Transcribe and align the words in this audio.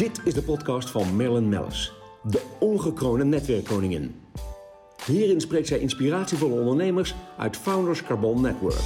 Dit 0.00 0.20
is 0.24 0.34
de 0.34 0.42
podcast 0.42 0.90
van 0.90 1.16
Marilyn 1.16 1.48
Mellis, 1.48 1.92
de 2.22 2.56
ongekroonde 2.60 3.24
netwerkkoningin. 3.24 4.14
Hierin 5.06 5.40
spreekt 5.40 5.66
zij 5.66 5.78
inspiratievolle 5.78 6.60
ondernemers 6.60 7.14
uit 7.38 7.56
Founders 7.56 8.02
Carbon 8.02 8.40
Network. 8.40 8.80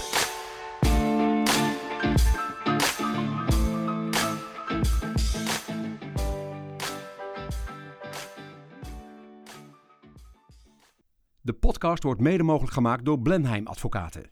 De 11.41 11.53
podcast 11.61 12.03
wordt 12.03 12.21
mede 12.21 12.43
mogelijk 12.43 12.73
gemaakt 12.73 13.05
door 13.05 13.21
Blenheim 13.21 13.67
Advocaten. 13.67 14.31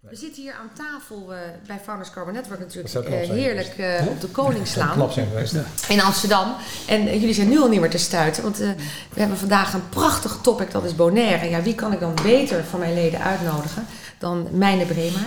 We 0.00 0.16
zitten 0.16 0.42
hier 0.42 0.52
aan 0.52 0.70
tafel 0.74 1.32
uh, 1.32 1.38
bij 1.66 1.78
Founders 1.84 2.10
Carbon 2.10 2.32
Network 2.34 2.60
natuurlijk 2.60 2.94
uh, 2.94 3.02
zijn 3.02 3.30
heerlijk 3.30 3.78
uh, 3.78 4.06
op 4.08 4.20
de 4.20 4.26
Koningslaan 4.26 4.94
Klap 4.94 5.10
zijn 5.10 5.26
geweest. 5.26 5.54
in 5.88 6.00
Amsterdam. 6.00 6.54
En 6.86 7.04
jullie 7.04 7.34
zijn 7.34 7.48
nu 7.48 7.60
al 7.60 7.68
niet 7.68 7.80
meer 7.80 7.90
te 7.90 7.98
stuiten, 7.98 8.42
want 8.42 8.56
we 8.58 8.74
hebben 9.14 9.36
vandaag 9.38 9.74
een 9.74 9.88
prachtig 9.88 10.38
topic, 10.42 10.70
dat 10.70 10.84
is 10.84 10.94
Bonaire. 10.94 11.44
En 11.44 11.50
ja, 11.50 11.62
wie 11.62 11.74
kan 11.74 11.92
ik 11.92 12.00
dan 12.00 12.14
beter 12.22 12.64
van 12.64 12.78
mijn 12.78 12.94
leden 12.94 13.20
uitnodigen 13.20 13.86
dan 14.18 14.48
Mijne 14.52 14.84
Bremer, 14.84 15.26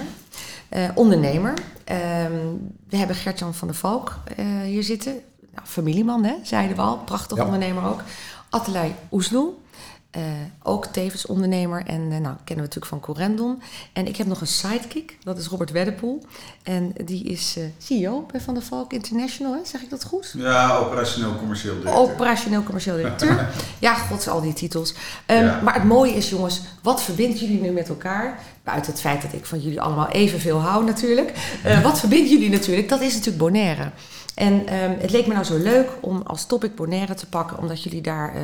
ondernemer. 0.95 1.53
Ehm, 1.83 2.31
we 2.89 2.97
hebben 2.97 3.15
Gertjan 3.15 3.53
van 3.53 3.67
der 3.67 3.77
Valk 3.77 4.17
hier 4.63 4.83
zitten, 4.83 5.13
nou, 5.53 5.67
familieman 5.67 6.23
hè, 6.23 6.33
zeiden 6.43 6.75
we 6.75 6.81
al, 6.81 6.97
prachtig 6.97 7.37
Ja. 7.37 7.43
ondernemer 7.45 7.83
ook. 7.85 8.01
Attelij 8.49 8.95
Oesloe, 9.11 9.53
uh, 10.17 10.23
ook 10.63 10.85
tevens 10.85 11.25
ondernemer 11.25 11.83
en 11.85 12.01
uh, 12.01 12.07
nou, 12.07 12.21
kennen 12.21 12.35
we 12.45 12.55
natuurlijk 12.55 12.85
van 12.85 12.99
Corendon. 12.99 13.61
En 13.93 14.07
ik 14.07 14.17
heb 14.17 14.27
nog 14.27 14.41
een 14.41 14.47
sidekick, 14.47 15.17
dat 15.23 15.37
is 15.37 15.47
Robert 15.47 15.71
Weddepoel. 15.71 16.23
En 16.63 16.93
die 17.05 17.23
is 17.23 17.55
uh, 17.57 17.63
CEO 17.77 18.25
bij 18.31 18.41
Van 18.41 18.53
der 18.53 18.63
Valk 18.63 18.93
International, 18.93 19.53
hè? 19.53 19.59
zeg 19.65 19.81
ik 19.81 19.89
dat 19.89 20.03
goed? 20.03 20.33
Ja, 20.37 20.77
operationeel 20.77 21.35
commercieel 21.37 21.73
directeur. 21.73 22.01
Operationeel 22.01 22.63
commercieel 22.63 22.95
directeur. 22.95 23.49
ja, 23.79 23.93
gods, 23.93 24.27
al 24.27 24.41
die 24.41 24.53
titels. 24.53 24.93
Um, 25.27 25.43
ja. 25.43 25.59
Maar 25.61 25.73
het 25.73 25.83
mooie 25.83 26.13
is, 26.13 26.29
jongens, 26.29 26.61
wat 26.81 27.03
verbindt 27.03 27.39
jullie 27.39 27.61
nu 27.61 27.71
met 27.71 27.89
elkaar? 27.89 28.39
Buiten 28.63 28.91
het 28.91 29.01
feit 29.01 29.21
dat 29.21 29.33
ik 29.33 29.45
van 29.45 29.59
jullie 29.59 29.81
allemaal 29.81 30.09
evenveel 30.09 30.59
hou 30.59 30.85
natuurlijk. 30.85 31.33
Wat 31.83 31.99
verbindt 31.99 32.29
jullie 32.29 32.49
natuurlijk? 32.49 32.89
Dat 32.89 33.01
is 33.01 33.13
natuurlijk 33.13 33.37
Bonaire. 33.37 33.91
En 34.35 34.53
um, 34.53 34.95
het 34.99 35.11
leek 35.11 35.27
me 35.27 35.33
nou 35.33 35.45
zo 35.45 35.57
leuk 35.57 35.87
om 35.99 36.21
als 36.25 36.45
topic 36.45 36.75
Bonaire 36.75 37.13
te 37.13 37.25
pakken, 37.25 37.57
omdat 37.57 37.83
jullie 37.83 38.01
daar 38.01 38.35
uh, 38.35 38.41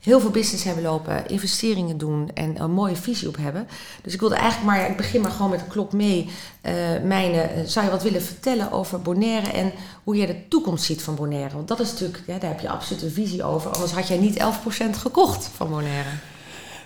heel 0.00 0.20
veel 0.20 0.30
business 0.30 0.64
hebben 0.64 0.82
lopen, 0.82 1.28
investeringen 1.28 1.98
doen 1.98 2.30
en 2.34 2.62
een 2.62 2.70
mooie 2.70 2.96
visie 2.96 3.28
op 3.28 3.36
hebben. 3.36 3.68
Dus 4.02 4.14
ik 4.14 4.20
wilde 4.20 4.34
eigenlijk 4.34 4.66
maar, 4.66 4.80
ja, 4.80 4.86
ik 4.86 4.96
begin 4.96 5.20
maar 5.20 5.30
gewoon 5.30 5.50
met 5.50 5.58
de 5.58 5.66
klok 5.66 5.92
mee. 5.92 6.28
Uh, 6.66 6.72
mijne, 7.04 7.48
zou 7.66 7.84
je 7.84 7.90
wat 7.90 8.02
willen 8.02 8.22
vertellen 8.22 8.72
over 8.72 9.00
Bonaire 9.02 9.50
en 9.50 9.72
hoe 10.04 10.16
jij 10.16 10.26
de 10.26 10.48
toekomst 10.48 10.84
ziet 10.84 11.02
van 11.02 11.14
Bonaire? 11.14 11.54
Want 11.54 11.68
dat 11.68 11.80
is 11.80 11.90
natuurlijk, 11.90 12.22
daar 12.26 12.50
heb 12.50 12.60
je 12.60 12.68
absoluut 12.68 13.02
een 13.02 13.10
visie 13.10 13.44
over, 13.44 13.70
anders 13.70 13.92
had 13.92 14.08
jij 14.08 14.18
niet 14.18 14.38
11% 14.38 14.42
gekocht 14.90 15.50
van 15.56 15.70
Bonaire. 15.70 16.08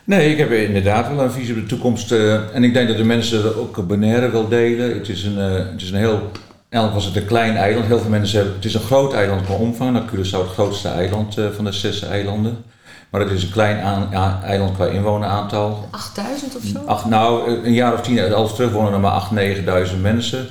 Nee, 0.05 0.31
ik 0.31 0.39
heb 0.39 0.51
inderdaad 0.51 1.09
wel 1.09 1.25
een 1.25 1.31
visie 1.31 1.55
op 1.55 1.61
de 1.61 1.67
toekomst. 1.67 2.13
En 2.13 2.65
ik 2.65 2.73
denk 2.73 2.89
dat 2.89 2.97
de 2.97 3.05
mensen 3.05 3.57
ook 3.57 3.87
Bonaire 3.87 4.31
wil 4.31 4.49
delen. 4.49 4.95
Het 4.95 5.09
is 5.09 5.25
een, 5.25 5.37
het 5.37 5.83
is 5.83 5.91
een 5.91 5.99
heel 5.99 6.31
Eigenlijk 6.75 7.05
was 7.05 7.05
het 7.05 7.23
een 7.23 7.29
klein 7.29 7.57
eiland. 7.57 7.87
Heel 7.87 7.99
veel 7.99 8.11
mensen 8.11 8.37
hebben, 8.37 8.55
het 8.55 8.65
is 8.65 8.75
een 8.75 8.81
groot 8.81 9.13
eiland 9.13 9.45
qua 9.45 9.55
omvang. 9.55 9.93
Nou, 9.93 10.07
Curaçao 10.07 10.39
het 10.39 10.53
grootste 10.53 10.89
eiland 10.89 11.39
uh, 11.39 11.51
van 11.51 11.65
de 11.65 11.73
zes 11.73 12.03
eilanden. 12.03 12.65
Maar 13.11 13.21
het 13.21 13.31
is 13.31 13.43
een 13.43 13.51
klein 13.51 13.81
aan, 13.81 14.43
eiland 14.43 14.75
qua 14.75 14.87
inwoneraantal. 14.87 15.89
8000 15.91 16.57
of 16.57 16.63
zo? 16.63 16.79
Ach, 16.87 17.05
nou, 17.05 17.51
een 17.65 17.73
jaar 17.73 17.93
of 17.93 18.01
tien, 18.01 18.33
alles 18.33 18.55
terug 18.55 18.73
wonen 18.73 18.93
er 18.93 19.01
maar 19.01 19.29
8.000, 19.87 19.91
9.000 19.91 20.01
mensen. 20.01 20.47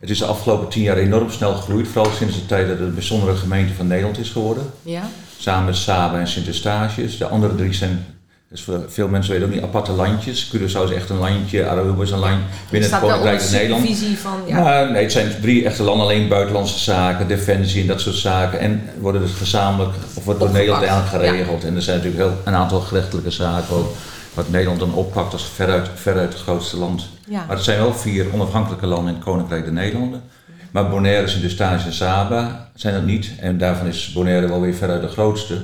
Het 0.00 0.10
is 0.10 0.18
de 0.18 0.24
afgelopen 0.24 0.68
tien 0.68 0.82
jaar 0.82 0.96
enorm 0.96 1.30
snel 1.30 1.54
gegroeid. 1.54 1.88
Vooral 1.88 2.12
sinds 2.12 2.34
de 2.34 2.46
tijd 2.46 2.68
dat 2.68 2.78
het 2.78 2.86
een 2.86 2.94
bijzondere 2.94 3.36
gemeente 3.36 3.74
van 3.74 3.86
Nederland 3.86 4.18
is 4.18 4.30
geworden. 4.30 4.62
Ja. 4.82 5.02
Samen 5.38 5.64
met 5.64 5.76
Saba 5.76 6.18
en 6.18 6.28
Sint-Eustatius. 6.28 7.18
De 7.18 7.26
andere 7.26 7.54
drie 7.54 7.72
zijn 7.72 8.06
dus 8.50 8.62
voor 8.62 8.84
veel 8.88 9.08
mensen 9.08 9.32
weten 9.32 9.48
ook 9.48 9.54
niet 9.54 9.62
aparte 9.62 9.92
landjes. 9.92 10.52
Curaçao 10.54 10.84
is 10.84 10.90
echt 10.90 11.10
een 11.10 11.18
landje, 11.18 11.68
Aruba 11.68 12.02
is 12.02 12.10
een 12.10 12.18
land 12.18 12.42
binnen 12.70 12.90
het 12.90 13.00
Koninkrijk 13.00 13.40
van 13.40 13.52
Nederland. 13.52 13.86
visie 13.86 14.18
van, 14.18 14.40
ja. 14.46 14.62
Maar 14.62 14.90
nee, 14.90 15.02
het 15.02 15.12
zijn 15.12 15.40
drie 15.40 15.64
echte 15.64 15.82
landen, 15.82 16.06
alleen 16.06 16.28
buitenlandse 16.28 16.78
zaken, 16.78 17.28
defensie 17.28 17.80
en 17.80 17.86
dat 17.86 18.00
soort 18.00 18.16
zaken. 18.16 18.58
En 18.58 18.82
worden 18.98 19.20
dus 19.20 19.32
gezamenlijk, 19.32 19.94
of 20.14 20.24
wordt 20.24 20.40
door 20.40 20.50
Nederland 20.50 20.82
eigenlijk 20.82 21.24
geregeld. 21.24 21.62
Ja. 21.62 21.68
En 21.68 21.74
er 21.74 21.82
zijn 21.82 21.96
natuurlijk 21.96 22.24
heel, 22.24 22.40
een 22.44 22.54
aantal 22.54 22.80
gerechtelijke 22.80 23.30
zaken 23.30 23.76
ook, 23.76 23.94
wat 24.34 24.50
Nederland 24.50 24.80
dan 24.80 24.94
oppakt 24.94 25.32
als 25.32 25.48
veruit, 25.54 25.88
veruit 25.94 26.32
het 26.32 26.42
grootste 26.42 26.76
land. 26.76 27.08
Ja. 27.26 27.44
Maar 27.46 27.56
het 27.56 27.64
zijn 27.64 27.78
wel 27.78 27.94
vier 27.94 28.26
onafhankelijke 28.32 28.86
landen 28.86 29.08
in 29.08 29.14
het 29.14 29.24
Koninkrijk 29.24 29.64
der 29.64 29.72
Nederlanden. 29.72 30.22
Maar 30.70 30.88
Bonaire, 30.88 31.28
Sint-Eustatius 31.28 31.84
en 31.84 31.92
Saba 31.92 32.70
zijn 32.74 32.94
dat 32.94 33.04
niet. 33.04 33.30
En 33.40 33.58
daarvan 33.58 33.86
is 33.86 34.12
Bonaire 34.12 34.48
wel 34.48 34.60
weer 34.60 34.74
veruit 34.74 35.02
de 35.02 35.08
grootste. 35.08 35.60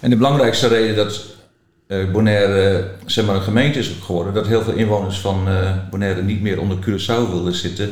En 0.00 0.10
de 0.10 0.16
belangrijkste 0.16 0.68
reden 0.68 0.96
dat 0.96 1.20
Bonaire 2.12 2.84
zeg 3.06 3.24
maar, 3.26 3.34
een 3.34 3.42
gemeente 3.42 3.78
is 3.78 3.96
geworden, 4.04 4.34
dat 4.34 4.46
heel 4.46 4.62
veel 4.62 4.72
inwoners 4.72 5.18
van 5.18 5.48
uh, 5.48 5.70
Bonaire 5.90 6.22
niet 6.22 6.42
meer 6.42 6.60
onder 6.60 6.78
Curaçao 6.78 7.30
wilden 7.30 7.54
zitten. 7.54 7.90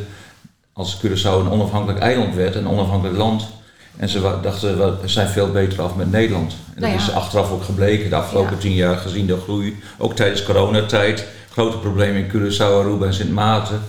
Als 0.72 1.00
Curaçao 1.06 1.40
een 1.40 1.50
onafhankelijk 1.50 1.98
eiland 1.98 2.34
werd, 2.34 2.54
een 2.54 2.68
onafhankelijk 2.68 3.16
land. 3.16 3.48
En 3.96 4.08
ze 4.08 4.38
dachten, 4.42 4.78
we 5.00 5.08
zijn 5.08 5.28
veel 5.28 5.50
beter 5.50 5.82
af 5.82 5.96
met 5.96 6.10
Nederland. 6.10 6.52
En 6.74 6.80
nou 6.80 6.92
dat 6.92 7.02
ja. 7.02 7.08
is 7.08 7.14
achteraf 7.14 7.50
ook 7.50 7.64
gebleken, 7.64 8.10
de 8.10 8.16
afgelopen 8.16 8.54
ja. 8.54 8.58
tien 8.58 8.74
jaar 8.74 8.96
gezien 8.96 9.26
de 9.26 9.36
groei. 9.36 9.82
Ook 9.98 10.14
tijdens 10.14 10.42
coronatijd, 10.42 11.26
grote 11.50 11.78
problemen 11.78 12.24
in 12.24 12.28
Curaçao, 12.28 12.60
Aruba 12.60 13.06
en 13.06 13.14
Sint 13.14 13.32
Maarten. 13.32 13.82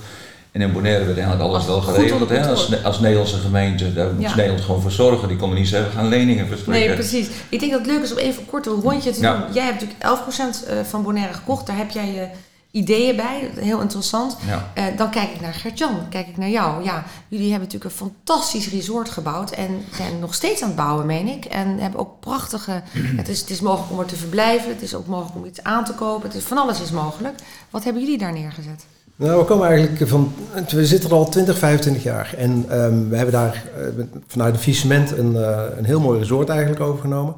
En 0.52 0.60
in 0.60 0.72
Bonaire 0.72 1.04
werd 1.04 1.18
eigenlijk 1.18 1.48
alles 1.48 1.66
wel 1.66 1.80
geregeld. 1.80 2.28
Hè? 2.28 2.46
Als, 2.46 2.84
als 2.84 3.00
Nederlandse 3.00 3.36
gemeente, 3.36 3.92
daar 3.92 4.12
moest 4.12 4.28
ja. 4.28 4.34
Nederland 4.34 4.64
gewoon 4.64 4.80
voor 4.80 4.90
zorgen. 4.90 5.28
Die 5.28 5.36
konden 5.36 5.58
niet 5.58 5.68
zeggen, 5.68 5.92
gaan 5.92 6.08
leningen 6.08 6.46
verstrekken. 6.46 6.86
Nee, 6.86 6.94
precies. 6.94 7.28
Ik 7.48 7.60
denk 7.60 7.72
dat 7.72 7.80
het 7.80 7.90
leuk 7.90 8.02
is 8.02 8.12
om 8.12 8.18
even 8.18 8.46
kort 8.46 8.66
een 8.66 8.80
rondje 8.80 9.10
te 9.10 9.20
ja. 9.20 9.36
doen. 9.36 9.52
Jij 9.52 9.64
hebt 9.64 9.80
natuurlijk 9.80 10.84
11% 10.84 10.88
van 10.88 11.02
Bonaire 11.02 11.32
gekocht. 11.32 11.66
Daar 11.66 11.76
heb 11.76 11.90
jij 11.90 12.12
je 12.12 12.28
ideeën 12.72 13.16
bij. 13.16 13.50
Heel 13.54 13.80
interessant. 13.80 14.36
Ja. 14.46 14.72
Uh, 14.78 14.96
dan 14.96 15.10
kijk 15.10 15.30
ik 15.30 15.40
naar 15.40 15.54
Gert-Jan, 15.54 15.96
dan 15.96 16.08
kijk 16.08 16.28
ik 16.28 16.36
naar 16.36 16.48
jou. 16.48 16.84
Ja, 16.84 17.04
jullie 17.28 17.50
hebben 17.50 17.68
natuurlijk 17.68 17.90
een 17.90 18.06
fantastisch 18.06 18.68
resort 18.68 19.08
gebouwd. 19.08 19.50
En 19.50 19.84
zijn 19.94 20.18
nog 20.18 20.34
steeds 20.34 20.62
aan 20.62 20.68
het 20.68 20.76
bouwen, 20.76 21.06
meen 21.06 21.28
ik. 21.28 21.44
En 21.44 21.78
hebben 21.78 22.00
ook 22.00 22.20
prachtige... 22.20 22.82
het, 23.20 23.28
is, 23.28 23.40
het 23.40 23.50
is 23.50 23.60
mogelijk 23.60 23.92
om 23.92 23.98
er 23.98 24.06
te 24.06 24.16
verblijven. 24.16 24.68
Het 24.68 24.82
is 24.82 24.94
ook 24.94 25.06
mogelijk 25.06 25.36
om 25.36 25.44
iets 25.44 25.62
aan 25.62 25.84
te 25.84 25.92
kopen. 25.92 26.28
Het 26.28 26.38
is, 26.38 26.44
van 26.44 26.58
alles 26.58 26.80
is 26.80 26.90
mogelijk. 26.90 27.38
Wat 27.70 27.84
hebben 27.84 28.02
jullie 28.02 28.18
daar 28.18 28.32
neergezet? 28.32 28.84
Nou, 29.16 29.38
we 29.38 29.44
komen 29.44 29.68
eigenlijk 29.68 30.08
van. 30.08 30.34
We 30.70 30.86
zitten 30.86 31.10
er 31.10 31.16
al 31.16 31.28
20, 31.28 31.58
25 31.58 32.02
jaar. 32.02 32.34
En 32.36 32.80
um, 32.82 33.08
we 33.08 33.16
hebben 33.16 33.34
daar 33.34 33.64
uh, 33.78 34.04
vanuit 34.26 34.54
de 34.54 34.60
Visement 34.60 35.10
een, 35.10 35.32
uh, 35.32 35.62
een 35.76 35.84
heel 35.84 36.00
mooi 36.00 36.18
resort 36.18 36.48
eigenlijk 36.48 36.80
overgenomen. 36.80 37.34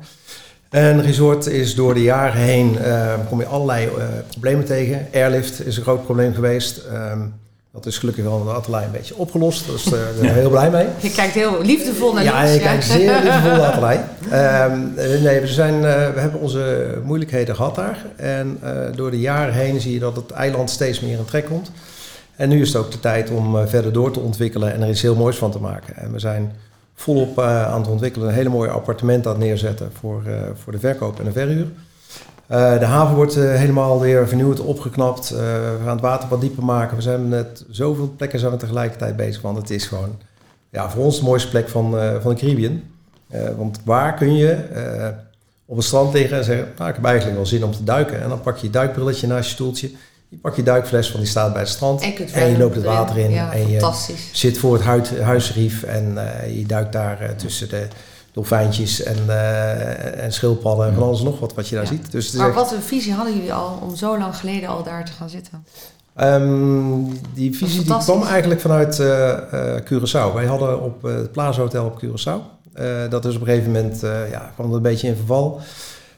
En 0.70 1.02
resort 1.02 1.46
is 1.46 1.74
door 1.74 1.94
de 1.94 2.02
jaren 2.02 2.40
heen. 2.40 2.74
Uh, 2.74 3.14
kom 3.28 3.40
je 3.40 3.46
allerlei 3.46 3.88
problemen 4.28 4.64
tegen. 4.64 5.06
Airlift 5.12 5.66
is 5.66 5.76
een 5.76 5.82
groot 5.82 6.04
probleem 6.04 6.34
geweest. 6.34 6.82
Um, 6.92 7.34
dat 7.74 7.86
is 7.86 7.98
gelukkig 7.98 8.24
wel 8.24 8.38
in 8.38 8.44
de 8.44 8.52
atelier 8.52 8.82
een 8.82 8.90
beetje 8.90 9.16
opgelost. 9.16 9.66
Daar 9.66 9.78
zijn 9.78 10.14
we 10.20 10.28
heel 10.28 10.50
blij 10.50 10.70
mee. 10.70 10.86
Je 10.98 11.10
kijkt 11.10 11.34
heel 11.34 11.62
liefdevol 11.62 12.12
naar 12.12 12.24
Ja, 12.24 12.42
ons, 12.42 12.54
ik 12.54 12.60
kijk 12.60 12.82
zeer 12.82 13.14
liefdevol 13.24 13.50
naar 13.50 13.80
de 13.80 13.86
atelier. 13.86 14.00
Um, 14.72 14.94
nee, 15.22 15.40
we, 15.40 15.46
zijn, 15.46 15.74
uh, 15.74 15.82
we 15.82 16.20
hebben 16.20 16.40
onze 16.40 16.94
moeilijkheden 17.04 17.56
gehad 17.56 17.74
daar. 17.74 18.04
En 18.16 18.58
uh, 18.64 18.70
door 18.94 19.10
de 19.10 19.20
jaren 19.20 19.54
heen 19.54 19.80
zie 19.80 19.92
je 19.92 19.98
dat 19.98 20.16
het 20.16 20.30
eiland 20.30 20.70
steeds 20.70 21.00
meer 21.00 21.18
in 21.18 21.24
trek 21.24 21.44
komt. 21.44 21.70
En 22.36 22.48
nu 22.48 22.60
is 22.60 22.68
het 22.68 22.76
ook 22.76 22.90
de 22.90 23.00
tijd 23.00 23.30
om 23.30 23.56
uh, 23.56 23.62
verder 23.66 23.92
door 23.92 24.10
te 24.10 24.20
ontwikkelen 24.20 24.72
en 24.72 24.82
er 24.82 24.88
iets 24.88 25.02
heel 25.02 25.16
moois 25.16 25.36
van 25.36 25.50
te 25.50 25.60
maken. 25.60 25.96
En 25.96 26.12
we 26.12 26.18
zijn 26.18 26.52
volop 26.94 27.40
aan 27.40 27.80
het 27.80 27.90
ontwikkelen, 27.90 28.28
een 28.28 28.34
hele 28.34 28.48
mooie 28.48 28.70
appartement 28.70 29.26
aan 29.26 29.32
het 29.32 29.42
neerzetten 29.42 29.90
voor, 30.00 30.22
voor 30.62 30.72
de 30.72 30.78
verkoop 30.78 31.18
en 31.18 31.24
de 31.24 31.32
verhuur. 31.32 31.66
Uh, 32.50 32.78
de 32.78 32.84
haven 32.84 33.14
wordt 33.14 33.36
uh, 33.36 33.54
helemaal 33.54 34.00
weer 34.00 34.28
vernieuwd, 34.28 34.60
opgeknapt. 34.60 35.32
Uh, 35.32 35.38
we 35.38 35.78
gaan 35.84 35.92
het 35.92 36.00
water 36.00 36.28
wat 36.28 36.40
dieper 36.40 36.64
maken. 36.64 36.96
We 36.96 37.02
zijn 37.02 37.28
met 37.28 37.64
zoveel 37.70 38.14
plekken 38.16 38.38
zijn 38.38 38.52
we 38.52 38.56
tegelijkertijd 38.56 39.16
bezig. 39.16 39.42
Want 39.42 39.56
het 39.56 39.70
is 39.70 39.86
gewoon 39.86 40.18
ja, 40.70 40.90
voor 40.90 41.04
ons 41.04 41.18
de 41.18 41.24
mooiste 41.24 41.48
plek 41.48 41.68
van, 41.68 41.90
van 42.20 42.34
de 42.34 42.40
Caribbean. 42.40 42.82
want 43.56 43.80
waar 43.84 44.14
kun 44.14 44.36
je 44.36 44.58
op 45.66 45.76
het 45.76 45.84
strand 45.84 46.12
liggen 46.14 46.36
en 46.36 46.44
zeggen... 46.44 46.68
Nou, 46.76 46.88
ik 46.88 46.96
heb 46.96 47.04
eigenlijk 47.04 47.36
wel 47.36 47.46
zin 47.46 47.64
om 47.64 47.72
te 47.72 47.84
duiken. 47.84 48.22
En 48.22 48.28
dan 48.28 48.40
pak 48.40 48.56
je 48.56 48.66
je 48.66 48.72
duikbrilletje 48.72 49.26
naast 49.26 49.48
je 49.48 49.54
stoeltje. 49.54 49.90
Je 50.28 50.36
pakt 50.36 50.56
je 50.56 50.62
duikfles, 50.62 51.08
want 51.08 51.20
die 51.20 51.30
staat 51.30 51.52
bij 51.52 51.62
het 51.62 51.70
strand. 51.70 52.02
En, 52.02 52.28
en 52.32 52.50
je 52.50 52.58
loopt 52.58 52.74
het 52.74 52.84
water 52.84 53.18
in. 53.18 53.30
Ja, 53.30 53.52
en 53.52 53.68
je 53.68 53.92
zit 54.32 54.58
voor 54.58 54.72
het 54.72 54.82
huid, 54.82 55.20
huisrief. 55.20 55.82
En 55.82 56.18
je 56.54 56.66
duikt 56.66 56.92
daar 56.92 57.34
tussen 57.36 57.68
de 57.68 57.88
dolfijntjes 58.34 59.02
en, 59.02 59.16
uh, 59.26 60.24
en 60.24 60.32
schildpadden 60.32 60.86
en 60.86 60.94
van 60.94 61.02
alles 61.02 61.22
nog 61.22 61.40
wat 61.40 61.54
wat 61.54 61.68
je 61.68 61.74
daar 61.74 61.84
ja. 61.84 61.90
ziet. 61.90 62.12
Dus 62.12 62.32
maar 62.32 62.52
wat 62.52 62.72
een 62.72 62.82
visie 62.82 63.12
hadden 63.12 63.34
jullie 63.34 63.52
al 63.52 63.78
om 63.82 63.96
zo 63.96 64.18
lang 64.18 64.36
geleden 64.36 64.68
al 64.68 64.82
daar 64.82 65.04
te 65.04 65.12
gaan 65.12 65.28
zitten? 65.28 65.64
Um, 66.20 67.18
die 67.34 67.56
visie 67.56 67.84
die 67.84 67.96
kwam 67.96 68.22
eigenlijk 68.22 68.60
vanuit 68.60 68.98
uh, 68.98 69.06
uh, 69.52 69.74
Curaçao. 69.84 70.34
Wij 70.34 70.44
hadden 70.44 70.82
op 70.82 71.02
het 71.02 71.32
Plaza 71.32 71.60
Hotel 71.60 71.84
op 71.84 72.04
Curaçao. 72.04 72.40
dat 73.08 73.24
is 73.24 73.34
op 73.34 73.40
een 73.40 73.46
gegeven 73.46 73.72
moment, 73.72 74.00
ja, 74.30 74.50
kwam 74.54 74.66
het 74.66 74.76
een 74.76 74.82
beetje 74.82 75.08
in 75.08 75.16
verval. 75.16 75.60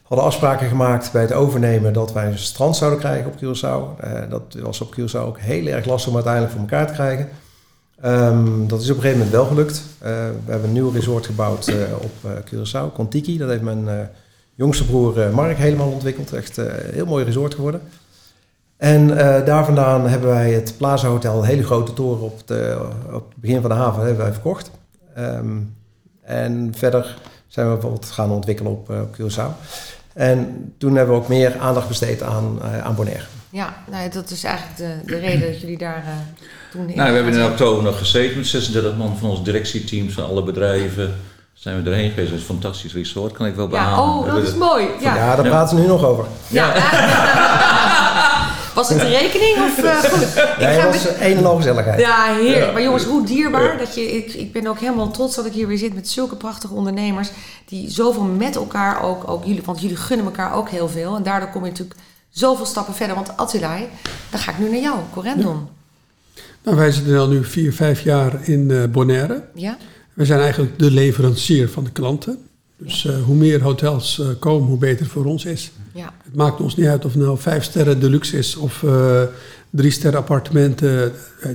Hadden 0.02 0.26
afspraken 0.26 0.68
gemaakt 0.68 1.12
bij 1.12 1.22
het 1.22 1.32
overnemen 1.32 1.92
dat 1.92 2.12
wij 2.12 2.26
een 2.26 2.38
strand 2.38 2.76
zouden 2.76 2.98
krijgen 2.98 3.26
op 3.26 3.36
Curaçao. 3.36 4.06
dat 4.28 4.56
was 4.62 4.80
op 4.80 4.96
Curaçao 5.00 5.26
ook 5.26 5.38
heel 5.38 5.66
erg 5.66 5.86
lastig 5.86 6.08
om 6.08 6.14
uiteindelijk 6.14 6.52
voor 6.52 6.62
elkaar 6.62 6.86
te 6.86 6.92
krijgen. 6.92 7.28
Ehm, 8.00 8.66
dat 8.66 8.80
is 8.80 8.90
op 8.90 8.96
een 8.96 9.02
gegeven 9.02 9.18
moment 9.18 9.30
wel 9.30 9.46
gelukt. 9.46 9.82
Eh, 9.98 10.10
we 10.44 10.50
hebben 10.50 10.68
een 10.68 10.72
nieuw 10.72 10.90
resort 10.90 11.26
gebouwd 11.26 11.68
uh, 11.68 11.76
op 12.00 12.12
uh, 12.24 12.30
Curaçao, 12.30 12.92
Contiki. 12.94 13.38
Dat 13.38 13.48
heeft 13.48 13.62
mijn 13.62 14.10
jongste 14.54 14.86
broer 14.86 15.30
Mark 15.34 15.56
helemaal 15.56 15.90
ontwikkeld. 15.90 16.32
Echt 16.32 16.56
een 16.56 16.70
heel 16.92 17.06
mooi 17.06 17.24
resort 17.24 17.54
geworden. 17.54 17.80
En 18.76 19.08
daar 19.44 19.64
vandaan 19.64 20.08
hebben 20.08 20.28
wij 20.28 20.52
het 20.52 20.74
Plaza 20.76 21.08
Hotel, 21.08 21.38
een 21.38 21.44
hele 21.44 21.64
grote 21.64 21.92
toren 21.92 22.22
op, 22.22 22.46
de, 22.46 22.78
op 23.12 23.28
het 23.28 23.40
begin 23.40 23.60
van 23.60 23.70
de 23.70 23.76
haven, 23.76 24.04
hebben 24.04 24.24
wij 24.24 24.32
verkocht. 24.32 24.70
Um, 25.18 25.74
en 26.22 26.72
verder 26.76 27.18
zijn 27.46 27.66
we 27.66 27.72
bijvoorbeeld 27.72 28.06
gaan 28.06 28.30
ontwikkelen 28.30 28.72
op, 28.72 28.90
op 28.90 29.16
Curaçao. 29.16 29.64
En 30.12 30.72
toen 30.78 30.96
hebben 30.96 31.14
we 31.14 31.20
ook 31.20 31.28
meer 31.28 31.58
aandacht 31.58 31.88
besteed 31.88 32.22
aan, 32.22 32.62
aan 32.62 32.94
Bonaire. 32.94 33.24
Ja, 33.50 33.74
nou, 33.90 34.10
dat 34.10 34.30
is 34.30 34.44
eigenlijk 34.44 34.76
de, 34.76 35.12
de 35.12 35.18
reden 35.18 35.50
dat 35.52 35.60
jullie 35.60 35.78
daar 35.78 36.04
toen... 36.76 36.96
Nou, 36.96 37.08
we 37.10 37.14
hebben 37.16 37.34
in 37.34 37.44
oktober 37.44 37.82
nog 37.82 37.98
gezeten 37.98 38.36
met 38.36 38.46
36 38.46 38.96
man 38.96 39.16
van 39.18 39.30
ons 39.30 39.42
directieteam 39.42 40.10
van 40.10 40.26
alle 40.26 40.42
bedrijven. 40.42 41.14
Zijn 41.54 41.82
we 41.82 41.90
erheen 41.90 42.10
geweest. 42.10 42.30
Het 42.30 42.40
is 42.40 42.46
een 42.46 42.54
fantastisch 42.54 42.92
resort, 42.92 43.32
kan 43.32 43.46
ik 43.46 43.54
wel 43.54 43.68
behalen. 43.68 44.04
Ja, 44.04 44.18
oh, 44.18 44.34
dat 44.34 44.42
is 44.42 44.54
mooi. 44.54 44.86
Ja, 45.00 45.14
ja 45.14 45.36
daar 45.36 45.48
praten 45.48 45.76
ze 45.76 45.82
nu 45.82 45.88
nog 45.88 46.04
over. 46.04 46.24
Ja. 46.48 46.72
Was 48.74 48.88
het 48.88 49.00
een 49.00 49.08
rekening 49.08 49.56
of 49.56 49.78
uh, 49.84 49.98
goed? 49.98 50.58
Nee, 50.58 50.68
het 50.68 51.04
was 51.04 51.14
een 51.20 51.46
al 51.46 51.56
gezelligheid. 51.56 52.00
Ja, 52.00 52.34
heerlijk. 52.34 52.72
Maar 52.72 52.82
jongens, 52.82 53.04
hoe 53.04 53.26
dierbaar 53.26 53.78
dat 53.78 53.94
je... 53.94 54.16
Ik, 54.16 54.34
ik 54.34 54.52
ben 54.52 54.66
ook 54.66 54.78
helemaal 54.78 55.10
trots 55.10 55.34
dat 55.34 55.46
ik 55.46 55.52
hier 55.52 55.66
weer 55.66 55.78
zit 55.78 55.94
met 55.94 56.08
zulke 56.08 56.36
prachtige 56.36 56.74
ondernemers... 56.74 57.30
die 57.66 57.90
zoveel 57.90 58.22
met 58.22 58.56
elkaar 58.56 59.02
ook, 59.02 59.28
ook 59.30 59.44
jullie... 59.44 59.62
Want 59.64 59.80
jullie 59.80 59.96
gunnen 59.96 60.26
elkaar 60.26 60.54
ook 60.54 60.68
heel 60.68 60.88
veel. 60.88 61.16
En 61.16 61.22
daardoor 61.22 61.48
kom 61.48 61.64
je 61.64 61.70
natuurlijk 61.70 62.00
zoveel 62.30 62.66
stappen 62.66 62.94
verder. 62.94 63.14
Want 63.14 63.36
Attilai, 63.36 63.88
dan 64.30 64.40
ga 64.40 64.50
ik 64.50 64.58
nu 64.58 64.70
naar 64.70 64.80
jou, 64.80 64.98
Corendon. 65.12 65.68
Nou, 66.66 66.78
wij 66.78 66.92
zitten 66.92 67.18
al 67.18 67.28
nu 67.28 67.44
vier, 67.44 67.72
vijf 67.72 68.00
jaar 68.00 68.48
in 68.48 68.68
uh, 68.68 68.84
Bonaire. 68.84 69.44
Ja. 69.54 69.76
We 70.14 70.24
zijn 70.24 70.40
eigenlijk 70.40 70.78
de 70.78 70.90
leverancier 70.90 71.68
van 71.68 71.84
de 71.84 71.90
klanten. 71.90 72.38
Dus 72.76 73.04
uh, 73.04 73.22
hoe 73.22 73.34
meer 73.34 73.62
hotels 73.62 74.18
uh, 74.18 74.28
komen, 74.38 74.68
hoe 74.68 74.78
beter 74.78 75.06
voor 75.06 75.24
ons 75.24 75.44
is. 75.44 75.72
Ja. 75.92 76.12
Het 76.24 76.34
maakt 76.34 76.60
ons 76.60 76.76
niet 76.76 76.86
uit 76.86 77.04
of 77.04 77.12
het 77.12 77.22
nou 77.22 77.38
vijf 77.38 77.64
sterren 77.64 78.00
deluxe 78.00 78.38
is 78.38 78.56
of 78.56 78.84
drie 79.70 79.90
sterren 79.90 80.18
appartementen. 80.18 81.12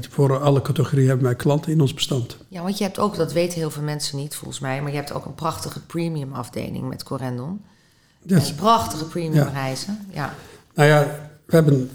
Voor 0.10 0.40
alle 0.40 0.62
categorieën 0.62 1.08
hebben 1.08 1.26
wij 1.26 1.36
klanten 1.36 1.72
in 1.72 1.82
ons 1.82 1.94
bestand. 1.94 2.38
Ja, 2.48 2.62
want 2.62 2.78
je 2.78 2.84
hebt 2.84 3.00
ook, 3.00 3.16
dat 3.16 3.34
weten 3.34 3.60
heel 3.60 3.72
veel 3.72 3.84
mensen 3.84 4.18
niet 4.18 4.36
volgens 4.36 4.60
mij, 4.60 4.82
maar 4.82 4.92
je 4.92 4.98
hebt 4.98 5.14
ook 5.14 5.26
een 5.26 5.36
prachtige 5.36 5.80
premium 5.80 6.34
afdeling 6.34 6.90
met 6.90 7.04
Corendon. 7.04 7.62
Yes. 8.22 8.54
prachtige 8.54 9.06
premium 9.06 9.50
reizen. 9.54 9.98
Ja. 10.10 10.34
Nou 10.74 10.90
ja, 10.90 11.30
we 11.46 11.56
hebben, 11.56 11.90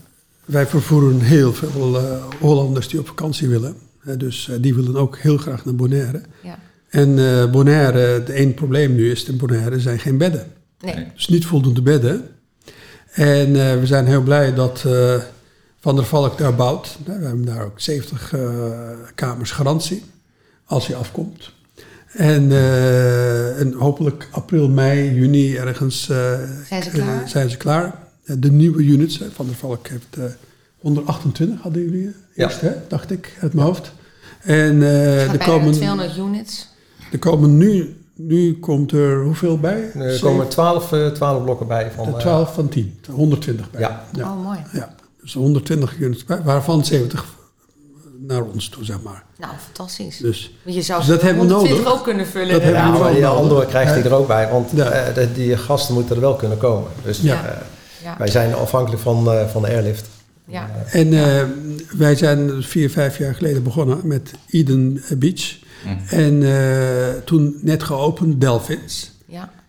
wij 0.46 0.66
vervoeren 0.66 1.20
heel 1.20 1.52
veel 1.52 2.00
uh, 2.00 2.24
Hollanders 2.40 2.88
die 2.88 3.00
op 3.00 3.06
vakantie 3.06 3.48
willen. 3.48 3.76
dus 4.18 4.48
uh, 4.50 4.56
die 4.60 4.74
willen 4.74 4.96
ook 4.96 5.18
heel 5.18 5.36
graag 5.36 5.64
naar 5.64 5.74
Bonaire. 5.74 6.20
Ja. 6.42 6.58
En 6.88 7.08
uh, 7.08 7.50
Bonaire, 7.50 7.98
het 7.98 8.30
één 8.30 8.54
probleem 8.54 8.94
nu 8.94 9.10
is, 9.10 9.24
in 9.24 9.36
Bonaire 9.36 9.80
zijn 9.80 9.98
geen 9.98 10.18
bedden. 10.18 10.52
Nee. 10.80 11.06
Dus 11.14 11.28
niet 11.28 11.46
voldoende 11.46 11.82
bedden. 11.82 12.28
En 13.12 13.52
we 13.52 13.86
zijn 13.86 14.06
heel 14.06 14.22
blij 14.22 14.54
dat 14.54 14.84
Van 15.80 15.96
der 15.96 16.04
Valk 16.04 16.38
daar 16.38 16.54
bouwt. 16.54 16.98
We 17.04 17.12
hebben 17.12 17.44
daar 17.44 17.64
ook 17.64 17.80
70 17.80 18.34
kamers 19.14 19.50
garantie, 19.50 20.04
als 20.64 20.86
hij 20.86 20.96
afkomt. 20.96 21.52
En, 22.12 22.52
en, 23.58 23.72
hopelijk 23.72 24.28
april, 24.30 24.68
mei, 24.68 25.14
juni 25.14 25.56
ergens 25.56 26.04
zijn, 26.66 26.82
ze 26.82 26.90
klaar? 26.90 27.28
zijn 27.28 27.50
ze 27.50 27.56
klaar 27.56 28.05
de 28.26 28.50
nieuwe 28.50 28.82
units. 28.82 29.20
Van 29.32 29.46
der 29.46 29.54
Valk 29.54 29.88
heeft 29.88 30.16
128 30.86 31.60
hadden 31.60 31.82
jullie 31.82 32.14
eerst, 32.34 32.60
hè, 32.60 32.72
dacht 32.88 33.10
ik, 33.10 33.36
uit 33.40 33.52
mijn 33.52 33.66
hoofd. 33.66 33.92
En 34.42 34.74
uh, 34.74 35.32
er 35.32 35.38
komen 35.38 35.72
200 35.72 36.16
units. 36.16 36.68
Er 37.12 37.18
komen 37.18 37.56
nu, 37.56 37.96
nu 38.14 38.58
komt 38.58 38.92
er 38.92 39.22
hoeveel 39.22 39.58
bij? 39.58 39.90
Er 39.94 40.20
komen 40.20 40.48
12, 40.48 40.92
uh, 40.92 41.06
12 41.06 41.44
blokken 41.44 41.66
bij. 41.66 41.90
Van, 41.90 42.10
de 42.10 42.16
12 42.16 42.54
van 42.54 42.68
10, 42.68 42.98
120 43.10 43.70
bij. 43.70 43.80
Ja. 43.80 44.04
ja. 44.12 44.32
Oh, 44.32 44.44
mooi. 44.44 44.58
Ja, 44.72 44.94
dus 45.20 45.34
120 45.34 45.98
units 45.98 46.24
bij, 46.24 46.42
waarvan 46.42 46.84
70 46.84 47.34
naar 48.18 48.42
ons 48.42 48.68
toe, 48.68 48.84
zeg 48.84 49.02
maar. 49.02 49.24
Nou, 49.38 49.52
fantastisch. 49.64 50.18
Dus, 50.18 50.54
je 50.64 50.82
zou 50.82 50.98
dus 50.98 51.08
dat 51.08 51.22
hebben 51.22 51.46
we 51.46 51.52
nodig. 51.52 51.92
ook 51.92 52.04
kunnen 52.04 52.26
vullen. 52.26 52.52
Dat 52.52 52.62
hebben 52.62 52.92
we 52.92 53.18
ja, 53.18 53.28
maar 53.28 53.38
Andor 53.38 53.66
krijgt 53.66 53.92
hij 53.92 54.04
er 54.04 54.14
ook 54.14 54.26
bij, 54.26 54.48
want 54.48 54.70
ja. 54.74 55.16
uh, 55.16 55.26
die 55.34 55.56
gasten 55.56 55.94
moeten 55.94 56.14
er 56.14 56.20
wel 56.20 56.34
kunnen 56.34 56.58
komen. 56.58 56.90
Dus 57.04 57.20
ja. 57.20 57.44
Uh, 57.44 57.50
ja. 58.02 58.14
Wij 58.18 58.28
zijn 58.28 58.54
afhankelijk 58.54 59.02
van, 59.02 59.32
uh, 59.32 59.48
van 59.48 59.62
de 59.62 59.68
airlift. 59.68 60.06
Ja. 60.44 60.70
En 60.90 61.12
uh, 61.12 61.42
wij 61.96 62.14
zijn 62.14 62.62
vier, 62.62 62.90
vijf 62.90 63.18
jaar 63.18 63.34
geleden 63.34 63.62
begonnen 63.62 64.00
met 64.02 64.30
Eden 64.50 65.02
Beach. 65.18 65.58
Mm. 65.84 65.98
En 66.08 66.42
uh, 66.42 67.08
toen 67.24 67.56
net 67.60 67.82
geopend 67.82 68.40
Delphins. 68.40 69.15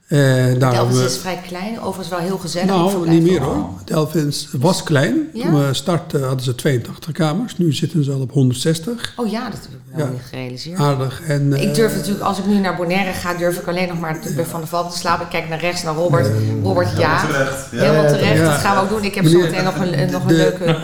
Uh, 0.07 0.59
daar 0.59 0.71
Delphins 0.71 0.99
we, 0.99 1.05
is 1.05 1.17
vrij 1.17 1.41
klein, 1.47 1.79
overigens 1.79 2.09
wel 2.09 2.19
heel 2.19 2.37
gezellig. 2.37 2.67
Nou, 2.67 3.09
niet 3.09 3.21
meer 3.21 3.41
hoor. 3.41 3.69
Delphins 3.85 4.47
was 4.51 4.83
klein. 4.83 5.29
Ja? 5.33 5.43
Toen 5.43 5.67
we 5.67 5.73
startten 5.73 6.23
hadden 6.23 6.43
ze 6.43 6.55
82 6.55 7.11
kamers. 7.11 7.57
Nu 7.57 7.73
zitten 7.73 8.03
ze 8.03 8.11
al 8.11 8.19
op 8.19 8.31
160. 8.31 9.13
Oh 9.15 9.31
ja, 9.31 9.49
dat 9.49 9.59
heb 9.61 9.71
ik 9.71 9.95
wel 9.95 10.05
ja. 10.05 10.11
niet 10.11 10.21
gerealiseerd. 10.29 10.79
Aardig. 10.79 11.21
En, 11.27 11.53
ik 11.53 11.75
durf 11.75 11.95
natuurlijk, 11.95 12.23
als 12.23 12.37
ik 12.37 12.45
nu 12.45 12.59
naar 12.59 12.75
Bonaire 12.75 13.13
ga, 13.13 13.33
durf 13.33 13.57
ik 13.57 13.67
alleen 13.67 13.87
nog 13.87 13.99
maar 13.99 14.19
bij 14.35 14.45
Van 14.45 14.59
der 14.59 14.69
Valk 14.69 14.91
te 14.91 14.97
slapen. 14.97 15.25
Ik 15.25 15.31
kijk 15.31 15.49
naar 15.49 15.59
rechts, 15.59 15.83
naar 15.83 15.95
Robert. 15.95 16.29
Robert, 16.63 16.97
ja. 16.97 17.25
Terecht. 17.25 17.67
Ja. 17.71 17.79
Helemaal 17.79 18.11
terecht. 18.11 18.43
Dat 18.43 18.53
gaan 18.53 18.75
we 18.75 18.81
ook 18.81 18.89
doen. 18.89 19.03
Ik 19.03 19.15
heb 19.15 19.23
meneer, 19.23 19.39
zometeen 19.39 19.63
nog 19.63 19.75
een, 19.75 20.11
nog 20.11 20.21
een 20.21 20.27
de, 20.27 20.33
leuke... 20.33 20.77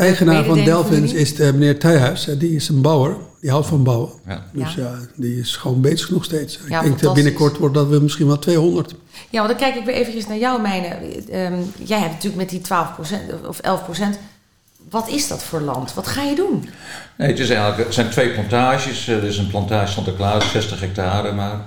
eigenaar 0.00 0.44
van 0.44 0.64
Delphins 0.64 1.12
is 1.12 1.34
de, 1.34 1.52
meneer 1.52 1.78
Thijhuis. 1.78 2.24
Die 2.38 2.54
is 2.54 2.68
een 2.68 2.82
bouwer. 2.82 3.16
Die 3.40 3.50
houdt 3.50 3.66
van 3.66 3.82
bouwen. 3.82 4.10
Ja. 4.26 4.44
Dus 4.52 4.74
ja. 4.74 4.98
die 5.14 5.38
is 5.38 5.56
gewoon 5.56 5.80
bezig 5.80 6.10
nog 6.10 6.24
steeds. 6.24 6.58
Ja, 6.68 6.78
ik 6.78 6.84
denk 6.84 7.00
dat 7.00 7.14
binnenkort 7.14 7.58
wordt 7.58 7.74
dat 7.74 7.88
we 7.88 8.00
misschien 8.00 8.26
wel 8.26 8.38
200. 8.38 8.94
Ja, 9.30 9.38
want 9.38 9.48
dan 9.48 9.56
kijk 9.56 9.74
ik 9.74 9.84
weer 9.84 9.94
eventjes 9.94 10.26
naar 10.26 10.38
jou, 10.38 10.60
Mijne. 10.60 10.88
Um, 11.32 11.72
jij 11.84 11.98
hebt 11.98 12.12
natuurlijk 12.12 12.36
met 12.36 12.48
die 12.48 12.60
12% 12.60 13.46
of 13.46 13.60
11%. 13.60 14.18
Wat 14.90 15.08
is 15.08 15.28
dat 15.28 15.42
voor 15.42 15.60
land? 15.60 15.94
Wat 15.94 16.06
ga 16.06 16.22
je 16.22 16.34
doen? 16.34 16.68
Nee, 17.16 17.28
het, 17.28 17.38
is 17.38 17.50
eigenlijk, 17.50 17.84
het 17.84 17.94
zijn 17.94 18.10
twee 18.10 18.30
plantages. 18.30 19.08
Er 19.08 19.24
is 19.24 19.38
een 19.38 19.48
plantage 19.48 19.92
Santa 19.92 20.12
Clara, 20.16 20.40
60 20.40 20.80
hectare, 20.80 21.32
maar 21.32 21.60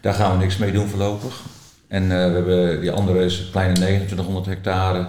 daar 0.00 0.14
gaan 0.14 0.32
we 0.32 0.38
niks 0.38 0.56
mee 0.56 0.72
doen 0.72 0.88
voorlopig. 0.88 1.40
En 1.88 2.02
uh, 2.02 2.08
we 2.08 2.14
hebben, 2.14 2.80
die 2.80 2.90
andere 2.90 3.24
is 3.24 3.38
een 3.38 3.50
kleine 3.50 3.74
2900 3.74 4.46
hectare. 4.46 5.06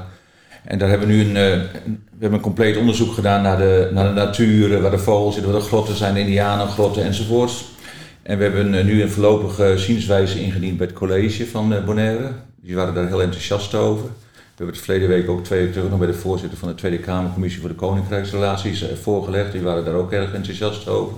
En 0.68 0.78
daar 0.78 0.90
hebben 0.90 1.08
we 1.08 1.14
nu 1.14 1.22
een, 1.22 1.28
uh, 1.28 1.36
we 1.36 2.20
hebben 2.20 2.38
een 2.38 2.40
compleet 2.40 2.78
onderzoek 2.78 3.14
gedaan 3.14 3.42
naar 3.42 3.58
de, 3.58 3.90
naar 3.94 4.08
de 4.08 4.14
natuur, 4.14 4.82
waar 4.82 4.92
de 4.92 4.98
vogels 4.98 5.34
zitten, 5.34 5.52
waar 5.52 5.62
de 5.62 5.68
grotten 5.68 5.96
zijn, 5.96 6.14
de 6.14 6.20
indianengrotten 6.20 7.04
enzovoorts. 7.04 7.66
En 8.22 8.38
we 8.38 8.44
hebben 8.44 8.74
uh, 8.74 8.84
nu 8.84 9.02
een 9.02 9.10
voorlopige 9.10 9.78
zienswijze 9.78 10.42
ingediend 10.42 10.78
bij 10.78 10.88
het 10.88 10.96
college 10.96 11.48
van 11.48 11.76
Bonaire. 11.86 12.32
Die 12.62 12.76
waren 12.76 12.94
daar 12.94 13.08
heel 13.08 13.22
enthousiast 13.22 13.74
over. 13.74 14.06
We 14.06 14.64
hebben 14.64 14.76
het 14.76 14.86
verleden 14.86 15.10
week 15.10 15.30
ook 15.30 15.44
twee 15.44 15.60
weken 15.60 15.74
terug 15.74 15.90
nog 15.90 16.00
bij 16.00 16.08
de 16.08 16.14
voorzitter 16.14 16.58
van 16.58 16.68
de 16.68 16.76
Tweede 16.76 17.00
Kamercommissie 17.00 17.62
voor 17.62 17.70
de 17.70 17.76
Koninkrijksrelaties 17.76 18.86
voorgelegd. 19.02 19.52
Die 19.52 19.62
waren 19.62 19.86
daar 19.86 19.94
ook 19.94 20.12
erg 20.12 20.34
enthousiast 20.34 20.88
over. 20.88 21.18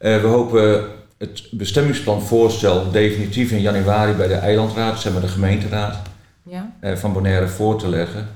Uh, 0.00 0.20
we 0.20 0.26
hopen 0.26 0.84
het 1.18 1.48
bestemmingsplanvoorstel 1.50 2.90
definitief 2.90 3.50
in 3.50 3.60
januari 3.60 4.12
bij 4.12 4.28
de 4.28 4.34
eilandraad, 4.34 5.00
zeg 5.00 5.12
maar 5.12 5.22
de 5.22 5.28
gemeenteraad 5.28 5.98
ja. 6.42 6.72
uh, 6.80 6.96
van 6.96 7.12
Bonaire 7.12 7.48
voor 7.48 7.78
te 7.78 7.88
leggen. 7.88 8.28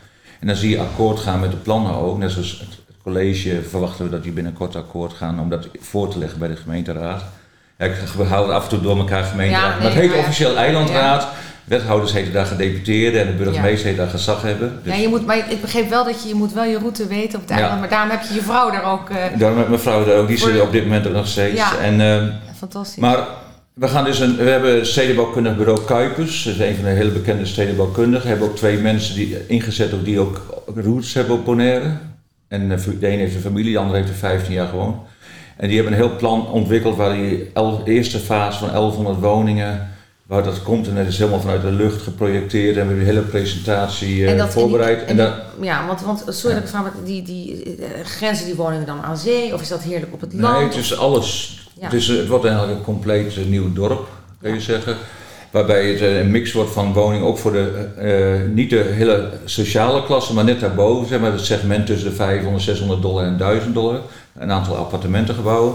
En 0.44 0.50
dan 0.50 0.58
zie 0.58 0.70
je 0.70 0.80
akkoord 0.80 1.18
gaan 1.18 1.40
met 1.40 1.50
de 1.50 1.56
plannen 1.56 1.92
ook. 1.94 2.18
Net 2.18 2.30
zoals 2.30 2.50
het 2.60 2.78
college 3.02 3.60
verwachten 3.68 4.04
we 4.04 4.10
dat 4.10 4.22
die 4.22 4.32
binnenkort 4.32 4.76
akkoord 4.76 5.12
gaan 5.12 5.40
om 5.40 5.48
dat 5.48 5.68
voor 5.80 6.08
te 6.08 6.18
leggen 6.18 6.38
bij 6.38 6.48
de 6.48 6.56
gemeenteraad. 6.56 7.22
Ja, 7.78 7.88
we 8.16 8.24
houden 8.24 8.54
af 8.54 8.62
en 8.62 8.68
toe 8.68 8.80
door 8.80 8.98
elkaar 8.98 9.24
gemeenteraad. 9.24 9.62
Ja, 9.64 9.70
nee, 9.70 9.78
maar 9.82 9.90
het 9.90 10.00
heet 10.00 10.10
maar 10.10 10.18
officieel 10.18 10.56
eilandraad. 10.56 11.26
Wethouders 11.64 12.12
heten 12.12 12.32
daar 12.32 12.46
gedeputeerden 12.46 13.20
en 13.20 13.26
de 13.26 13.32
burgemeester 13.44 13.86
heet 13.88 13.96
daar 13.96 14.08
gezag 14.08 14.42
hebben. 14.42 14.80
Dus 14.82 14.94
Ja, 14.94 15.00
je 15.00 15.08
moet, 15.08 15.26
maar 15.26 15.36
ik 15.50 15.60
begreep 15.60 15.88
wel 15.88 16.04
dat 16.04 16.22
je, 16.22 16.28
je 16.28 16.34
moet 16.34 16.52
wel 16.52 16.64
je 16.64 16.78
route 16.78 17.06
weten 17.06 17.34
op 17.34 17.40
het 17.48 17.50
eiland. 17.50 17.80
Maar 17.80 17.88
daarom 17.88 18.10
heb 18.10 18.22
je 18.22 18.34
je 18.34 18.42
vrouw 18.42 18.70
daar 18.70 18.84
ook... 18.92 19.10
eh, 19.10 19.38
Daarom 19.38 19.58
met 19.58 19.68
mevrouw 19.68 20.04
daar 20.04 20.16
ook, 20.16 20.28
die 20.28 20.38
zit 20.38 20.60
op 20.60 20.72
dit 20.72 20.82
moment 20.82 21.06
ook 21.06 21.12
nog 21.12 21.26
steeds. 21.26 21.56
Ja. 21.58 21.78
En, 21.78 22.00
ehm, 22.00 22.30
fantastisch. 22.58 22.96
maar 22.96 23.18
we, 23.74 23.88
gaan 23.88 24.04
dus 24.04 24.18
een, 24.20 24.36
we 24.36 24.42
hebben 24.50 24.86
stedenbouwkundig 24.86 25.56
bureau 25.56 25.84
Kuipers, 25.84 26.42
dat 26.44 26.54
is 26.54 26.60
een 26.60 26.74
van 26.74 26.84
de 26.84 26.90
hele 26.90 27.10
bekende 27.10 27.46
stedenbouwkundigen. 27.46 28.22
We 28.22 28.28
hebben 28.28 28.48
ook 28.48 28.56
twee 28.56 28.78
mensen 28.78 29.14
die 29.14 29.36
ingezet 29.46 29.92
ook, 29.94 30.04
die 30.04 30.18
ook 30.20 30.64
roots 30.74 31.14
hebben 31.14 31.34
op 31.36 31.44
Bonaire. 31.44 31.90
En 32.48 32.72
eh, 32.72 32.78
de 33.00 33.06
ene 33.06 33.22
heeft 33.22 33.34
een 33.34 33.40
familie, 33.40 33.72
de 33.72 33.78
andere 33.78 33.96
heeft 33.98 34.08
er 34.08 34.14
15 34.14 34.52
jaar 34.52 34.68
gewoond. 34.68 34.96
En 35.56 35.66
die 35.68 35.76
hebben 35.76 35.92
een 35.94 36.06
heel 36.06 36.16
plan 36.16 36.48
ontwikkeld 36.50 36.96
waar 36.96 37.14
die 37.14 37.50
eerste 37.84 38.18
fase 38.18 38.58
van 38.58 38.68
1100 38.68 39.18
woningen, 39.20 39.88
waar 40.26 40.42
dat 40.44 40.62
komt 40.62 40.88
en 40.88 40.94
dat 40.94 41.06
is 41.06 41.18
helemaal 41.18 41.40
vanuit 41.40 41.62
de 41.62 41.70
lucht 41.72 42.02
geprojecteerd 42.02 42.76
en 42.76 42.80
we 42.82 42.86
hebben 42.88 42.98
de 42.98 43.10
hele 43.10 43.20
presentatie 43.20 44.26
eh, 44.26 44.38
dat- 44.38 44.52
voorbereid. 44.52 45.00
En 45.00 45.06
En 45.08 45.16
die, 45.16 45.24
dan, 45.24 45.34
ja, 45.60 45.86
want, 45.86 46.00
want 46.02 46.24
sorry 46.28 46.54
dat 46.54 46.64
ik 46.64 46.70
vraag, 46.70 46.92
die, 47.04 47.22
die 47.22 47.62
eh, 47.78 48.04
grenzen 48.04 48.46
die 48.46 48.54
woningen 48.54 48.86
dan 48.86 49.02
aan 49.02 49.16
zee? 49.16 49.54
Of 49.54 49.60
is 49.60 49.68
dat 49.68 49.82
heerlijk 49.82 50.12
op 50.12 50.20
het 50.20 50.32
land? 50.34 50.56
Nee, 50.58 50.64
het 50.66 50.76
is 50.76 50.96
alles. 50.98 51.58
Ja. 51.80 51.84
Het, 51.84 51.92
is, 51.92 52.08
het 52.08 52.28
wordt 52.28 52.44
eigenlijk 52.44 52.78
een 52.78 52.84
compleet 52.84 53.36
eh, 53.36 53.44
nieuw 53.44 53.72
dorp, 53.72 54.08
kun 54.40 54.54
je 54.54 54.60
zeggen. 54.60 54.96
Waarbij 55.54 55.90
het 55.90 56.00
eh, 56.00 56.18
een 56.18 56.30
mix 56.30 56.52
wordt 56.52 56.70
van 56.70 56.92
woningen, 56.92 57.26
ook 57.26 57.38
voor 57.38 57.52
de, 57.52 57.88
eh, 57.96 58.34
eh, 58.34 58.40
niet 58.50 58.70
de 58.70 58.76
hele 58.90 59.30
sociale 59.44 60.04
klasse, 60.04 60.34
maar 60.34 60.44
net 60.44 60.60
daarboven, 60.60 61.08
zeg 61.08 61.20
maar, 61.20 61.32
het 61.32 61.44
segment 61.44 61.86
tussen 61.86 62.08
de 62.10 62.14
500, 62.16 62.62
600 62.62 63.02
dollar 63.02 63.24
en 63.24 63.36
1000 63.36 63.74
dollar. 63.74 64.00
een 64.38 64.50
aantal 64.52 64.76
appartementengebouwen. 64.76 65.74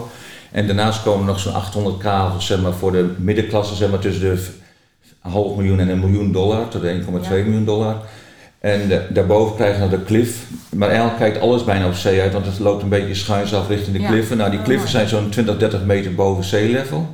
En 0.51 0.67
daarnaast 0.67 1.03
komen 1.03 1.25
nog 1.25 1.39
zo'n 1.39 1.53
800 1.53 1.97
kavels 1.97 2.45
zeg 2.45 2.61
maar, 2.61 2.73
voor 2.73 2.91
de 2.91 3.09
middenklasse, 3.17 3.75
zeg 3.75 3.89
maar, 3.89 3.99
tussen 3.99 4.21
de 4.23 4.41
half 5.19 5.55
miljoen 5.55 5.79
en 5.79 5.89
een 5.89 5.99
miljoen 5.99 6.31
dollar, 6.31 6.67
tot 6.67 6.83
1,2 6.83 7.37
Ja. 7.37 7.43
miljoen 7.43 7.65
dollar. 7.65 7.95
En 8.59 8.87
de- 8.87 9.05
daarboven 9.09 9.55
krijgen 9.55 9.89
we 9.89 9.97
de 9.97 10.03
cliff. 10.03 10.43
Maar 10.75 10.87
eigenlijk 10.89 11.17
kijkt 11.19 11.39
alles 11.39 11.63
bijna 11.63 11.87
op 11.87 11.93
zee 11.93 12.21
uit, 12.21 12.33
want 12.33 12.45
het 12.45 12.59
loopt 12.59 12.83
een 12.83 12.89
beetje 12.89 13.15
schuins 13.15 13.53
af 13.53 13.67
richting 13.67 13.95
de 13.95 14.01
Ja. 14.01 14.07
kliffen. 14.09 14.37
Nou, 14.37 14.49
die 14.49 14.59
Oh, 14.59 14.65
kliffen 14.65 14.89
zijn 14.89 15.07
zo'n 15.07 15.29
20, 15.29 15.57
30 15.57 15.83
meter 15.85 16.15
boven 16.15 16.43
zeelevel. 16.43 17.07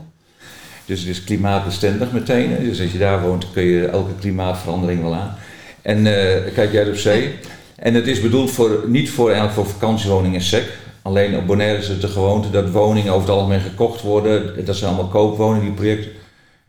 Dus 0.85 0.99
het 0.99 1.09
is 1.09 1.23
klimaatbestendig 1.23 2.11
meteen. 2.11 2.55
Dus 2.63 2.81
als 2.81 2.91
je 2.91 2.97
daar 2.97 3.21
woont, 3.21 3.51
kun 3.53 3.63
je 3.63 3.85
elke 3.87 4.11
klimaatverandering 4.19 5.01
wel 5.01 5.13
aan. 5.15 5.35
En 5.81 5.97
eh, 6.07 6.53
kijk 6.53 6.71
jij 6.71 6.89
op 6.89 6.95
zee. 6.95 7.33
En 7.75 7.93
het 7.93 8.07
is 8.07 8.21
bedoeld 8.21 8.51
voor, 8.51 8.83
niet 8.87 9.09
voor, 9.09 9.25
eigenlijk 9.25 9.55
voor 9.55 9.67
vakantiewoningen 9.67 10.41
sec. 10.41 10.63
Alleen 11.01 11.37
op 11.37 11.45
Bonaire 11.47 11.77
is 11.77 11.87
het 11.87 12.01
de 12.01 12.07
gewoonte 12.07 12.49
dat 12.49 12.69
woningen 12.69 13.13
over 13.13 13.27
het 13.27 13.37
algemeen 13.37 13.59
gekocht 13.61 14.01
worden. 14.01 14.65
Dat 14.65 14.75
zijn 14.75 14.89
allemaal 14.93 15.11
koopwoningen, 15.11 15.65
die 15.65 15.73
projecten. 15.75 16.11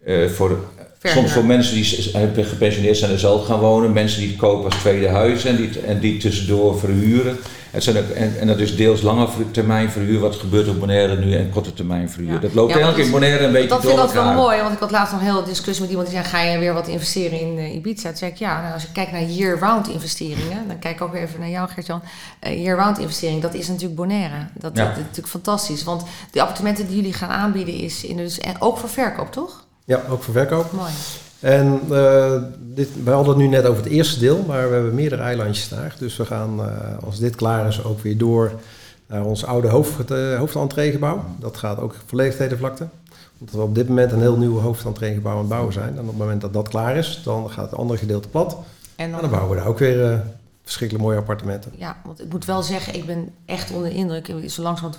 Eh, 0.05 0.27
voor, 0.27 0.59
Soms 1.03 1.33
voor 1.33 1.45
mensen 1.45 1.75
die 1.75 2.45
gepensioneerd 2.45 2.97
zijn 2.97 3.11
en 3.11 3.19
zelf 3.19 3.47
gaan 3.47 3.59
wonen. 3.59 3.93
Mensen 3.93 4.21
die 4.21 4.29
het 4.29 4.39
kopen 4.39 4.65
als 4.65 4.75
tweede 4.81 5.09
huis 5.09 5.45
en 5.45 5.57
die, 5.57 5.81
en 5.81 5.99
die 6.01 6.17
tussendoor 6.19 6.79
verhuren. 6.79 7.37
Het 7.71 7.85
zijn 7.85 7.97
ook, 7.99 8.09
en, 8.09 8.41
en 8.41 8.47
dat 8.47 8.59
is 8.59 8.77
deels 8.77 9.03
lange 9.03 9.29
termijn 9.51 9.91
verhuur. 9.91 10.19
Wat 10.21 10.35
gebeurt 10.37 10.69
op 10.69 10.81
Bonaire 10.81 11.17
nu 11.17 11.35
en 11.35 11.51
korte 11.51 11.75
termijn 11.75 12.11
verhuur. 12.11 12.33
Ja. 12.33 12.39
Dat 12.39 12.55
loopt 12.55 12.71
Ja, 12.73 12.77
eigenlijk 12.77 13.07
in 13.07 13.13
dat- 13.13 13.21
Bonaire 13.21 13.45
een 13.47 13.53
beetje 13.53 13.69
Dat 13.69 13.83
door 13.83 13.91
vind 13.91 14.03
ik 14.03 14.07
altijd 14.15 14.25
wel 14.35 14.43
mooi, 14.43 14.61
want 14.61 14.73
ik 14.75 14.79
had 14.79 14.91
laatst 14.91 15.13
nog 15.13 15.21
een 15.21 15.27
hele 15.27 15.43
discussie 15.45 15.81
met 15.81 15.91
iemand 15.91 16.09
die 16.11 16.17
zei: 16.19 16.29
Ga 16.29 16.43
je 16.43 16.59
weer 16.59 16.73
wat 16.75 16.89
investeren 16.89 17.41
in 17.41 17.59
eh, 17.59 17.75
Ibiza? 17.75 18.09
Toen 18.09 18.17
zei 18.17 18.31
ik 18.31 18.37
ja, 18.37 18.61
nou, 18.61 18.73
als 18.73 18.83
je 18.83 18.89
kijkt 18.93 19.13
naar 19.13 19.23
year-round 19.23 19.89
investeringen, 19.89 20.69
dan 20.69 20.79
kijk 20.79 20.95
ik 20.95 21.03
ook 21.03 21.13
weer 21.13 21.23
even 21.23 21.41
naar 21.41 21.49
jou, 21.49 21.69
Gert-Jan. 21.69 22.03
Eh, 22.41 22.63
year-round 22.65 22.99
investering, 22.99 23.43
dat 23.43 23.55
is 23.55 23.69
natuurlijk 23.69 23.95
Bonaire. 23.97 24.47
Dat, 24.55 24.77
Ja. 24.77 24.83
dat 24.85 24.93
is 24.93 24.99
natuurlijk 25.03 25.29
fantastisch, 25.29 25.85
want 25.85 26.03
de 26.31 26.41
appartementen 26.41 26.87
die 26.87 26.97
jullie 26.97 27.13
gaan 27.13 27.31
aanbieden, 27.31 27.75
is 27.75 28.05
in 28.05 28.17
dus, 28.17 28.39
en 28.39 28.55
ook 28.59 28.79
voor 28.79 28.89
verkoop, 28.89 29.33
toch? 29.33 29.65
Ja, 29.87 30.03
ook 30.11 30.23
voor 30.23 30.35
verkoop. 30.35 30.73
Mooi. 30.73 30.93
En 31.41 31.81
eh, 31.91 32.43
dit, 32.61 32.89
wij 33.05 33.15
hadden 33.15 33.35
het 33.35 33.43
nu 33.43 33.49
net 33.49 33.67
over 33.67 33.83
het 33.83 33.93
eerste 33.93 34.19
deel, 34.19 34.45
maar 34.47 34.69
we 34.69 34.75
hebben 34.75 34.95
meerdere 34.95 35.23
eilandjes 35.23 35.69
daar. 35.69 35.95
Dus 35.99 36.17
we 36.17 36.25
gaan, 36.25 36.61
eh, 36.61 37.05
als 37.05 37.19
dit 37.19 37.37
klaar 37.37 37.67
is, 37.67 37.85
ook 37.85 38.01
weer 38.01 38.19
door 38.19 38.53
naar 39.07 39.25
ons 39.25 39.45
oude 39.45 39.69
hoofd, 39.69 40.11
uh, 40.11 40.39
hoofdentreegebouw. 40.39 41.25
Dat 41.39 41.57
gaat 41.57 41.81
ook 41.81 41.95
volledig 42.07 42.37
tegen 42.37 42.49
de 42.49 42.57
vlakte. 42.57 42.87
Omdat 43.39 43.55
we 43.55 43.61
op 43.61 43.75
dit 43.75 43.89
moment 43.89 44.13
een 44.13 44.21
heel 44.21 44.37
nieuw 44.37 44.59
hoofdentreegebouw 44.59 45.33
aan 45.33 45.39
het 45.39 45.49
bouwen 45.49 45.73
zijn. 45.73 45.93
En 45.95 46.01
op 46.01 46.07
het 46.07 46.17
moment 46.17 46.41
dat 46.41 46.53
dat 46.53 46.69
klaar 46.69 46.97
is, 46.97 47.21
dan 47.25 47.51
gaat 47.51 47.71
het 47.71 47.79
andere 47.79 47.99
gedeelte 47.99 48.29
plat. 48.29 48.53
En 48.53 49.05
En 49.05 49.11
dan, 49.11 49.21
dan 49.21 49.31
bouwen 49.31 49.51
we 49.51 49.57
daar 49.57 49.67
ook 49.67 49.79
weer 49.79 50.23
verschrikkelijk 50.67 51.07
mooie 51.09 51.19
appartementen. 51.21 51.73
ja, 51.77 51.97
want 52.05 52.21
ik 52.23 52.31
moet 52.33 52.45
wel 52.45 52.63
zeggen, 52.63 52.95
ik 52.95 53.07
ben 53.07 53.31
echt 53.45 53.71
onder 53.71 53.89
de 53.89 53.95
indruk. 53.97 54.27
Zo 54.27 54.63
langzamerhand, 54.63 54.99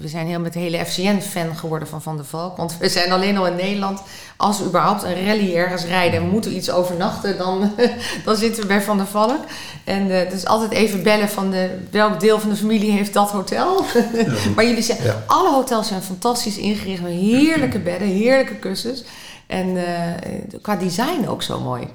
we, 0.00 0.08
zijn 0.08 0.26
heel 0.26 0.40
met 0.40 0.52
de 0.52 0.58
hele 0.58 0.84
FCN-fan 0.84 1.56
geworden 1.56 1.88
van 1.88 2.02
Van 2.02 2.16
der 2.16 2.24
Valk. 2.24 2.56
Want 2.56 2.78
we 2.78 2.88
zijn 2.88 3.12
alleen 3.12 3.36
al 3.36 3.46
in 3.46 3.56
Nederland, 3.56 4.02
als 4.36 4.58
we 4.58 4.64
überhaupt 4.64 5.02
een 5.02 5.26
rally 5.26 5.54
ergens 5.56 5.84
rijden 5.84 6.20
en 6.20 6.26
we 6.26 6.32
moeten 6.32 6.56
iets 6.56 6.70
overnachten, 6.70 7.38
dan, 7.38 7.72
dan 8.24 8.36
zitten 8.36 8.62
we 8.62 8.68
bij 8.68 8.82
Van 8.82 8.96
der 8.96 9.06
Valk. 9.06 9.44
En 9.84 10.10
eh, 10.10 10.18
het 10.18 10.32
is 10.32 10.46
altijd 10.46 10.70
even 10.70 11.02
bellen 11.02 11.28
van 11.28 11.50
de, 11.50 11.78
welk 11.90 12.20
deel 12.20 12.40
van 12.40 12.50
de 12.50 12.56
familie 12.56 12.90
heeft 12.90 13.12
dat 13.12 13.30
hotel. 13.30 13.84
maar 14.54 14.64
jullie 14.64 14.82
zeggen, 14.82 15.06
Ja. 15.06 15.22
alle 15.26 15.50
hotels 15.52 15.88
zijn 15.88 16.02
fantastisch 16.02 16.56
ingericht 16.58 17.02
met 17.02 17.12
heerlijke 17.12 17.78
bedden, 17.78 18.08
heerlijke 18.08 18.54
kussens. 18.54 19.04
En 19.46 19.76
eh, 19.86 20.60
qua 20.62 20.76
design 20.76 21.26
ook 21.28 21.42
zo 21.42 21.60
mooi. 21.60 21.88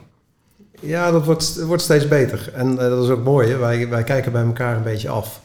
Ja, 0.83 1.11
dat 1.11 1.25
wordt, 1.25 1.63
wordt 1.63 1.83
steeds 1.83 2.07
beter. 2.07 2.51
En 2.53 2.69
eh, 2.69 2.89
dat 2.89 3.03
is 3.03 3.09
ook 3.09 3.23
mooi. 3.23 3.49
Hè? 3.49 3.57
Wij, 3.57 3.89
wij 3.89 4.03
kijken 4.03 4.31
bij 4.31 4.43
elkaar 4.43 4.75
een 4.75 4.83
beetje 4.83 5.09
af. 5.09 5.41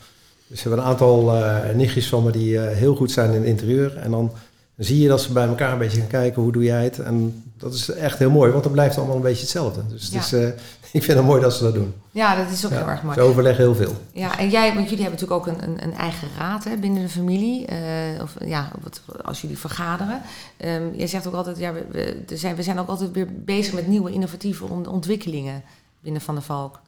Dus 0.47 0.62
we 0.62 0.68
hebben 0.68 0.87
een 0.87 0.90
aantal 0.90 1.35
eh 1.35 1.75
nichtjes 1.75 2.09
van 2.09 2.25
me 2.25 2.30
die 2.30 2.59
eh, 2.59 2.76
heel 2.76 2.95
goed 2.95 3.11
zijn 3.11 3.30
in 3.30 3.40
het 3.40 3.45
interieur. 3.45 3.97
En 3.97 4.11
dan 4.11 4.33
zie 4.76 5.00
je 5.00 5.09
dat 5.09 5.21
ze 5.21 5.33
bij 5.33 5.47
elkaar 5.47 5.73
een 5.73 5.78
beetje 5.78 5.99
gaan 5.99 6.09
kijken, 6.09 6.42
hoe 6.42 6.52
doe 6.52 6.62
jij 6.62 6.85
het? 6.85 6.99
En 6.99 7.42
dat 7.59 7.75
is 7.75 7.88
echt 7.91 8.19
heel 8.19 8.31
mooi, 8.31 8.50
want 8.50 8.62
dan 8.62 8.73
blijft 8.73 8.91
het 8.91 8.99
allemaal 8.99 9.17
een 9.17 9.29
beetje 9.29 9.41
hetzelfde. 9.41 9.81
Dus 9.88 10.03
het 10.05 10.12
Ja. 10.12 10.19
is, 10.19 10.33
eh, 10.33 10.47
ik 10.99 11.03
vind 11.03 11.19
het 11.19 11.27
mooi 11.27 11.41
dat 11.43 11.55
ze 11.55 11.62
dat 11.62 11.75
doen. 11.75 11.95
Ja, 12.11 12.37
dat 12.37 12.50
is 12.53 12.65
ook 12.65 12.71
Ja, 12.71 12.77
heel 12.79 12.87
erg 12.88 13.03
mooi. 13.03 13.15
Ze 13.15 13.21
overleggen 13.23 13.65
heel 13.65 13.75
veel. 13.75 13.93
Ja, 14.12 14.38
en 14.38 14.50
jij, 14.50 14.75
want 14.75 14.88
jullie 14.91 15.05
hebben 15.05 15.21
natuurlijk 15.21 15.49
ook 15.49 15.55
een, 15.57 15.62
een, 15.69 15.83
een 15.83 15.95
eigen 15.95 16.29
raad 16.38 16.65
hè, 16.65 16.77
binnen 16.77 17.03
de 17.03 17.09
familie. 17.09 17.67
eh, 17.67 18.23
of 18.23 18.35
ja, 18.45 18.71
wat, 18.83 19.00
als 19.25 19.41
jullie 19.41 19.59
vergaderen. 19.59 20.21
Ehm 20.57 20.83
jij 20.97 21.07
zegt 21.07 21.27
ook 21.27 21.35
altijd, 21.35 21.59
ja, 21.59 21.73
we, 21.73 21.85
we, 22.27 22.37
zijn, 22.37 22.57
we 22.57 22.62
zijn 22.62 22.79
ook 22.79 22.88
altijd 22.88 23.11
weer 23.12 23.27
bezig 23.45 23.73
met 23.75 23.87
nieuwe 23.87 24.11
innovatieve 24.12 24.65
on- 24.65 24.87
ontwikkelingen 24.88 25.62
binnen 26.00 26.21
Van 26.23 26.35
der 26.35 26.45
Valk. 26.45 26.81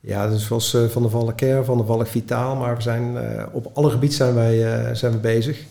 Ja, 0.00 0.28
dus 0.28 0.46
zoals 0.46 0.74
eh, 0.74 0.84
Van 0.88 1.02
de 1.02 1.08
Valk 1.08 1.36
Care, 1.36 1.64
Van 1.64 1.78
de 1.78 1.84
Valk 1.84 2.06
Vitaal. 2.06 2.56
Maar 2.56 2.76
we 2.76 2.82
zijn, 2.82 3.16
op 3.52 3.70
alle 3.74 3.90
gebieden 3.90 4.16
zijn 4.16 4.34
wij 4.34 4.94
zijn 4.94 5.12
we 5.12 5.18
bezig. 5.18 5.62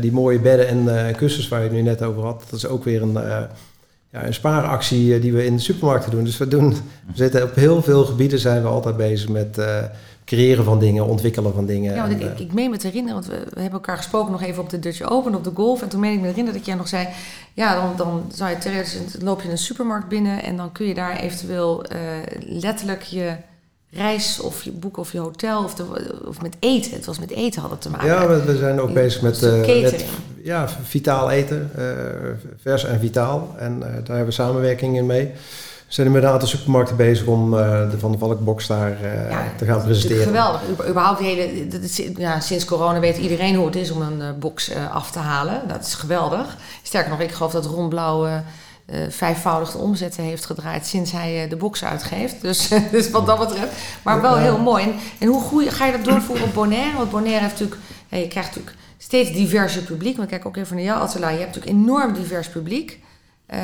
Die 0.00 0.12
mooie 0.12 0.38
bedden 0.40 0.68
en 0.88 1.14
kussens 1.16 1.48
waar 1.48 1.58
je 1.58 1.64
het 1.66 1.74
nu 1.74 1.82
net 1.82 2.02
over 2.02 2.22
had. 2.22 2.42
Dat 2.50 2.58
is 2.58 2.66
ook 2.66 2.84
weer 2.84 3.02
een, 3.02 3.18
ja, 4.14 4.26
een 4.26 4.34
spaaractie 4.34 5.14
eh, 5.14 5.20
die 5.20 5.32
we 5.32 5.44
in 5.44 5.56
de 5.56 5.62
supermarkten 5.62 6.10
doen. 6.10 6.24
Dus 6.24 6.38
we, 6.38 6.48
doen, 6.48 6.68
we 6.70 6.76
zitten 7.14 7.42
op 7.42 7.54
heel 7.54 7.82
veel 7.82 8.04
gebieden 8.04 8.38
zijn 8.38 8.62
we 8.62 8.68
altijd 8.68 8.96
bezig 8.96 9.28
met 9.28 9.58
eh, 9.58 9.82
creëren 10.24 10.64
van 10.64 10.78
dingen, 10.78 11.06
ontwikkelen 11.06 11.54
van 11.54 11.66
dingen. 11.66 11.94
Ja, 11.94 12.00
want 12.00 12.12
ik, 12.12 12.20
En, 12.20 12.26
ik, 12.26 12.38
eh, 12.38 12.44
ik 12.44 12.52
meen 12.52 12.70
me 12.70 12.76
te 12.76 12.86
herinneren, 12.86 13.20
want 13.20 13.26
we, 13.26 13.38
we 13.54 13.60
hebben 13.60 13.78
elkaar 13.78 13.96
gesproken 13.96 14.32
nog 14.32 14.42
even 14.42 14.62
op 14.62 14.70
de 14.70 14.78
Dutch 14.78 15.02
Open, 15.02 15.34
op 15.34 15.44
de 15.44 15.50
golf. 15.54 15.82
En 15.82 15.88
toen 15.88 16.00
meen 16.00 16.12
ik 16.12 16.20
me 16.20 16.26
herinneren 16.26 16.58
dat 16.58 16.66
jij 16.66 16.76
nog 16.76 16.88
zei, 16.88 17.08
ja, 17.52 17.74
dan, 17.74 17.96
dan 17.96 18.24
zou 18.32 18.50
je 18.50 18.84
loop 19.20 19.42
je 19.42 19.50
een 19.50 19.58
supermarkt 19.58 20.08
binnen 20.08 20.42
en 20.42 20.56
dan 20.56 20.72
kun 20.72 20.86
je 20.86 20.94
daar 20.94 21.16
eventueel 21.16 21.84
letterlijk 22.40 23.02
je 23.02 23.32
reis 23.96 24.40
of 24.40 24.62
je 24.62 24.70
boek 24.72 24.96
of 24.96 25.12
je 25.12 25.18
hotel 25.18 25.64
of, 25.64 25.74
de, 25.74 25.84
of 26.26 26.42
met 26.42 26.56
eten. 26.58 26.92
Het 26.92 27.04
was 27.06 27.18
met 27.18 27.30
eten 27.30 27.60
hadden 27.60 27.78
te 27.78 27.90
maken. 27.90 28.06
ja, 28.06 28.26
we, 28.28 28.44
we 28.44 28.56
zijn 28.56 28.80
ook 28.80 28.92
bezig 28.92 29.22
met, 29.22 29.38
catering. 29.38 30.02
ja, 30.42 30.68
vitaal 30.82 31.30
eten, 31.30 31.70
eh, 31.76 31.84
vers 32.60 32.84
en 32.84 33.00
vitaal. 33.00 33.54
En 33.58 33.72
eh, 33.82 33.88
daar 33.88 34.06
hebben 34.06 34.24
we 34.24 34.30
samenwerking 34.30 34.96
in 34.96 35.06
mee. 35.06 35.26
We 35.86 36.00
zijn 36.00 36.12
met 36.12 36.22
een 36.22 36.28
aantal 36.28 36.48
supermarkten 36.48 36.96
bezig 36.96 37.26
om 37.26 37.50
de 37.50 37.94
Van 37.98 38.12
de 38.12 38.18
Valkbox 38.18 38.66
daar 38.66 38.96
Ja, 39.30 39.52
te 39.58 39.64
gaan 39.64 39.82
presenteren. 39.82 40.24
geweldig. 40.26 40.60
Überhaupt 40.88 41.18
de 41.18 41.24
hele, 41.24 41.66
dat 41.68 41.80
is- 41.80 42.02
ja, 42.16 42.40
sinds 42.40 42.64
corona 42.64 43.00
weet 43.00 43.16
iedereen 43.16 43.54
hoe 43.54 43.66
het 43.66 43.76
is 43.76 43.90
om 43.90 44.02
een 44.02 44.38
box 44.38 44.70
af 44.92 45.10
te 45.10 45.18
halen. 45.18 45.60
Dat 45.68 45.80
is 45.86 45.94
geweldig. 45.94 46.56
Sterker 46.82 47.10
nog, 47.10 47.20
ik 47.20 47.30
geloof 47.32 47.52
dat 47.52 47.66
Ron 47.66 47.88
Blauw 47.88 48.42
eh, 48.86 48.98
vijfvoudig 49.08 49.70
de 49.70 49.78
omzetten 49.78 50.22
heeft 50.22 50.46
gedraaid 50.46 50.86
sinds 50.86 51.12
hij 51.12 51.42
eh, 51.42 51.50
de 51.50 51.56
box 51.56 51.84
uitgeeft. 51.84 52.40
Dus, 52.40 52.68
dus 52.92 53.10
wat 53.10 53.26
dat 53.26 53.38
betreft. 53.38 53.72
Maar 54.02 54.20
wel 54.20 54.36
heel 54.36 54.58
mooi. 54.58 54.84
En, 54.84 54.94
en 55.18 55.28
hoe 55.28 55.42
groei, 55.42 55.70
ga 55.70 55.86
je 55.86 55.92
dat 55.92 56.04
doorvoeren 56.04 56.44
op 56.44 56.54
Bonaire? 56.54 56.96
Want 56.96 57.10
Bonaire 57.10 57.40
heeft 57.40 57.60
natuurlijk, 57.60 57.80
je 58.08 58.28
krijgt 58.28 58.48
natuurlijk 58.48 58.76
steeds 58.98 59.32
diverser 59.32 59.82
publiek. 59.82 60.16
Maar 60.16 60.26
kijk 60.26 60.46
ook 60.46 60.56
even 60.56 60.76
naar 60.76 60.84
jou, 60.84 61.00
Attila. 61.00 61.28
Je 61.28 61.38
hebt 61.38 61.54
natuurlijk 61.54 61.82
enorm 61.82 62.12
divers 62.14 62.48
publiek. 62.48 63.00
Eh, 63.46 63.58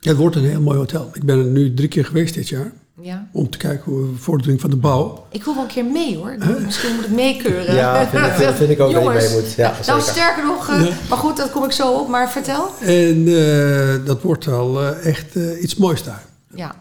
Ja, 0.00 0.10
het 0.10 0.16
wordt 0.16 0.36
een 0.36 0.44
heel 0.44 0.60
mooi 0.60 0.78
hotel. 0.78 1.10
Ik 1.12 1.24
ben 1.24 1.38
er 1.38 1.44
nu 1.44 1.74
drie 1.74 1.88
keer 1.88 2.04
geweest 2.04 2.34
dit 2.34 2.48
jaar. 2.48 2.72
Ja. 3.00 3.28
Om 3.32 3.50
te 3.50 3.58
kijken 3.58 3.92
hoe 3.92 4.10
de 4.12 4.16
vordering 4.18 4.60
van 4.60 4.70
de 4.70 4.76
bouw. 4.76 5.26
Ik 5.30 5.44
wil 5.44 5.54
wel 5.54 5.62
een 5.62 5.68
keer 5.68 5.84
mee 5.84 6.16
hoor. 6.16 6.36
Misschien 6.64 6.94
moet 6.94 7.04
ik 7.04 7.10
meekeuren. 7.10 7.74
Ja, 7.74 8.06
vind, 8.08 8.24
ik- 8.26 8.32
vind, 8.32 8.54
vind 8.54 8.70
ik 8.70 8.80
ook 8.80 8.92
dat 8.92 9.02
je 9.02 9.06
Jongens, 9.08 9.32
mee 9.32 9.40
moet. 9.42 9.52
Ja, 9.52 9.70
Nou, 9.70 9.84
zeker. 9.84 10.02
sterker 10.02 10.44
nog, 10.44 10.68
eh, 10.68 10.86
Ja. 10.88 10.94
maar 11.08 11.18
goed, 11.18 11.36
dat 11.36 11.50
kom 11.50 11.64
ik 11.64 11.72
zo 11.72 11.92
op. 11.92 12.08
Maar 12.08 12.30
vertel. 12.30 12.68
En 12.80 13.26
eh, 13.28 14.06
dat 14.06 14.22
wordt 14.22 14.44
wel 14.44 14.80
eh, 14.82 15.06
echt 15.06 15.36
eh, 15.36 15.62
iets 15.62 15.76
moois 15.76 16.02
daar. 16.02 16.24
Ja, 16.54 16.74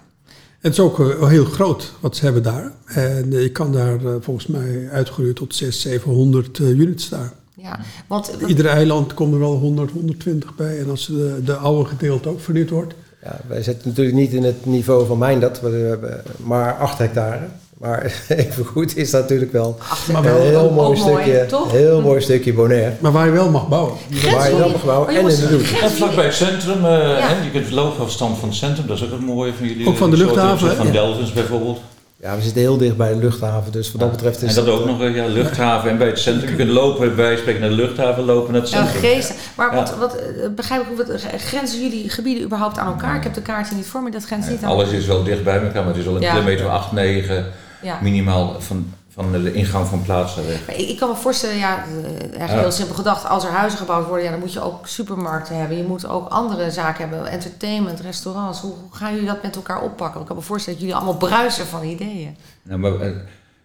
Het 0.59 0.71
is 0.73 0.79
ook 0.79 0.97
heel 1.29 1.45
groot 1.45 1.93
wat 1.99 2.15
ze 2.15 2.23
hebben 2.23 2.43
daar. 2.43 2.71
En 2.85 3.33
eh, 3.33 3.41
je 3.41 3.51
kan 3.51 3.71
daar 3.71 3.99
volgens 4.21 4.47
mij 4.47 4.89
uitgroeien 4.91 5.33
tot 5.35 5.55
600, 5.55 5.81
700 5.81 6.59
eh, 6.59 6.67
units 6.69 7.09
daar. 7.09 7.33
ja. 7.55 7.79
Want 8.07 8.31
Ieder 8.47 8.65
eiland 8.65 9.13
komt 9.13 9.33
er 9.33 9.39
wel 9.39 9.55
100, 9.57 9.91
120 9.91 10.55
bij. 10.55 10.79
En 10.79 10.89
als 10.89 11.05
de, 11.05 11.41
de 11.45 11.55
oude 11.55 11.89
gedeelte 11.89 12.29
ook 12.29 12.39
vernieuwd 12.41 12.69
wordt. 12.69 12.93
Ja, 13.27 13.35
wij 13.47 13.63
zitten 13.63 13.87
natuurlijk 13.89 14.15
niet 14.17 14.33
in 14.33 14.43
het 14.43 14.65
niveau 14.65 15.05
van 15.07 15.17
Mijndad, 15.17 15.61
we 15.61 15.69
hebben 15.69 16.21
maar 16.37 16.73
8 16.77 16.97
hectare. 16.97 17.39
Maar 17.77 18.13
even 18.27 18.65
goed 18.65 18.97
is 18.97 19.11
dat 19.11 19.21
natuurlijk 19.21 19.51
wel 19.51 19.77
Maar 20.11 20.15
een 20.17 20.23
wel 20.23 20.41
heel 20.41 20.69
mooi 20.71 20.99
mooi, 20.99 21.21
stukje, 21.21 21.45
toch? 21.45 21.71
heel 21.71 22.01
mooi 22.01 22.21
stukje 22.21 22.53
Bonaire. 22.53 22.91
Maar 22.99 23.11
waar 23.11 23.25
je 23.25 23.31
wel 23.31 23.49
mag 23.49 23.67
bouwen. 23.67 23.93
Waar 24.31 24.51
je 24.51 24.57
dan 24.57 24.71
mag 24.71 24.85
bouwen 24.85 25.09
en 25.09 25.15
in 25.19 25.25
de 25.39 25.47
doet. 25.49 25.79
En 25.81 25.89
vlakbij 25.91 26.25
het 26.25 26.33
centrum, 26.33 26.85
eh, 26.85 27.27
hè, 27.27 27.43
je 27.43 27.51
kunt 27.51 27.71
loopafstand 27.71 28.37
van 28.37 28.47
het 28.49 28.57
centrum, 28.57 28.87
dat 28.87 28.97
is 28.97 29.03
ook 29.03 29.11
het 29.11 29.21
mooie 29.25 29.53
van 29.57 29.67
jullie. 29.67 29.87
Ook 29.87 29.97
van 29.97 30.09
de 30.09 30.15
Een 30.17 30.21
soort- 30.21 30.35
luchthaven, 30.35 30.69
een 30.69 30.75
Van? 30.75 30.91
Delvens 30.91 31.33
bijvoorbeeld. 31.33 31.79
Ja, 32.21 32.35
we 32.35 32.41
zitten 32.41 32.61
heel 32.61 32.77
dicht 32.77 32.97
bij 32.97 33.09
de 33.13 33.15
luchthaven, 33.19 33.71
dus 33.71 33.91
wat 33.91 34.01
dat 34.01 34.11
betreft 34.11 34.41
is 34.41 34.55
en 34.57 34.65
dat 34.65 34.73
ook 34.79 34.85
nog, 34.85 35.01
eh, 35.01 35.15
ja, 35.15 35.25
luchthaven 35.25 35.89
en 35.89 35.97
bij 35.97 36.07
het 36.07 36.19
centrum. 36.19 36.49
Je 36.49 36.55
kunt 36.55 36.69
lopen, 36.69 37.15
bij 37.15 37.37
spreken 37.37 37.61
naar 37.61 37.69
de 37.69 37.75
luchthaven, 37.75 38.23
lopen 38.23 38.51
naar 38.53 38.61
het 38.61 38.69
Ja, 38.69 38.77
centrum. 38.85 39.01
geest. 39.01 39.33
Maar 39.55 39.69
Ja. 39.69 39.75
wat, 39.75 39.95
wat 39.97 40.15
eh, 40.15 40.49
begrijp 40.55 40.81
ik, 40.81 40.97
wat, 40.97 41.21
grenzen 41.37 41.81
jullie 41.81 42.09
gebieden 42.09 42.43
überhaupt 42.43 42.77
aan 42.77 42.87
elkaar? 42.87 43.15
Ik 43.15 43.23
heb 43.23 43.33
de 43.33 43.41
kaartje 43.41 43.75
niet 43.75 43.85
voor 43.87 44.01
me, 44.03 44.11
dat 44.11 44.25
grenst 44.25 44.49
niet 44.49 44.63
aan 44.63 44.69
Alles 44.69 44.89
is 44.89 45.05
wel 45.05 45.23
dicht 45.23 45.43
bij 45.43 45.59
elkaar, 45.61 45.73
maar 45.83 45.87
het 45.87 45.97
is 45.97 46.05
wel 46.05 46.15
een 46.15 46.21
Ja. 46.21 46.31
kilometer 46.33 46.65
of 46.65 46.71
8, 46.71 46.91
9 46.91 47.45
Ja. 47.81 47.99
minimaal 48.01 48.55
van, 48.59 48.93
van 49.17 49.31
de 49.31 49.53
ingang 49.53 49.87
van 49.87 50.01
plaatsen 50.01 50.47
weg. 50.47 50.67
Ik, 50.77 50.89
ik 50.89 50.97
kan 50.97 51.09
me 51.09 51.15
voorstellen, 51.15 51.57
ja, 51.57 51.77
eh, 51.77 52.03
eigenlijk 52.21 52.51
Ja. 52.51 52.59
heel 52.59 52.71
simpel 52.71 52.95
gedacht, 52.95 53.27
als 53.27 53.43
er 53.43 53.51
huizen 53.51 53.79
gebouwd 53.79 54.07
worden, 54.07 54.23
ja, 54.25 54.31
dan 54.31 54.39
moet 54.39 54.53
je 54.53 54.61
ook 54.61 54.87
supermarkten 54.87 55.57
hebben. 55.57 55.77
Je 55.77 55.83
moet 55.83 56.07
ook 56.07 56.29
andere 56.29 56.71
zaken 56.71 57.09
hebben, 57.09 57.31
entertainment, 57.31 57.99
restaurants. 57.99 58.61
Hoe, 58.61 58.71
hoe 58.81 58.95
gaan 58.97 59.11
jullie 59.13 59.27
dat 59.27 59.43
met 59.43 59.55
elkaar 59.55 59.81
oppakken? 59.81 60.21
Ik 60.21 60.27
kan 60.27 60.35
me 60.35 60.41
voorstellen 60.41 60.79
dat 60.79 60.87
jullie 60.87 61.03
allemaal 61.03 61.27
bruisen 61.29 61.65
van 61.65 61.83
ideeën. 61.83 62.37
Nou, 62.63 62.79
maar, 62.79 62.99
eh, 63.01 63.11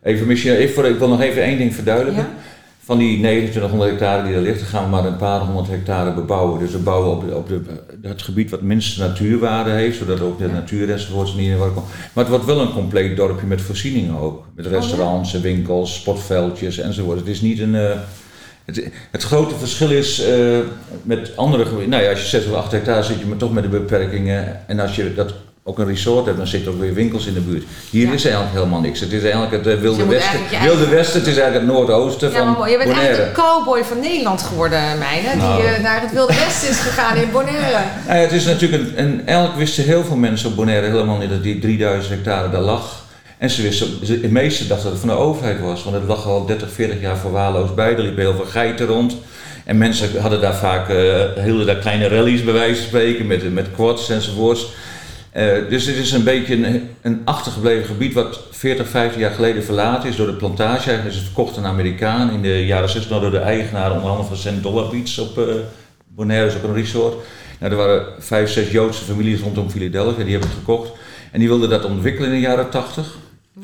even 0.03 0.27
misschien, 0.27 0.53
even, 0.53 0.85
ik 0.85 0.99
wil 0.99 1.09
nog 1.09 1.21
even 1.21 1.43
één 1.43 1.59
ding 1.59 1.75
verduidelijken. 1.75 2.23
Ja? 2.23 2.29
Van 2.85 2.99
die 2.99 3.19
2900 3.19 3.91
hectare 3.91 4.27
die 4.27 4.35
er 4.35 4.41
ligt, 4.41 4.63
gaan 4.63 4.85
we 4.85 4.91
maar 4.91 5.05
een 5.05 5.17
paar 5.17 5.41
honderd 5.41 5.69
hectare 5.69 6.13
bebouwen. 6.13 6.59
Dus 6.59 6.73
we 6.73 6.79
bouwen 6.79 7.11
op, 7.11 7.29
de, 7.29 7.37
op 7.37 7.49
de, 7.49 7.61
het 8.09 8.23
gebied 8.23 8.51
wat 8.51 8.63
minste 8.63 9.01
natuurwaarde 9.01 9.71
heeft, 9.71 9.99
zodat 9.99 10.21
ook 10.21 10.39
de 10.39 10.49
natuur 10.49 10.91
enzovoorts 10.91 11.35
niet 11.35 11.47
in 11.47 11.53
de 11.53 11.59
war 11.59 11.71
komt. 11.71 11.87
Maar 11.87 12.25
het 12.25 12.29
wordt 12.29 12.45
wel 12.45 12.61
een 12.61 12.73
compleet 12.73 13.17
dorpje 13.17 13.47
met 13.47 13.61
voorzieningen 13.61 14.19
ook. 14.19 14.47
Met 14.55 14.67
restaurants, 14.67 15.33
winkels, 15.33 15.95
sportveldjes 15.95 16.79
enzovoort. 16.79 17.19
Het 17.19 17.29
is 17.29 17.41
niet 17.41 17.61
een... 17.61 17.75
Uh, 17.75 17.91
het, 18.65 18.91
het, 19.11 19.23
grote 19.23 19.55
verschil 19.55 19.91
is 19.91 20.29
uh, 20.29 20.59
met 21.03 21.37
andere 21.37 21.65
gebieden. 21.65 21.89
Nou 21.89 22.03
ja, 22.03 22.11
als 22.11 22.21
je 22.21 22.27
6 22.27 22.47
of 22.47 22.55
8 22.55 22.73
hectare 22.73 23.03
zit 23.03 23.19
je 23.19 23.27
maar 23.27 23.37
toch 23.37 23.53
met 23.53 23.63
de 23.63 23.69
beperkingen. 23.69 24.69
En 24.69 24.81
als 24.81 24.97
je 24.97 25.15
dat 25.15 25.35
ook 25.65 25.79
een 25.79 25.87
resort 25.87 26.25
hebt, 26.27 26.37
dan 26.37 26.47
zitten 26.47 26.73
ook 26.73 26.81
weer 26.81 26.95
winkels 26.95 27.27
in 27.27 27.35
de 27.35 27.41
buurt. 27.41 27.65
Hier 27.91 28.07
Ja. 28.07 28.13
is 28.13 28.25
eigenlijk 28.25 28.55
helemaal 28.55 28.81
niks. 28.81 29.01
Het 29.01 29.13
is 29.13 29.23
eigenlijk 29.23 29.53
het 29.53 29.67
eh, 29.67 29.81
Wilde 29.81 30.07
Westen. 30.07 30.31
eigenlijk 30.31 30.63
Wilde 30.63 30.77
eigen- 30.77 30.91
Westen, 30.97 31.19
het 31.21 31.29
is 31.29 31.37
eigenlijk 31.37 31.67
het 31.67 31.75
Noordoosten 31.77 32.31
Ja, 32.31 32.37
van 32.37 32.47
maar 32.47 32.57
mooi. 32.59 32.71
je 32.71 32.77
bent 32.77 32.89
Bonaire. 32.89 33.15
eigenlijk 33.15 33.37
de 33.37 33.43
cowboy 33.43 33.85
van 33.85 34.01
Nederland 34.01 34.43
geworden, 34.43 34.81
Mijne. 34.99 35.35
Nou. 35.37 35.63
Die 35.63 35.71
eh, 35.71 35.83
naar 35.83 36.01
het 36.01 36.13
Wilde 36.13 36.35
Westen 36.35 36.69
is 36.69 36.79
gegaan 36.81 37.17
in 37.17 37.31
Bonaire. 37.33 37.79
Nou 38.07 38.17
ja, 38.19 38.23
het 38.25 38.33
is 38.33 38.45
natuurlijk 38.45 38.83
een, 38.83 38.97
en 38.97 39.23
eigenlijk 39.27 39.59
wisten 39.59 39.85
heel 39.85 40.05
veel 40.05 40.17
mensen 40.17 40.49
op 40.49 40.57
Bonaire 40.57 40.87
helemaal 40.87 41.19
niet 41.19 41.31
dat 41.31 41.43
die 41.43 41.59
3000 41.59 42.15
hectare 42.15 42.51
daar 42.51 42.61
lag. 42.61 43.01
En 43.39 43.51
ze 43.51 43.63
wisten, 43.63 43.89
de 44.23 44.29
meesten 44.29 44.69
dachten 44.69 44.85
dat 44.91 44.93
het 45.01 45.07
van 45.07 45.17
de 45.17 45.23
overheid 45.25 45.61
was, 45.61 45.83
want 45.85 45.97
het 45.97 46.05
lag 46.07 46.27
al 46.27 46.47
30, 46.47 46.73
40 46.73 47.01
jaar 47.01 47.17
verwaarloosd 47.17 47.75
bij. 47.75 47.93
Er 47.95 48.03
liepen 48.03 48.23
heel 48.23 48.35
veel 48.35 48.45
geiten 48.45 48.87
rond. 48.87 49.17
En 49.65 49.79
mensen 49.79 50.21
hadden 50.21 50.41
daar 50.41 50.55
vaak, 50.55 50.89
eh 50.89 51.43
hielden 51.45 51.67
daar 51.67 51.77
kleine 51.77 52.09
rallies 52.09 52.45
bij 52.45 52.53
wijze 52.53 52.75
van 52.75 52.85
spreken, 52.85 53.27
met, 53.27 53.53
met 53.53 53.67
quads 53.75 54.11
enzovoorts. 54.11 54.67
Eh, 55.33 55.69
dus 55.69 55.87
het 55.87 55.97
is 55.97 56.13
een 56.13 56.25
beetje 56.25 56.55
een, 56.55 56.91
een 57.03 57.21
achtergebleven 57.25 57.85
gebied 57.85 58.15
wat 58.15 58.41
40, 58.51 58.89
50 58.89 59.21
jaar 59.21 59.31
geleden 59.31 59.65
verlaten 59.65 60.09
is 60.09 60.17
door 60.17 60.27
de 60.27 60.33
plantage. 60.33 60.93
Is 61.07 61.15
het 61.15 61.25
verkocht 61.25 61.57
aan 61.57 61.65
Amerikaan 61.65 62.31
in 62.31 62.43
de 62.43 62.67
jaren 62.67 62.89
60 62.89 63.21
door 63.21 63.31
de 63.31 63.39
eigenaar 63.39 63.93
onder 63.93 64.11
andere 64.11 64.29
van 64.29 64.37
Cent 64.37 64.63
Dollar 64.63 64.91
Beach 64.91 65.19
op 65.19 65.39
eh 65.39 65.55
Bonaire, 66.15 66.47
is 66.47 66.57
ook 66.57 66.63
een 66.63 66.75
resort. 66.75 67.15
Nou, 67.59 67.73
er 67.73 67.79
waren 67.79 68.07
vijf, 68.19 68.51
zes 68.51 68.71
Joodse 68.71 69.05
families 69.05 69.41
rondom 69.41 69.71
Philadelphia, 69.71 70.23
die 70.23 70.33
hebben 70.33 70.49
het 70.49 70.59
gekocht. 70.59 70.91
En 71.31 71.39
die 71.39 71.49
wilden 71.49 71.71
dat 71.71 71.85
ontwikkelen 71.85 72.29
in 72.29 72.35
de 72.35 72.41
jaren 72.41 72.71
80. 72.71 73.17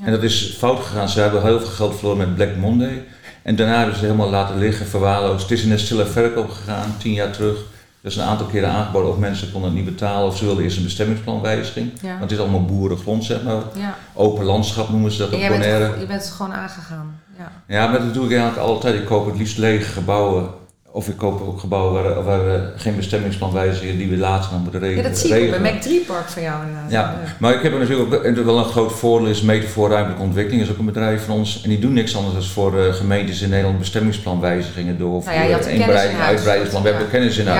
En 0.05 0.13
dat 0.13 0.23
is 0.23 0.55
fout 0.59 0.81
gegaan. 0.81 1.09
Ze 1.09 1.21
hebben 1.21 1.43
heel 1.43 1.61
veel 1.61 1.69
geld 1.69 1.97
verloren 1.97 2.19
met 2.19 2.35
Black 2.35 2.57
Monday. 2.57 3.05
En 3.43 3.57
daarna 3.57 3.77
hebben 3.77 3.95
ze 3.95 4.01
het 4.01 4.11
helemaal 4.11 4.31
laten 4.31 4.59
liggen, 4.59 4.87
verwaarloosd. 4.87 5.43
Het 5.43 5.59
is 5.59 5.65
in 5.65 5.71
een 5.71 5.79
stille 5.79 6.07
verkoop 6.07 6.51
gegaan, 6.51 6.97
tien 6.99 7.13
jaar 7.13 7.31
terug. 7.31 7.59
Dat 8.01 8.13
is 8.13 8.19
een 8.19 8.25
aantal 8.25 8.47
keren 8.47 8.71
aangeboden 8.71 9.11
of 9.11 9.19
mensen 9.19 9.53
konden 9.53 9.71
het 9.71 9.79
niet 9.85 9.95
betalen 9.95 10.27
of 10.27 10.37
ze 10.37 10.45
wilden 10.45 10.65
eerst 10.65 10.77
een 10.77 10.83
bestemmingsplanwijziging. 10.83 11.93
Ja. 12.03 12.09
Want 12.09 12.21
het 12.21 12.31
is 12.31 12.39
allemaal 12.39 12.65
boerengrond, 12.65 13.25
zeg 13.25 13.43
maar. 13.43 13.63
Ja. 13.75 13.95
Open 14.15 14.45
landschap 14.45 14.89
noemen 14.89 15.11
ze 15.11 15.19
dat 15.19 15.33
op 15.33 15.39
bent, 15.39 15.53
Bonaire. 15.53 15.99
je 16.01 16.07
bent 16.07 16.23
het 16.23 16.31
gewoon 16.31 16.53
aangegaan. 16.53 17.21
Ja. 17.39 17.53
Ja, 17.67 17.87
maar 17.87 17.99
dat 17.99 18.15
doe 18.15 18.25
ik 18.25 18.31
eigenlijk 18.31 18.61
altijd. 18.61 18.95
Ik 18.95 19.05
koop 19.05 19.27
het 19.27 19.39
liefst 19.39 19.59
lege 19.59 19.93
gebouwen. 19.93 20.51
Of 20.91 21.09
ik 21.09 21.17
koop 21.17 21.41
ook 21.49 21.61
gebouwen 21.61 22.03
waar, 22.03 22.23
waar 22.25 22.45
we 22.45 22.69
geen 22.77 22.97
bestemmingsplan 22.97 23.53
wijzigen 23.53 23.99
die 23.99 24.09
we 24.09 24.17
later 24.17 24.53
nog 24.53 24.63
moeten 24.63 24.81
ja, 24.81 24.87
regelen. 24.87 25.11
dat 25.11 25.19
zie 25.21 25.37
ik 25.37 25.55
ook 25.55 25.61
bij. 25.61 25.73
Mac 25.73 25.81
3 25.83 26.01
Park 26.01 26.29
van 26.29 26.43
jou 26.43 26.61
inderdaad. 26.67 26.91
Ja, 26.91 27.21
maar 27.39 27.55
ik 27.55 27.63
heb 27.63 27.73
er 27.73 27.79
natuurlijk 27.79 28.15
ook 28.15 28.45
wel 28.45 28.59
een 28.59 28.65
groot 28.65 28.93
voordeel 28.93 29.29
is 29.29 29.43
Meten 29.43 29.69
voor 29.69 29.91
Ruimtelijke 29.91 30.23
Ontwikkeling 30.25 30.63
is 30.63 30.71
ook 30.71 30.79
een 30.79 30.85
bedrijf 30.85 31.25
van 31.25 31.35
ons 31.35 31.63
en 31.63 31.69
die 31.69 31.79
doen 31.79 31.93
niks 31.93 32.17
anders 32.17 32.35
dan 32.35 32.43
voor 32.49 32.79
eh, 32.79 32.95
gemeentes 32.95 33.43
in 33.43 33.49
Nederland 33.49 33.79
bestemmingsplanwijzigingen 33.79 34.99
door 34.99 35.23
Nou 35.25 35.37
ja, 35.37 35.43
je 35.43 35.53
had 35.53 35.67
huis. 36.13 36.29
uitbreidingsplan. 36.29 36.83
We 36.83 36.89
Ja. 36.89 36.95
hebben 36.95 37.13
kennis 37.13 37.37
in 37.39 37.45
Ja. 37.45 37.53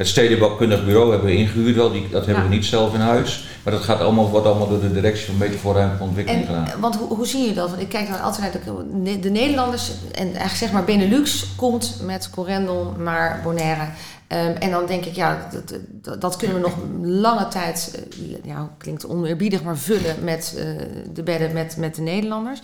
Het 0.00 0.08
stedenbouwkundig 0.08 0.84
bureau 0.84 1.10
hebben 1.10 1.28
we 1.30 1.36
ingehuurd 1.36 1.76
wel, 1.76 1.92
die, 1.92 2.08
dat 2.10 2.26
hebben 2.26 2.42
Ja. 2.44 2.48
we 2.50 2.54
niet 2.54 2.64
zelf 2.64 2.94
in 2.94 3.00
huis. 3.00 3.44
Maar 3.62 3.72
dat 3.72 3.82
gaat 3.82 4.00
allemaal, 4.00 4.28
wordt 4.30 4.46
allemaal 4.46 4.68
door 4.68 4.80
de 4.80 4.92
directie 4.92 5.32
van 5.34 5.72
Ruimtelijke 5.74 6.02
Ontwikkeling 6.04 6.46
gedaan. 6.46 6.68
want 6.80 6.96
hoe, 6.96 7.08
hoe 7.16 7.26
zie 7.26 7.48
je 7.48 7.54
dat? 7.54 7.68
Want 7.70 7.82
ik 7.82 7.88
kijk 7.88 8.08
dan 8.08 8.20
altijd 8.20 8.52
naar 8.64 8.74
de, 9.04 9.18
de 9.20 9.30
Nederlanders 9.30 9.90
en 10.12 10.24
eigenlijk 10.26 10.54
zeg 10.56 10.72
maar 10.72 10.84
Benelux 10.84 11.46
komt 11.56 11.96
met 12.02 12.30
Corendon 12.30 13.02
naar 13.02 13.40
Bonaire. 13.42 13.88
Ehm, 14.26 14.50
en 14.58 14.70
dan 14.70 14.86
denk 14.86 15.04
ik, 15.04 15.14
ja, 15.14 15.48
dat, 15.52 15.78
dat, 16.02 16.20
dat 16.20 16.36
kunnen 16.36 16.56
we 16.56 16.62
nog 16.62 16.74
lange 17.02 17.48
tijd, 17.48 18.04
eh, 18.18 18.34
ja, 18.44 18.70
klinkt 18.78 19.06
oneerbiedig, 19.08 19.62
maar 19.62 19.76
vullen 19.78 20.16
met 20.24 20.54
eh, 20.58 20.64
de 21.12 21.22
bedden 21.22 21.52
met, 21.52 21.76
met 21.76 21.94
de 21.94 22.02
Nederlanders. 22.02 22.60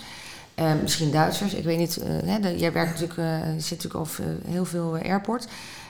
Ehm, 0.54 0.76
misschien 0.82 1.10
Duitsers, 1.10 1.54
ik 1.54 1.64
weet 1.64 1.78
niet. 1.78 1.96
eh, 1.96 2.08
hè, 2.30 2.40
de- 2.40 2.58
jij 2.58 2.72
werkt 2.72 2.90
natuurlijk, 3.00 3.20
zit 3.58 3.70
natuurlijk 3.70 3.96
over 4.00 4.24
heel 4.48 4.64
veel 4.64 4.98
airport. 5.04 5.46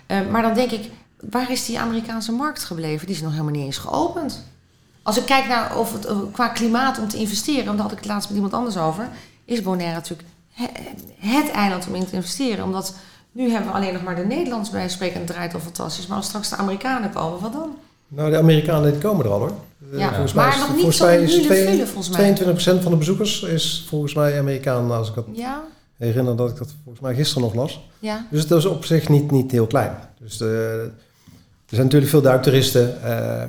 Ehm, 0.06 0.30
maar 0.30 0.42
dan 0.42 0.54
denk 0.54 0.70
ik, 0.70 0.90
waar 1.30 1.50
is 1.50 1.64
die 1.66 1.78
Amerikaanse 1.78 2.32
markt 2.32 2.64
gebleven? 2.64 3.06
Die 3.06 3.16
is 3.16 3.22
nog 3.22 3.30
helemaal 3.30 3.52
niet 3.52 3.64
eens 3.64 3.78
geopend. 3.78 4.42
Als 5.02 5.16
ik 5.16 5.24
kijk 5.24 5.46
naar 5.48 5.78
of 5.78 5.92
het 5.92 6.04
eh, 6.06 6.16
qua 6.32 6.48
klimaat 6.48 6.98
om 6.98 7.08
te 7.08 7.16
investeren, 7.16 7.64
want 7.64 7.76
daar 7.78 7.86
had 7.86 7.96
ik 7.96 8.02
het 8.02 8.08
laatst 8.12 8.28
met 8.28 8.36
iemand 8.36 8.54
anders 8.54 8.76
over, 8.76 9.08
is 9.44 9.62
Bonaire 9.62 9.94
natuurlijk 9.94 10.28
he- 10.52 10.66
het 11.18 11.50
eiland 11.50 11.86
om 11.88 11.94
in 11.94 12.06
te 12.06 12.14
investeren. 12.14 12.64
Omdat 12.64 12.94
nu 13.32 13.50
hebben 13.50 13.70
we 13.70 13.76
alleen 13.76 13.92
nog 13.92 14.02
maar 14.02 14.16
de 14.16 14.24
Nederlands 14.26 14.70
bij 14.70 14.88
spreken 14.88 15.14
en 15.14 15.20
het 15.20 15.30
draait 15.30 15.54
al 15.54 15.60
fantastisch. 15.60 16.06
Maar 16.06 16.16
als 16.16 16.26
straks 16.26 16.48
de 16.48 16.56
Amerikanen 16.56 17.12
komen, 17.12 17.40
wat 17.40 17.52
dan? 17.52 17.76
Nou, 18.08 18.30
de 18.30 18.38
Amerikanen 18.38 18.90
die 18.92 19.00
komen 19.00 19.24
er 19.24 19.30
al 19.30 19.38
hoor. 19.38 19.52
Eh, 19.92 19.98
Ja, 19.98 20.08
volgens 20.08 20.32
maar 20.32 20.46
mij 20.46 20.54
is- 20.54 20.60
nog 20.60 20.68
niet 20.68 20.76
volgens 20.76 20.96
tot 20.96 21.06
mij 21.06 21.22
is 21.22 21.32
hele 21.34 21.44
twee- 21.44 21.66
vullen, 21.66 21.88
volgens 21.88 22.16
mij. 22.16 22.34
22% 22.34 22.82
van 22.82 22.92
de 22.92 22.98
bezoekers 22.98 23.42
is 23.42 23.84
volgens 23.88 24.14
mij 24.14 24.38
Amerikaan, 24.38 24.90
als 24.90 25.08
ik 25.08 25.14
dat 25.14 25.24
Ja, 25.32 25.62
herinner 25.96 26.36
dat 26.36 26.50
ik 26.50 26.56
dat 26.56 26.74
volgens 26.82 27.04
mij 27.04 27.14
gisteren 27.14 27.42
nog 27.42 27.54
las. 27.54 27.80
ja. 27.98 28.26
Dus 28.30 28.46
dat 28.46 28.58
is 28.58 28.64
op 28.66 28.84
zich 28.84 29.08
niet, 29.08 29.30
niet 29.30 29.50
heel 29.50 29.66
klein. 29.66 29.92
Dus 30.20 30.36
de, 30.36 30.46
er 30.94 31.05
zijn 31.74 31.82
natuurlijk 31.82 32.10
veel 32.10 32.22
duiktoeristen, 32.22 33.02
eh, 33.02 33.42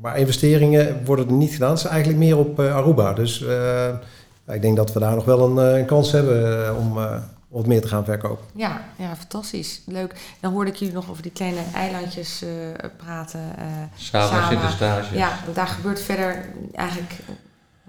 maar 0.00 0.18
investeringen 0.18 1.04
worden 1.04 1.26
er 1.26 1.32
niet 1.32 1.52
gedaan. 1.52 1.70
Het 1.70 1.78
is 1.78 1.84
eigenlijk 1.84 2.18
meer 2.18 2.38
op 2.38 2.60
eh, 2.60 2.74
Aruba. 2.76 3.12
Dus 3.12 3.42
eh, 3.46 3.88
ik 4.48 4.62
denk 4.62 4.76
dat 4.76 4.92
we 4.92 5.00
daar 5.00 5.14
nog 5.14 5.24
wel 5.24 5.46
een, 5.58 5.78
een 5.78 5.86
kans 5.86 6.12
hebben 6.12 6.76
om 6.76 6.98
eh, 6.98 7.16
wat 7.48 7.66
meer 7.66 7.80
te 7.80 7.88
gaan 7.88 8.04
verkopen. 8.04 8.44
Ja, 8.54 8.80
ja, 8.98 9.16
fantastisch. 9.16 9.80
Leuk. 9.86 10.14
Dan 10.40 10.52
hoorde 10.52 10.70
ik 10.70 10.76
jullie 10.76 10.94
nog 10.94 11.10
over 11.10 11.22
die 11.22 11.32
kleine 11.32 11.60
eilandjes 11.74 12.42
eh, 12.42 12.48
praten. 12.96 13.40
eh 13.58 13.64
Saba 13.96 14.26
Saba. 14.28 14.48
zit 14.48 14.62
in 14.62 14.70
stage. 14.70 15.16
ja, 15.16 15.30
daar 15.54 15.66
gebeurt 15.66 16.00
verder 16.00 16.44
eigenlijk 16.72 17.12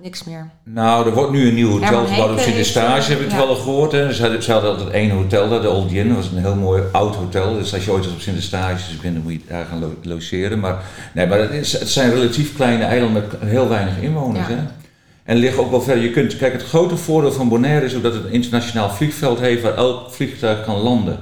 niks 0.01 0.23
meer. 0.23 0.49
Nou, 0.63 1.07
er 1.07 1.13
wordt 1.13 1.31
nu 1.31 1.47
een 1.47 1.53
nieuw 1.53 1.69
hotel 1.69 2.05
gebouwd 2.05 2.31
op 2.31 2.39
Sint-Eustatius, 2.39 3.07
heeft, 3.07 3.19
heb 3.19 3.29
ik 3.29 3.37
ja. 3.39 3.45
wel 3.45 3.55
gehoord. 3.55 3.91
Hè. 3.91 4.13
Ze, 4.13 4.21
hadden, 4.21 4.43
ze 4.43 4.51
hadden 4.51 4.69
altijd 4.71 4.89
één 4.89 5.09
hotel 5.09 5.49
daar, 5.49 5.61
de 5.61 5.69
Old 5.69 5.91
Inn. 5.91 6.07
Dat 6.07 6.17
was 6.17 6.27
een 6.27 6.37
heel 6.37 6.55
mooi 6.55 6.83
oud 6.91 7.15
hotel. 7.15 7.53
Dus 7.53 7.73
als 7.73 7.85
je 7.85 7.91
ooit 7.91 8.03
eens 8.03 8.13
op 8.13 8.19
Sint-Eustatius 8.19 8.97
bent, 9.01 9.13
dan 9.13 9.23
moet 9.23 9.31
je 9.33 9.39
daar 9.47 9.65
gaan 9.65 9.79
lo- 9.79 9.97
logeren. 10.03 10.59
Maar, 10.59 10.83
nee, 11.13 11.27
maar 11.27 11.39
het, 11.39 11.51
is, 11.51 11.79
het 11.79 11.89
zijn 11.89 12.13
relatief 12.13 12.55
kleine 12.55 12.83
eilanden 12.83 13.23
met 13.23 13.49
heel 13.49 13.69
weinig 13.69 13.97
inwoners. 14.01 14.47
Ja. 14.47 14.55
Hè. 14.55 14.61
En 15.23 15.37
liggen 15.37 15.63
ook 15.63 15.71
wel 15.71 15.81
verder. 15.81 16.03
Je 16.03 16.11
kunt, 16.11 16.37
kijk, 16.37 16.53
het 16.53 16.63
grote 16.63 16.97
voordeel 16.97 17.31
van 17.31 17.49
Bonaire 17.49 17.85
is 17.85 17.95
ook 17.95 18.03
dat 18.03 18.13
het 18.13 18.25
een 18.25 18.31
internationaal 18.31 18.89
vliegveld 18.89 19.39
heeft 19.39 19.61
waar 19.61 19.75
elk 19.75 20.11
vliegtuig 20.11 20.63
kan 20.63 20.75
landen. 20.75 21.19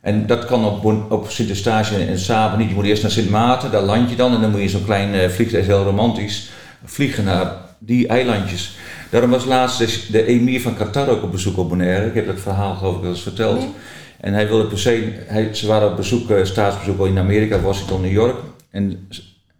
En 0.00 0.26
dat 0.26 0.44
kan 0.44 0.64
op, 0.64 0.82
Bon- 0.82 1.10
op 1.10 1.30
Sint-Eustatius 1.30 2.06
en 2.06 2.18
Saba 2.18 2.56
niet. 2.56 2.68
Je 2.68 2.74
moet 2.74 2.84
eerst 2.84 3.02
naar 3.02 3.10
Sint 3.10 3.30
Maarten, 3.30 3.70
daar 3.70 3.82
land 3.82 4.10
je 4.10 4.16
dan. 4.16 4.34
En 4.34 4.40
dan 4.40 4.50
moet 4.50 4.60
je 4.60 4.68
zo'n 4.68 4.84
klein 4.84 5.14
eh, 5.14 5.28
vliegtuig, 5.28 5.66
heel 5.66 5.84
romantisch, 5.84 6.50
vliegen 6.84 7.24
naar 7.24 7.52
die 7.78 8.08
eilandjes. 8.08 8.76
Daarom 9.10 9.30
was 9.30 9.44
laatst 9.44 10.12
de, 10.12 10.26
emir 10.26 10.60
van 10.60 10.76
Qatar 10.76 11.08
ook 11.08 11.22
op 11.22 11.32
bezoek 11.32 11.56
op 11.56 11.68
Bonaire. 11.68 12.06
Ik 12.06 12.14
heb 12.14 12.26
dat 12.26 12.40
verhaal 12.40 12.74
geloof 12.74 12.96
ik 12.96 13.02
wel 13.02 13.10
eens 13.10 13.22
verteld. 13.22 13.58
Nee. 13.58 13.68
En 14.20 14.32
hij 14.32 14.48
wilde 14.48 14.66
per 14.66 14.78
se, 14.78 15.12
hij, 15.26 15.54
ze 15.54 15.66
waren 15.66 15.90
op 15.90 15.96
bezoek, 15.96 16.30
eh, 16.30 16.44
staatsbezoek 16.44 16.98
al 16.98 17.06
in 17.06 17.18
Amerika, 17.18 17.60
Washington, 17.60 18.00
New 18.00 18.12
York. 18.12 18.36
En 18.70 19.08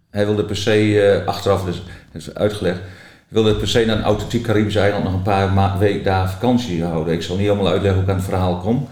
hij 0.09 0.25
wilde 0.25 0.43
per 0.43 0.57
se, 0.57 1.01
eh, 1.01 1.27
achteraf 1.27 1.63
dus, 1.63 1.81
is 2.13 2.33
uitgelegd, 2.33 2.79
wilde 3.27 3.55
per 3.55 3.67
se 3.67 3.85
naar 3.85 3.97
een 3.97 4.03
authentiek 4.03 4.43
Caribisch 4.43 4.75
eiland 4.75 5.03
nog 5.03 5.13
een 5.13 5.21
paar 5.21 5.79
week 5.79 6.03
daar 6.03 6.31
vakantie 6.31 6.83
houden. 6.83 7.13
Ik 7.13 7.21
zal 7.21 7.35
niet 7.35 7.45
helemaal 7.47 7.71
uitleggen 7.71 7.93
hoe 7.93 8.03
ik 8.03 8.09
aan 8.09 8.15
het 8.15 8.25
verhaal 8.25 8.57
kom. 8.57 8.87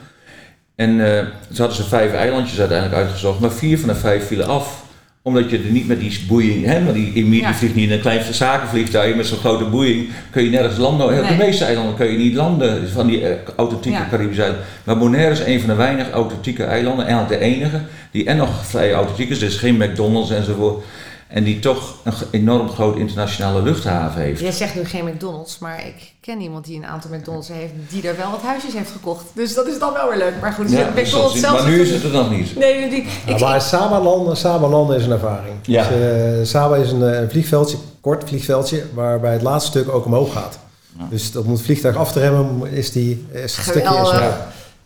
En 0.76 0.90
eh 0.90 1.26
ze 1.54 1.62
hadden 1.62 1.78
ze 1.78 1.84
vijf 1.84 2.14
eilandjes 2.14 2.60
uiteindelijk 2.60 3.02
uitgezocht, 3.02 3.40
maar 3.40 3.52
vier 3.52 3.80
van 3.80 3.90
de 3.90 3.96
vijf 3.96 4.28
vielen 4.28 4.48
af. 4.48 4.84
Omdat 5.22 5.50
je 5.50 5.58
er 5.58 5.72
niet 5.72 5.88
met 5.88 6.00
die 6.00 6.20
boeiing, 6.28 6.66
hè, 6.66 6.80
maar 6.82 6.94
die 6.94 7.06
Ja. 7.26 7.48
die 7.48 7.56
vliegt 7.56 7.76
niet 7.76 7.88
in 7.90 7.92
een 7.96 8.00
klein 8.02 8.34
zakenvliegtuig 8.34 9.16
met 9.16 9.26
zo'n 9.26 9.38
grote 9.38 9.64
boeiing, 9.64 10.08
kun 10.30 10.44
je 10.44 10.50
nergens 10.50 10.78
landen. 10.78 11.12
Nee. 11.22 11.38
De 11.38 11.44
meeste 11.44 11.64
eilanden 11.66 11.96
kun 11.96 12.12
je 12.12 12.18
niet 12.18 12.34
landen 12.34 12.90
van 12.90 13.08
die 13.08 13.28
eh, 13.28 13.36
authentieke 13.56 13.98
Ja. 13.98 14.08
Caribische 14.10 14.42
eilanden. 14.42 14.66
Maar 14.84 14.98
Bonaire 14.98 15.32
is 15.32 15.40
een 15.40 15.60
van 15.60 15.70
de 15.70 15.76
weinige 15.76 16.12
authentieke 16.12 16.64
eilanden, 16.64 17.06
eigenlijk 17.08 17.40
de 17.42 17.46
enige, 17.48 17.82
die 18.12 18.26
en 18.26 18.38
nog 18.38 18.66
vrij 18.66 18.94
authentiek 18.94 19.30
is, 19.30 19.40
dus 19.40 19.56
geen 19.58 19.78
McDonald's 19.78 20.32
enzovoort. 20.32 20.84
En 21.30 21.44
die 21.44 21.60
toch 21.60 21.96
een 22.04 22.14
enorm 22.32 22.70
groot 22.70 22.98
internationale 22.98 23.62
luchthaven 23.62 24.22
heeft. 24.22 24.42
Jij 24.42 24.52
zegt 24.52 24.76
nu 24.76 24.86
geen 24.86 25.06
McDonald's, 25.06 25.60
maar 25.60 25.86
ik 25.88 26.14
ken 26.22 26.42
iemand 26.42 26.66
die 26.66 26.78
een 26.78 26.86
aantal 26.86 27.10
McDonald's 27.14 27.48
heeft, 27.48 27.72
die 27.90 28.02
daar 28.02 28.18
wel 28.18 28.32
wat 28.32 28.42
huisjes 28.42 28.74
heeft 28.74 28.92
gekocht. 28.92 29.24
Dus 29.34 29.54
dat 29.54 29.68
is 29.68 29.80
dan 29.80 29.94
wel 29.94 30.10
weer 30.10 30.18
leuk. 30.18 30.34
Maar 30.42 30.52
goed, 30.54 30.70
Ja, 30.72 30.78
McDonald's 30.96 31.12
dat 31.12 31.34
is- 31.34 31.40
zelf. 31.40 31.62
maar 31.62 31.70
nu 31.72 31.82
is 31.82 31.90
het 31.92 32.04
er 32.04 32.10
nog 32.10 32.30
niet. 32.30 32.56
Nee, 32.58 32.90
die, 32.90 33.06
Ja, 33.26 33.34
ik, 33.34 33.40
maar 33.40 33.62
Saba-landen 33.62 34.38
Saba 34.38 34.96
is 34.96 35.06
een 35.06 35.12
ervaring. 35.12 35.56
Ja. 35.62 35.88
Dus, 35.88 35.98
eh, 36.00 36.46
Saba 36.46 36.76
is 36.76 36.92
een, 36.92 37.04
eh, 37.04 37.20
een 37.22 37.30
vliegveldje, 37.30 37.78
kort 38.02 38.24
vliegveldje, 38.28 38.84
waarbij 38.94 39.34
het 39.34 39.42
laatste 39.42 39.70
stuk 39.70 39.90
ook 39.94 40.06
omhoog 40.06 40.34
gaat. 40.34 40.60
Ja. 40.98 41.08
Dus 41.10 41.36
om 41.36 41.52
het 41.52 41.62
vliegtuig 41.62 41.96
af 41.96 42.12
te 42.12 42.20
remmen 42.20 42.72
is, 42.72 42.92
die, 42.92 43.26
is 43.32 43.42
het 43.42 43.66
stukje 43.66 44.02
is. 44.02 44.10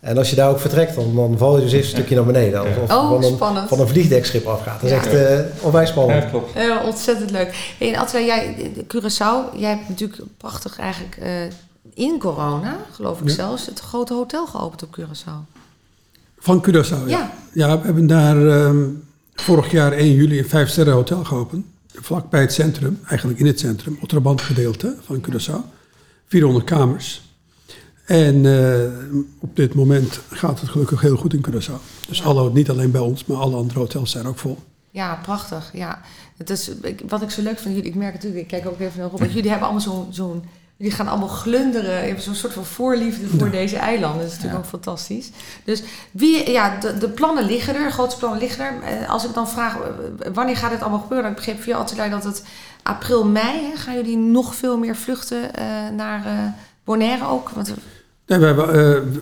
En 0.04 0.18
als 0.18 0.30
je 0.30 0.36
daar 0.36 0.50
ook 0.50 0.60
vertrekt, 0.60 0.94
dan, 0.94 1.14
dan 1.14 1.38
val 1.38 1.56
je 1.56 1.62
dus 1.62 1.72
eerst 1.72 1.90
een 1.90 1.96
stukje 1.96 2.14
naar 2.14 2.24
beneden. 2.24 2.60
Of, 2.62 2.68
of 2.82 2.90
Oh, 2.92 3.08
van, 3.08 3.24
een, 3.24 3.34
spannend. 3.34 3.68
van 3.68 3.80
een 3.80 3.88
vliegdekschip 3.88 4.46
afgaat. 4.46 4.80
Dat 4.80 4.90
is 4.90 4.96
Ja. 4.96 5.02
echt 5.02 5.14
eh 5.14 5.64
onwijs 5.64 5.88
spannend. 5.88 6.30
klopt. 6.30 6.56
Eh, 6.56 6.76
ontzettend 6.84 7.30
leuk. 7.30 7.74
Hey, 7.78 7.94
en 7.94 8.00
Attila, 8.00 8.20
jij, 8.24 8.56
Curaçao, 8.94 9.56
jij 9.58 9.70
hebt 9.70 9.88
natuurlijk 9.88 10.22
prachtig 10.36 10.78
eigenlijk 10.78 11.16
eh, 11.16 11.30
in 11.94 12.18
corona, 12.18 12.76
geloof 12.92 13.20
ik 13.20 13.30
zelfs, 13.30 13.66
het 13.66 13.80
grote 13.80 14.14
hotel 14.14 14.46
geopend 14.46 14.82
op 14.82 14.96
Curaçao. 15.00 15.52
Van 16.38 16.66
Curaçao, 16.68 17.06
ja. 17.06 17.18
Ja. 17.18 17.32
Ja, 17.52 17.78
we 17.78 17.84
hebben 17.84 18.06
daar 18.06 18.46
ehm, 18.46 18.82
vorig 19.34 19.70
jaar 19.70 19.92
1 19.92 20.12
juli 20.12 20.38
een 20.38 20.48
vijf 20.48 20.68
sterren 20.68 20.94
hotel 20.94 21.24
geopend. 21.24 21.66
Vlakbij 21.94 22.40
het 22.40 22.52
centrum, 22.52 23.00
eigenlijk 23.08 23.38
in 23.38 23.46
het 23.46 23.58
centrum, 23.60 23.98
Otterband 24.02 24.40
gedeelte 24.40 24.94
van 25.04 25.24
Curaçao. 25.30 25.72
400 26.28 26.64
kamers. 26.64 27.22
En 28.04 28.46
eh, 28.46 29.08
op 29.38 29.56
dit 29.56 29.74
moment 29.74 30.20
gaat 30.30 30.60
het 30.60 30.68
gelukkig 30.68 31.00
heel 31.00 31.16
goed 31.16 31.34
in 31.34 31.44
Curaçao. 31.50 32.06
Dus 32.08 32.24
alle, 32.24 32.50
niet 32.52 32.70
alleen 32.70 32.90
bij 32.90 33.00
ons, 33.00 33.24
maar 33.24 33.36
alle 33.36 33.56
andere 33.56 33.78
hotels 33.78 34.10
zijn 34.10 34.26
ook 34.26 34.38
vol. 34.38 34.58
Ja, 34.90 35.18
prachtig. 35.22 35.70
Ja. 35.72 36.00
Het 36.36 36.50
is, 36.50 36.68
ik- 36.68 37.02
wat 37.08 37.22
ik 37.22 37.30
zo 37.30 37.42
leuk 37.42 37.58
vind, 37.58 37.74
jullie, 37.74 37.90
ik 37.90 37.96
merk 37.96 38.12
natuurlijk, 38.14 38.42
ik 38.42 38.48
kijk 38.48 38.66
ook 38.66 38.80
even 38.80 39.00
naar 39.00 39.08
Rob, 39.10 39.18
want 39.20 39.32
jullie 39.32 39.50
hebben 39.50 39.68
allemaal 39.68 39.84
zo'n, 39.86 40.06
zo'n 40.10 40.44
jullie 40.76 40.92
gaan 40.92 41.08
allemaal 41.08 41.28
glunderen, 41.28 42.00
je 42.02 42.08
hebt 42.08 42.22
zo'n 42.22 42.34
soort 42.34 42.52
van 42.52 42.64
voorliefde 42.64 43.26
voor 43.38 43.50
deze 43.50 43.76
eilanden. 43.76 44.18
Dat 44.20 44.26
is 44.30 44.34
natuurlijk 44.34 44.64
ook 44.64 44.70
fantastisch. 44.70 45.30
Dus 45.64 45.82
wie, 46.10 46.50
ja, 46.50 46.78
de, 46.80 46.98
de 46.98 47.08
plannen 47.08 47.44
liggen 47.46 47.74
er, 47.74 47.84
de 47.84 47.90
grootste 47.90 48.18
plannen 48.18 48.40
liggen 48.40 48.64
er. 48.64 48.82
Eh, 48.82 49.10
Als 49.10 49.24
ik 49.24 49.34
dan 49.34 49.48
vraag, 49.48 49.76
eh, 49.76 49.80
wanneer 50.34 50.56
gaat 50.56 50.70
dit 50.70 50.80
allemaal 50.80 51.00
gebeuren? 51.00 51.30
Ik 51.30 51.36
begreep 51.36 51.62
via 51.62 51.76
Atelier 51.76 52.10
dat 52.10 52.24
het 52.24 52.44
april, 52.82 53.24
mei, 53.26 53.62
hè, 53.70 53.76
gaan 53.76 53.94
jullie 53.94 54.16
nog 54.16 54.54
veel 54.54 54.78
meer 54.78 54.96
vluchten 54.96 55.40
naar 55.96 56.26
eh, 56.26 56.32
Bonaire 56.84 57.26
ook? 57.28 57.50
Want, 57.50 57.74
Nee, 58.26 58.38
we, 58.38 58.44
hebben, 58.46 58.68
eh, 58.68 58.72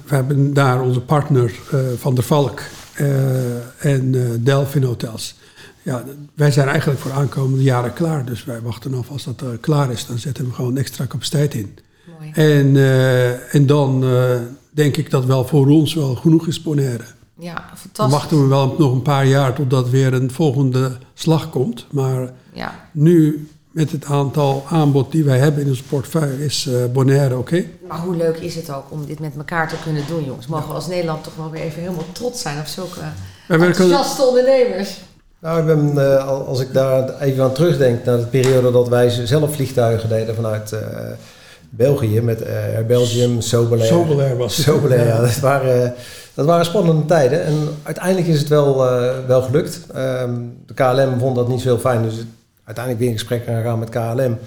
we 0.07 0.15
hebben 0.15 0.55
daar 0.55 0.81
onze 0.83 1.01
partner 1.01 1.53
eh, 1.73 1.79
Van 1.97 2.15
der 2.15 2.25
Valk 2.25 2.61
eh, 2.95 3.87
en 3.87 4.13
Delphin 4.45 4.83
Hotels. 4.83 5.35
Ja, 5.83 6.05
wij 6.35 6.51
zijn 6.51 6.69
eigenlijk 6.69 7.01
voor 7.01 7.13
aankomende 7.13 7.63
jaren 7.63 7.93
klaar. 7.93 8.25
Dus 8.25 8.45
wij 8.45 8.61
wachten 8.61 8.95
af 8.95 9.11
als 9.11 9.25
dat 9.25 9.43
klaar 9.61 9.91
is. 9.91 10.07
Dan 10.07 10.19
zetten 10.19 10.47
we 10.47 10.53
gewoon 10.53 10.77
extra 10.77 11.07
capaciteit 11.07 11.55
in. 11.55 11.79
mooi. 12.19 12.31
En, 12.33 12.77
en 13.51 13.67
dan 13.67 14.05
denk 14.71 14.97
ik 14.97 15.11
dat 15.11 15.25
wel 15.25 15.47
voor 15.47 15.67
ons 15.69 15.95
wel 15.95 16.15
genoeg 16.15 16.47
is 16.47 16.63
Bonaire. 16.63 17.05
Ja, 17.39 17.55
Dan 17.55 17.77
fantastisch. 17.77 18.15
wachten 18.17 18.41
we 18.43 18.47
wel 18.47 18.75
nog 18.79 18.93
een 18.93 19.03
paar 19.03 19.27
jaar 19.27 19.55
totdat 19.55 19.91
weer 19.91 20.13
een 20.15 20.31
volgende 20.31 20.97
slag 21.15 21.51
komt. 21.51 21.87
Maar 21.91 22.33
Ja, 22.53 22.89
nu, 22.93 23.49
met 23.73 23.91
het 23.93 24.05
aantal 24.05 24.65
aanbod 24.69 25.13
die 25.13 25.25
wij 25.25 25.39
hebben 25.39 25.63
in 25.63 25.69
ons 25.69 25.83
portefeuille, 25.83 26.45
is 26.45 26.67
eh, 26.69 26.75
Bonaire 26.93 27.37
oké. 27.37 27.65
maar 27.89 27.99
hoe 27.99 28.17
leuk 28.17 28.37
is 28.37 28.55
het 28.55 28.71
ook 28.73 28.85
om 28.89 29.07
dit 29.07 29.19
met 29.21 29.33
elkaar 29.37 29.69
te 29.69 29.75
kunnen 29.85 30.03
doen, 30.09 30.25
jongens? 30.25 30.47
Mogen 30.47 30.69
we 30.69 30.75
als 30.75 30.87
Nederland 30.87 31.25
toch 31.25 31.37
wel 31.37 31.51
weer 31.51 31.63
even 31.63 31.81
helemaal 31.81 32.05
trots 32.13 32.43
zijn 32.43 32.59
op 32.59 32.67
zulke 32.67 33.01
enthousiaste 33.49 34.23
ondernemers? 34.23 35.01
Nou, 35.39 35.61
ik 35.61 35.67
ben, 35.67 35.99
eh, 36.17 36.29
al- 36.29 36.47
als 36.47 36.61
ik 36.61 36.73
daar 36.73 37.21
even 37.21 37.45
aan 37.45 37.53
terugdenk 37.53 38.05
naar 38.05 38.19
de 38.19 38.27
periode 38.27 38.71
dat 38.71 38.89
wij 38.89 39.11
zelf 39.27 39.55
vliegtuigen 39.55 40.09
deden 40.09 40.35
vanuit 40.35 40.73
eh, 40.73 40.79
België 41.71 42.21
met 42.21 42.43
eh, 42.43 42.55
Air 42.55 42.87
Belgium, 42.87 43.41
Sobelair. 43.41 43.89
Sobelair 43.89 44.37
was 44.37 44.57
het. 44.57 44.67
Sobelair, 44.67 45.07
ja. 45.07 45.21
Dat 45.21 45.39
waren, 45.39 45.95
dat 46.35 46.47
waren 46.47 46.65
spannende 46.65 47.05
tijden. 47.05 47.45
En 47.45 47.55
uiteindelijk 47.83 48.27
is 48.27 48.39
het 48.39 48.49
wel, 48.49 48.87
eh, 48.89 49.09
wel 49.27 49.43
gelukt. 49.43 49.81
Ehm, 49.95 50.35
de 50.67 50.75
KLM 50.75 51.19
vond 51.19 51.37
dat 51.37 51.49
niet 51.49 51.61
zo 51.61 51.69
heel 51.69 51.79
fijn, 51.79 52.03
dus 52.03 52.15
uiteindelijk 52.77 52.99
weer 52.99 53.09
in 53.09 53.19
gesprek 53.19 53.45
gaan 53.65 53.79
met 53.79 53.89
KLM. 53.89 54.39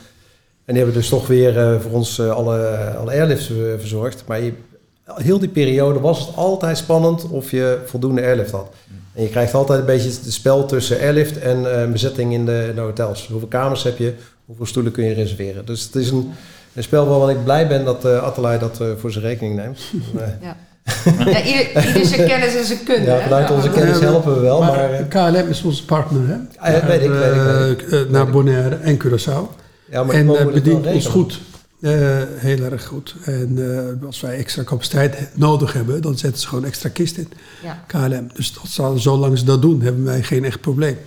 En 0.66 0.74
die 0.74 0.84
hebben 0.84 0.94
dus 0.94 1.10
toch 1.10 1.28
weer 1.28 1.60
eh, 1.60 1.80
voor 1.80 1.92
ons 1.92 2.20
eh, 2.20 2.30
alle, 2.30 2.78
alle 2.98 3.12
airlifts 3.12 3.52
verzorgd. 3.78 4.24
Maar 4.28 4.42
je, 4.42 4.54
heel 5.04 5.40
die 5.40 5.50
periode 5.50 6.00
was 6.00 6.20
het 6.20 6.36
altijd 6.36 6.78
spannend 6.78 7.30
of 7.30 7.52
je 7.52 7.80
voldoende 7.86 8.22
airlift 8.22 8.52
had. 8.52 8.74
En 9.14 9.24
je 9.24 9.30
krijgt 9.30 9.54
altijd 9.54 9.80
een 9.80 9.86
beetje 9.86 10.10
het 10.10 10.34
spel 10.34 10.66
tussen 10.66 11.00
airlift 11.00 11.40
en 11.40 11.82
eh, 11.82 11.92
bezetting 11.92 12.34
in 12.34 12.46
de, 12.46 12.66
in 12.70 12.76
de 12.76 12.82
hotels. 12.82 13.28
Hoeveel 13.28 13.48
kamers 13.48 13.84
heb 13.84 13.98
je, 13.98 14.14
hoeveel 14.46 14.66
stoelen 14.66 14.92
kun 14.92 15.06
je 15.06 15.14
reserveren. 15.14 15.66
Dus 15.66 15.84
het 15.84 15.96
is 15.96 16.10
een, 16.10 16.32
een 16.74 16.84
spel 16.84 17.08
waarvan 17.08 17.30
ik 17.30 17.44
blij 17.44 17.68
ben 17.68 17.86
dat 17.86 18.06
uh, 18.06 18.24
Atelier 18.24 18.60
dat 18.60 18.80
voor 18.98 19.12
zijn 19.12 19.26
rekening 19.26 19.56
neemt. 19.56 19.80
Ja. 20.42 20.58
Ja, 21.06 21.44
ieder, 21.44 21.88
ieder 21.88 22.06
zijn 22.06 22.28
kennis 22.28 22.56
en 22.56 22.66
zijn 22.66 22.84
kunde. 22.84 23.06
ja, 23.06 23.20
vanuit 23.20 23.52
onze 23.52 23.70
kennis 23.70 24.00
helpen 24.00 24.34
we 24.34 24.40
wel, 24.40 24.60
maar... 24.60 24.72
Maar 24.72 24.92
eh, 24.92 25.08
KLM 25.42 25.50
is 25.50 25.64
onze 25.64 25.86
partner, 25.86 26.28
hè? 26.28 26.36
Ah, 26.58 26.74
ja, 26.74 26.88
weet 26.88 27.02
ik, 27.02 27.10
weet 27.10 27.36
ik, 27.36 27.42
weet 27.42 27.82
ik. 27.82 27.92
Eh, 27.92 28.00
naar 28.10 28.30
Bonaire 28.30 28.76
en 28.76 28.98
Curaçao. 28.98 29.56
ja, 29.90 30.04
maar 30.04 30.16
en 30.16 30.22
iemand 30.22 30.40
eh, 30.40 30.46
bedient 30.54 30.86
ons 30.88 31.06
goed. 31.06 31.40
Eh, 31.82 31.92
heel 32.36 32.62
erg 32.64 32.86
goed. 32.86 33.16
En 33.24 33.76
eh, 34.00 34.06
als 34.06 34.22
wij 34.22 34.38
extra 34.38 34.64
capaciteit 34.64 35.30
nodig 35.34 35.74
hebben, 35.74 36.02
dan 36.02 36.18
zetten 36.18 36.42
ze 36.42 36.48
gewoon 36.48 36.66
extra 36.66 36.90
kist 36.90 37.18
in. 37.18 37.28
Ja. 37.64 37.84
KLM. 37.88 38.28
Dus 38.34 38.54
dat 38.54 38.68
zal, 38.68 38.98
zolang 38.98 39.38
ze 39.38 39.46
dat 39.46 39.62
doen, 39.62 39.82
hebben 39.82 40.04
wij 40.04 40.24
geen 40.24 40.44
echt 40.44 40.62
probleem. 40.62 40.98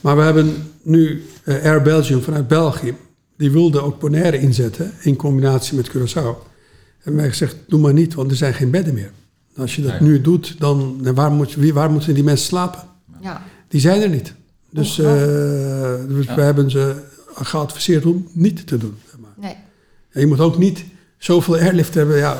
Maar 0.00 0.16
we 0.16 0.22
hebben 0.22 0.70
nu 0.82 1.26
Air 1.44 1.82
Belgium 1.82 2.22
vanuit 2.22 2.48
België. 2.48 2.94
Die 3.36 3.50
wilde 3.50 3.80
ook 3.82 4.00
Bonaire 4.00 4.38
inzetten 4.38 4.92
in 5.00 5.16
combinatie 5.16 5.76
met 5.76 5.90
Curaçao. 5.90 6.50
En 7.02 7.16
wij 7.16 7.28
gezegd, 7.28 7.56
doe 7.68 7.80
maar 7.80 7.92
niet, 7.92 8.14
want 8.14 8.30
er 8.30 8.36
zijn 8.36 8.54
geen 8.54 8.70
bedden 8.70 8.94
meer. 8.94 9.10
Als 9.56 9.76
je 9.76 9.82
dat 9.82 10.00
Nee. 10.00 10.08
nu 10.08 10.20
doet, 10.20 10.54
dan 10.58 10.98
waar, 11.14 11.30
moet, 11.32 11.54
wie- 11.54 11.72
waar 11.74 11.90
moeten 11.90 12.14
die 12.14 12.24
mensen 12.24 12.46
slapen? 12.46 12.82
Ja. 13.20 13.42
Die 13.68 13.80
zijn 13.80 14.02
er 14.02 14.08
niet. 14.08 14.34
Dus, 14.70 14.98
eh, 14.98 15.04
dus 16.08 16.26
Ja. 16.26 16.34
we 16.34 16.40
hebben 16.42 16.70
ze 16.70 16.94
geadviseerd 17.34 18.06
om 18.06 18.26
niet 18.32 18.66
te 18.66 18.76
doen. 18.76 18.94
zeg 19.10 19.18
maar. 19.20 19.30
Nee. 19.36 19.56
En 20.10 20.20
je 20.20 20.26
moet 20.26 20.40
ook 20.40 20.58
niet 20.58 20.84
zoveel 21.18 21.54
airlift 21.56 21.94
hebben. 21.94 22.16
Ja, 22.16 22.36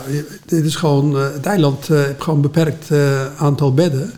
dit 0.46 0.64
is 0.64 0.76
gewoon, 0.76 1.16
eh, 1.16 1.32
het 1.32 1.46
eiland 1.46 1.88
eh, 1.88 1.96
heeft 2.04 2.22
gewoon 2.22 2.36
een 2.36 2.50
beperkt 2.50 2.90
eh, 2.90 3.36
aantal 3.36 3.74
bedden. 3.74 4.10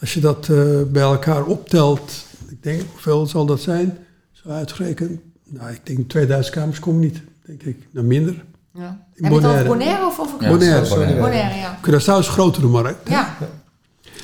Als 0.00 0.14
je 0.14 0.20
dat 0.20 0.48
eh, 0.48 0.82
bij 0.92 1.02
elkaar 1.02 1.44
optelt, 1.44 2.24
ik 2.48 2.62
denk, 2.62 2.82
hoeveel 2.92 3.26
zal 3.26 3.46
dat 3.46 3.60
zijn? 3.60 3.96
Zo 4.32 4.48
uitgerekend. 4.48 5.20
Nou, 5.48 5.70
ik 5.72 5.80
denk 5.86 6.08
2000 6.08 6.54
kamers 6.54 6.78
komen 6.78 7.00
niet, 7.00 7.20
denk 7.46 7.62
ik. 7.62 7.76
Nou, 7.90 8.06
minder. 8.06 8.44
Ja. 8.78 8.98
Heb 9.14 9.32
je 9.32 9.36
het 9.38 9.46
over 9.46 9.64
Bonaire. 9.64 10.06
Of 10.06 10.20
over 10.20 10.42
Ja, 10.42 10.48
Bonaire. 10.48 11.56
Ja. 11.56 11.78
Curaçao 11.82 12.18
is 12.18 12.26
een 12.26 12.32
grotere 12.32 12.66
markt. 12.66 13.08
Ja. 13.08 13.36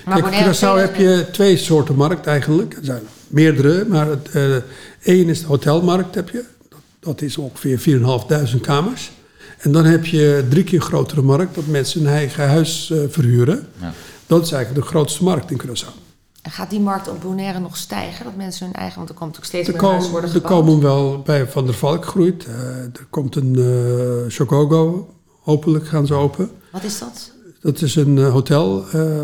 Maar 0.04 0.14
Kijk, 0.14 0.24
Bonaire 0.24 0.54
Curaçao 0.54 0.80
heb 0.80 0.96
je 0.96 1.26
twee 1.32 1.56
soorten 1.56 1.94
markt 1.94 2.26
eigenlijk. 2.26 2.74
Er 2.74 2.84
zijn 2.84 3.02
meerdere, 3.26 3.84
maar 3.88 4.06
het, 4.06 4.28
eh, 4.32 4.56
één 5.02 5.28
is 5.28 5.40
de 5.40 5.46
hotelmarkt 5.46 6.14
heb 6.14 6.28
je. 6.28 6.44
Dat, 6.68 6.78
dat 7.00 7.22
is 7.22 7.38
ongeveer 7.38 7.78
4.500 7.78 8.60
kamers. 8.60 9.10
En 9.58 9.72
dan 9.72 9.84
heb 9.84 10.06
je 10.06 10.46
drie 10.48 10.64
keer 10.64 10.80
grotere 10.80 11.22
markt, 11.22 11.54
dat 11.54 11.66
mensen 11.66 12.00
hun 12.04 12.12
eigen 12.12 12.48
huis 12.48 12.90
eh, 12.90 12.98
verhuren. 13.08 13.68
Ja. 13.80 13.92
Dat 14.26 14.44
is 14.44 14.52
eigenlijk 14.52 14.84
de 14.84 14.90
grootste 14.90 15.24
markt 15.24 15.50
in 15.50 15.60
Curaçao. 15.62 15.99
Gaat 16.42 16.70
die 16.70 16.80
markt 16.80 17.08
op 17.08 17.20
Bonaire 17.20 17.58
nog 17.58 17.76
stijgen? 17.76 18.24
Dat 18.24 18.36
mensen 18.36 18.66
hun 18.66 18.74
eigen... 18.74 18.96
Want 18.96 19.08
er 19.08 19.14
komt 19.14 19.36
ook 19.36 19.44
steeds 19.44 19.68
Er 19.68 19.74
meer 19.74 19.82
huizen 19.82 20.10
komen, 20.10 20.20
worden 20.20 20.40
er 20.42 20.48
gebouwd. 20.48 20.64
komen 20.64 20.82
wel 20.82 21.22
bij 21.22 21.46
Van 21.46 21.64
der 21.64 21.74
Valk 21.74 22.04
groeit. 22.04 22.44
Eh, 22.44 22.54
er 22.82 23.06
komt 23.10 23.36
een 23.36 23.56
eh 23.56 24.32
Chocogo, 24.32 25.14
hopelijk 25.40 25.86
gaan 25.88 26.06
ze 26.06 26.14
open. 26.14 26.50
Wat 26.72 26.84
is 26.84 26.98
dat? 26.98 27.32
Dat 27.60 27.80
is 27.80 27.96
een 27.96 28.18
eh, 28.18 28.32
hotel 28.32 28.88
eh, 28.88 29.22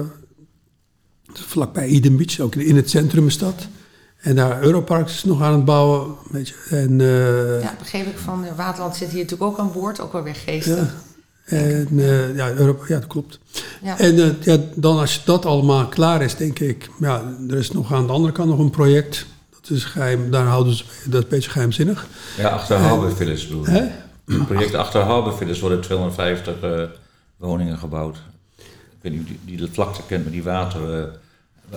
vlakbij 1.33 1.87
Eden 1.87 2.17
Beach, 2.17 2.41
ook 2.41 2.55
in 2.55 2.77
het 2.77 2.91
centrum 2.91 3.27
is 3.27 3.39
dat. 3.39 3.67
En 4.17 4.37
daar 4.37 4.63
Europark 4.63 5.09
is 5.09 5.25
nog 5.25 5.43
aan 5.43 5.53
het 5.53 5.65
bouwen. 5.65 6.15
Weet 6.31 6.49
je. 6.49 6.55
En, 6.71 6.99
Ja, 7.61 7.75
begreep 7.79 8.07
ik 8.07 8.19
van... 8.19 8.45
Waterland 8.57 8.97
zit 8.97 9.09
hier 9.09 9.23
natuurlijk 9.23 9.51
ook 9.51 9.59
aan 9.59 9.73
boord. 9.73 10.01
Ook 10.01 10.13
wel 10.13 10.23
weer 10.23 10.35
geestig. 10.35 10.77
ja. 10.77 10.95
En, 11.47 11.89
eh, 11.91 12.37
ja, 12.37 12.51
Europa, 12.53 12.85
ja, 12.89 12.95
dat 12.99 13.07
klopt. 13.07 13.39
Ja. 13.83 13.99
En 13.99 14.19
eh, 14.19 14.31
ja, 14.41 14.59
dan 14.75 14.99
als 14.99 15.25
dat 15.25 15.47
allemaal 15.47 15.87
klaar 15.87 16.23
is, 16.23 16.37
denk 16.37 16.59
ik... 16.59 16.91
Ja, 17.01 17.23
er 17.49 17.57
is 17.57 17.71
nog 17.73 17.93
aan 17.93 18.07
de 18.07 18.13
andere 18.13 18.33
kant 18.33 18.49
nog 18.49 18.59
een 18.59 18.71
project. 18.71 19.27
Dat 19.61 19.71
is 19.77 19.85
geheim, 19.85 20.31
daar 20.31 20.47
houden 20.47 20.75
ze... 20.75 20.85
Dat 21.05 21.19
is 21.19 21.23
een 21.23 21.29
beetje 21.29 21.51
geheimzinnig. 21.51 22.07
Ja, 22.37 22.49
achter 22.49 22.77
Harbour 22.77 23.17
Villas 23.17 23.47
bedoel 23.47 23.67
Hè? 23.67 23.85
Het 24.27 24.47
project 24.47 24.75
achter 24.75 25.05
worden 25.61 25.81
250 25.81 26.61
eh, 26.61 26.83
woningen 27.37 27.79
gebouwd. 27.79 28.17
Ik 28.57 28.65
weet 29.01 29.13
niet 29.13 29.27
die, 29.27 29.39
die 29.45 29.57
de 29.57 29.69
vlakte 29.73 30.01
kent, 30.07 30.23
maar 30.23 30.33
die 30.33 30.43
water... 30.43 31.01
eh, 31.01 31.05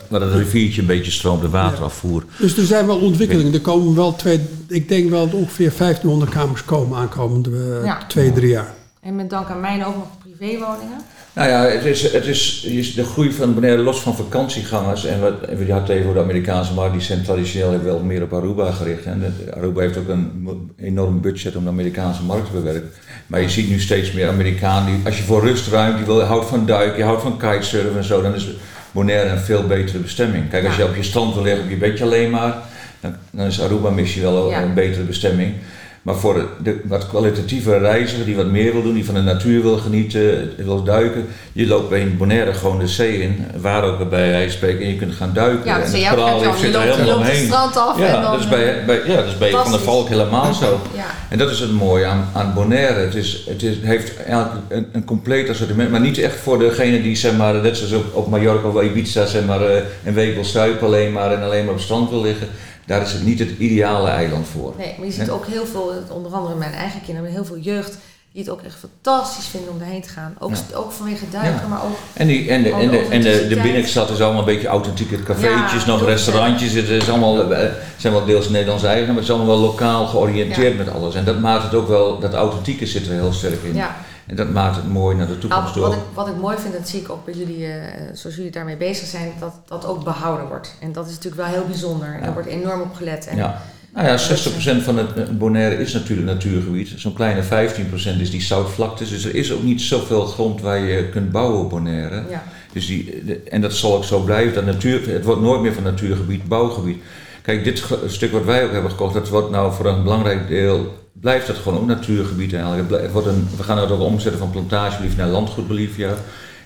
waar 0.07 0.21
het 0.21 0.33
riviertje 0.33 0.81
een 0.81 0.87
beetje 0.87 1.11
stroomt, 1.11 1.41
de 1.41 1.49
waterafvoer. 1.49 2.23
Dus 2.39 2.57
er 2.57 2.65
zijn 2.65 2.85
wel 2.85 2.97
ontwikkelingen. 2.99 3.53
Er 3.53 3.61
komen 3.61 3.95
wel 3.95 4.15
twee... 4.15 4.39
Ik 4.67 4.89
denk 4.89 5.09
wel 5.09 5.25
dat 5.25 5.33
ongeveer 5.39 5.73
1500 5.77 6.31
kamers 6.31 6.65
komen 6.65 6.97
aankomende 6.97 7.77
eh, 7.79 7.85
Ja. 7.85 8.05
twee, 8.07 8.31
drie 8.31 8.49
jaar. 8.49 8.73
En 9.01 9.15
met 9.15 9.29
dank 9.29 9.49
aan 9.49 9.59
mij 9.59 9.85
ook 9.85 9.95
nog 9.95 10.07
privéwoningen. 10.19 10.97
Nou 11.33 11.49
ja, 11.49 11.61
het 11.63 11.85
is, 11.85 12.11
het 12.11 12.25
is, 12.25 12.63
is 12.63 12.93
de 12.93 13.03
groei 13.03 13.31
van 13.31 13.53
Bonaire 13.53 13.81
los 13.81 14.01
van 14.01 14.15
vakantiegangers. 14.15 15.05
En 15.05 15.21
wat, 15.21 15.33
je 15.65 15.71
had 15.71 15.81
het 15.81 15.89
even 15.89 16.03
over 16.03 16.13
de 16.13 16.23
Amerikaanse 16.23 16.73
markt, 16.73 16.93
die 16.93 17.01
zijn 17.01 17.23
traditioneel 17.23 17.69
hebben 17.71 17.87
wel 17.87 17.99
meer 18.03 18.23
op 18.23 18.33
Aruba 18.33 18.71
gericht. 18.71 19.03
En 19.03 19.35
Aruba 19.55 19.81
heeft 19.81 19.97
ook 19.97 20.07
een 20.07 20.71
enorm 20.77 21.21
budget 21.21 21.55
om 21.55 21.63
de 21.63 21.69
Amerikaanse 21.69 22.23
markt 22.23 22.45
te 22.45 22.51
bewerken. 22.51 22.89
Maar 23.27 23.41
je 23.41 23.49
ziet 23.49 23.69
nu 23.69 23.79
steeds 23.79 24.11
meer 24.11 24.27
Amerikanen, 24.29 24.95
die, 24.95 25.05
als 25.05 25.17
je 25.17 25.23
voor 25.23 25.41
rust 25.41 25.67
ruimt, 25.67 25.97
die 25.97 26.05
wil, 26.05 26.21
houdt 26.21 26.45
van 26.45 26.65
duiken, 26.65 26.97
je 26.97 27.03
houdt 27.03 27.21
van 27.21 27.37
kitesurfen 27.37 27.97
en 27.97 28.03
zo, 28.03 28.21
dan 28.21 28.35
is 28.35 28.47
Bonaire 28.91 29.29
een 29.29 29.37
veel 29.39 29.63
betere 29.67 29.97
bestemming. 29.99 30.49
Kijk, 30.49 30.65
als 30.65 30.75
je 30.75 30.85
op 30.85 30.95
je 30.95 31.03
strand 31.03 31.33
wil 31.33 31.43
liggen 31.43 31.63
op 31.63 31.69
je 31.69 31.77
bedje 31.77 32.03
alleen 32.03 32.29
maar, 32.29 32.57
dan, 32.99 33.15
dan 33.31 33.45
is 33.45 33.61
Aruba 33.61 33.89
misschien 33.89 34.21
wel 34.21 34.49
Ja. 34.49 34.61
een 34.61 34.73
betere 34.73 35.03
bestemming. 35.03 35.53
Maar 36.01 36.15
voor 36.15 36.33
de, 36.33 36.45
de 36.63 36.79
wat 36.83 37.07
kwalitatieve 37.07 37.77
reiziger 37.77 38.25
die 38.25 38.35
wat 38.35 38.45
meer 38.45 38.71
wil 38.71 38.83
doen, 38.83 38.93
die 38.93 39.05
van 39.05 39.13
de 39.13 39.21
natuur 39.21 39.61
wil 39.61 39.77
genieten, 39.77 40.51
wil 40.57 40.83
duiken. 40.83 41.27
Je 41.53 41.67
loopt 41.67 41.89
bij 41.89 42.15
Bonaire 42.17 42.53
gewoon 42.53 42.79
de 42.79 42.87
zee 42.87 43.21
in, 43.21 43.45
waar 43.61 43.83
ook 43.83 44.09
bij 44.09 44.27
hij 44.29 44.49
spreken, 44.49 44.81
en 44.81 44.91
je 44.91 44.95
kunt 44.97 45.13
gaan 45.13 45.31
duiken. 45.33 45.65
Ja, 45.65 45.75
en 45.75 45.81
het 45.81 45.91
Je 45.91 46.05
er 46.05 46.17
loopt, 46.17 46.55
helemaal 46.55 47.15
omheen. 47.15 47.45
strand 47.45 47.77
af 47.77 47.97
en 47.99 48.05
Ja, 48.05 48.21
dan... 48.21 48.31
dat 48.31 48.39
is 48.39 48.47
bij, 48.47 48.85
bij, 48.85 49.01
ja, 49.05 49.15
dat 49.15 49.25
is 49.25 49.37
bij 49.37 49.49
Van 49.51 49.59
der 49.59 49.79
fantastisch. 49.79 49.93
Valk 49.93 50.09
helemaal 50.09 50.53
zo. 50.53 50.79
Ja. 50.95 51.05
En 51.29 51.37
dat 51.37 51.49
is 51.49 51.59
het 51.59 51.71
mooie 51.71 52.05
aan, 52.05 52.29
aan 52.33 52.53
Bonaire. 52.53 52.99
Het, 52.99 53.15
is, 53.15 53.43
het 53.47 53.63
is, 53.63 53.75
heeft 53.81 54.23
eigenlijk 54.23 54.55
een, 54.67 54.87
een 54.91 55.05
compleet 55.05 55.49
assortiment, 55.49 55.91
maar 55.91 55.99
niet 55.99 56.17
echt 56.17 56.35
voor 56.35 56.59
degene 56.59 57.01
die, 57.01 57.15
zeg 57.15 57.37
maar, 57.37 57.53
net 57.53 57.77
zoals 57.77 57.93
op, 57.93 58.15
op 58.15 58.29
Mallorca 58.29 58.67
of 58.67 58.81
Ibiza, 58.81 59.25
zeg 59.25 59.45
maar, 59.45 59.61
eh, 59.61 59.83
een 60.05 60.13
week 60.13 60.33
wil 60.33 60.45
zuipen 60.45 60.87
alleen 60.87 61.11
maar 61.11 61.31
en 61.31 61.43
alleen 61.43 61.61
maar 61.61 61.69
op 61.69 61.75
het 61.75 61.85
strand 61.85 62.09
wil 62.09 62.21
liggen. 62.21 62.47
Daar 62.89 63.01
is 63.01 63.11
het 63.11 63.23
niet 63.25 63.39
het 63.39 63.49
ideale 63.57 64.09
eiland 64.09 64.47
voor. 64.47 64.73
Nee, 64.77 64.93
maar 64.97 65.05
je 65.07 65.13
ziet 65.13 65.29
ook 65.29 65.45
heel 65.45 65.65
veel, 65.65 65.93
onder 66.09 66.31
andere 66.31 66.55
mijn 66.55 66.73
eigen 66.73 67.01
kinderen, 67.05 67.31
heel 67.31 67.45
veel 67.45 67.57
jeugd 67.57 67.97
die 68.31 68.41
het 68.41 68.49
ook 68.51 68.61
echt 68.61 68.75
fantastisch 68.79 69.45
vinden 69.45 69.71
om 69.71 69.79
daarheen 69.79 70.01
te 70.01 70.09
gaan. 70.09 70.35
Ook, 70.39 70.49
Ja. 70.55 70.77
ook 70.77 70.91
vanwege 70.91 71.25
duiken, 71.31 71.61
Ja. 71.61 71.67
maar 71.67 71.83
ook... 71.83 71.97
En, 72.13 72.27
die, 72.27 72.49
en, 72.49 72.63
de, 72.63 72.69
en, 72.71 72.89
de, 72.89 72.97
en 72.97 73.21
de, 73.21 73.45
de 73.49 73.59
binnenstad 73.61 74.09
is 74.09 74.21
allemaal 74.21 74.39
een 74.39 74.53
beetje 74.53 74.67
authentieke 74.67 75.23
cafeetjes, 75.23 75.81
Ja, 75.83 75.87
nog 75.87 76.05
restaurantjes. 76.05 76.73
Het 76.73 76.89
is 76.89 77.09
allemaal, 77.09 77.53
eh, 77.53 77.69
zijn 77.97 78.13
wel 78.13 78.25
deels 78.25 78.49
Nederlands 78.49 78.83
eigen, 78.83 79.05
maar 79.07 79.15
het 79.15 79.23
is 79.23 79.29
allemaal 79.31 79.55
wel 79.57 79.65
lokaal 79.65 80.07
georiënteerd 80.07 80.77
met 80.77 80.89
alles. 80.91 81.15
En 81.15 81.25
dat 81.25 81.39
maakt 81.39 81.63
het 81.63 81.73
ook 81.73 81.87
wel, 81.87 82.19
dat 82.19 82.33
authentieke 82.33 82.85
zit 82.85 83.05
er 83.07 83.13
heel 83.13 83.33
sterk 83.33 83.63
in. 83.63 83.75
Ja, 83.75 83.95
En 84.29 84.35
dat 84.35 84.49
maakt 84.51 84.75
het 84.75 84.89
mooi 84.91 85.15
naar 85.15 85.25
de 85.25 85.31
Nou, 85.31 85.41
toekomst 85.41 85.75
wat, 85.75 85.91
toe. 85.91 85.93
ik, 86.01 86.07
wat 86.13 86.27
ik 86.27 86.35
mooi 86.35 86.57
vind, 86.57 86.73
dat 86.73 86.87
zie 86.87 86.99
ik 87.01 87.09
ook 87.09 87.25
bij 87.25 87.33
jullie, 87.33 87.65
eh, 87.65 87.73
zoals 88.13 88.35
jullie 88.35 88.51
daarmee 88.51 88.77
bezig 88.77 89.07
zijn, 89.07 89.31
dat 89.39 89.53
dat 89.65 89.85
ook 89.85 90.03
behouden 90.03 90.47
wordt. 90.47 90.75
En 90.79 90.91
dat 90.91 91.05
is 91.07 91.13
natuurlijk 91.15 91.41
wel 91.41 91.51
heel 91.53 91.65
bijzonder. 91.67 92.07
En 92.07 92.13
Ja. 92.19 92.21
daar 92.21 92.33
wordt 92.33 92.47
enorm 92.49 92.81
op 92.81 92.93
gelet. 92.93 93.27
En 93.27 93.37
Ja. 93.37 93.61
Nou 93.93 94.07
ja, 94.07 94.17
60% 94.17 94.83
van 94.83 94.97
het 94.97 95.13
eh, 95.17 95.23
Bonaire 95.29 95.75
is 95.81 95.93
natuurlijk 95.93 96.27
natuurgebied. 96.27 96.91
Zo'n 96.95 97.13
kleine 97.13 97.43
15% 97.43 98.21
is 98.21 98.31
die 98.31 98.41
zoutvlaktes. 98.41 99.09
Dus 99.09 99.25
er 99.25 99.35
is 99.35 99.51
ook 99.53 99.63
niet 99.63 99.81
zoveel 99.81 100.25
grond 100.25 100.61
waar 100.61 100.79
je 100.79 101.09
kunt 101.09 101.31
bouwen 101.31 101.59
op 101.59 101.69
Bonaire. 101.69 102.23
ja. 102.29 102.43
Dus 102.73 102.87
die, 102.87 103.23
de- 103.25 103.41
en 103.43 103.61
dat 103.61 103.73
zal 103.73 103.95
ook 103.95 104.03
zo 104.03 104.19
blijven. 104.19 104.53
Dat 104.53 104.65
natuur, 104.65 105.09
het 105.13 105.25
wordt 105.25 105.41
nooit 105.41 105.61
meer 105.61 105.73
van 105.73 105.83
natuurgebied 105.83 106.47
bouwgebied. 106.47 106.97
Kijk, 107.41 107.63
dit 107.63 107.83
stuk 108.07 108.31
wat 108.31 108.43
wij 108.45 108.63
ook 108.65 108.71
hebben 108.71 108.91
gekocht, 108.91 109.13
dat 109.13 109.29
wordt 109.29 109.49
nou 109.49 109.73
voor 109.73 109.85
een 109.85 110.03
belangrijk 110.03 110.47
deel, 110.47 110.93
blijft 111.21 111.47
dat 111.47 111.55
gewoon 111.57 111.79
ook 111.79 111.87
natuurgebied. 111.87 112.51
Het 112.51 112.89
Het 112.89 113.11
wordt 113.11 113.27
een, 113.27 113.47
we 113.57 113.63
gaan 113.63 113.77
het 113.77 113.91
ook 113.91 114.01
omzetten 114.01 114.39
van 114.39 114.49
plantagebelief 114.51 115.17
naar 115.17 115.27
landgoed 115.27 115.67
Bolivia. 115.67 116.13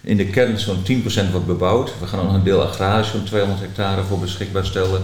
In 0.02 0.18
de 0.18 0.26
kern 0.26 0.60
zo'n 0.60 0.84
10% 1.28 1.32
wordt 1.32 1.46
bebouwd. 1.46 1.94
We 2.00 2.08
gaan 2.08 2.20
ook 2.20 2.26
nog 2.26 2.34
een 2.36 2.44
deel 2.44 2.62
agrarisch 2.63 3.08
van 3.08 3.24
200 3.24 3.62
hectare 3.62 4.04
voor 4.04 4.20
beschikbaar 4.20 4.66
stellen. 4.66 5.02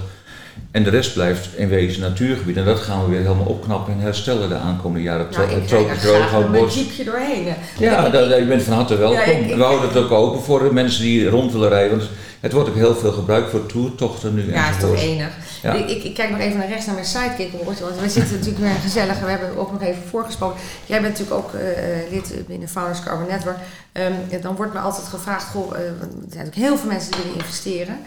En 0.72 0.84
de 0.84 0.90
rest 0.90 1.14
blijft 1.14 1.50
in 1.56 1.70
wezen 1.70 2.02
natuurgebied. 2.02 2.58
En 2.58 2.66
dat 2.66 2.80
gaan 2.80 3.04
we 3.04 3.10
weer 3.10 3.20
helemaal 3.22 3.46
opknappen 3.46 3.94
en 3.94 4.00
herstellen 4.00 4.50
de 4.50 4.56
aankomende 4.56 5.04
jaren. 5.04 5.26
Het 5.28 5.38
Nou, 5.38 5.50
ik 5.52 5.68
tropisch 5.68 5.92
er 6.04 6.10
drooghoutbos. 6.10 6.76
mijn 6.76 6.86
jeepje 6.86 7.04
doorheen. 7.04 7.46
Ja, 7.80 8.06
Ik- 8.06 8.12
dat, 8.12 8.38
je 8.38 8.46
bent 8.46 8.62
van 8.64 8.74
harte 8.74 8.98
welkom. 8.98 9.18
Ja, 9.18 9.24
ik- 9.26 9.50
ik- 9.50 9.56
we 9.56 9.64
houden 9.64 9.88
het 9.88 9.98
ook 9.98 10.12
open 10.12 10.42
voor 10.42 10.64
de 10.64 10.74
mensen 10.74 11.02
die 11.02 11.30
rond 11.30 11.52
willen 11.52 11.70
rijden. 11.70 11.98
Want 11.98 12.10
het 12.40 12.52
wordt 12.52 12.70
ook 12.70 12.76
heel 12.76 12.96
veel 12.96 13.12
gebruikt 13.12 13.50
voor 13.50 13.66
toertochten 13.66 14.36
nu. 14.36 14.52
Ja, 14.52 14.70
is 14.70 14.78
toch 14.80 14.96
enig. 14.96 15.30
Ik, 15.62 16.04
ik, 16.04 16.14
kijk 16.14 16.30
nog 16.30 16.40
even 16.40 16.58
naar 16.58 16.68
rechts 16.68 16.86
naar 16.86 16.96
mijn 16.96 17.08
sidekick, 17.08 17.52
want 17.64 17.80
we 17.80 18.10
zitten 18.10 18.34
natuurlijk 18.34 18.64
weer 18.64 18.74
gezellig. 18.74 19.20
We 19.20 19.30
hebben 19.30 19.58
ook 19.58 19.72
nog 19.72 19.82
even 19.82 20.04
voorgesproken. 20.04 20.60
Jij 20.86 21.02
bent 21.02 21.20
natuurlijk 21.20 21.46
ook 21.46 21.54
eh, 21.54 22.02
eh, 22.02 22.12
lid 22.12 22.48
binnen 22.48 22.70
Founders 22.70 23.04
Carbon 23.04 23.28
Network. 23.28 23.58
Ehm, 23.92 24.42
dan 24.42 24.56
wordt 24.56 24.74
me 24.74 24.80
altijd 24.80 25.08
gevraagd, 25.08 25.48
goh, 25.48 25.70
want 25.70 25.82
er 25.82 26.32
zijn 26.32 26.46
natuurlijk 26.46 26.56
heel 26.56 26.78
veel 26.78 26.90
mensen 26.90 27.12
die 27.12 27.22
willen 27.22 27.38
investeren. 27.38 28.00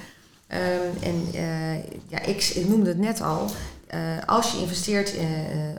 Ehm, 0.47 0.61
en 1.03 1.27
ja, 2.09 2.23
ik, 2.23 2.57
noemde 2.69 2.89
het 2.89 2.99
net 2.99 3.21
al. 3.21 3.51
Als 4.27 4.53
je 4.53 4.59
investeert 4.59 5.15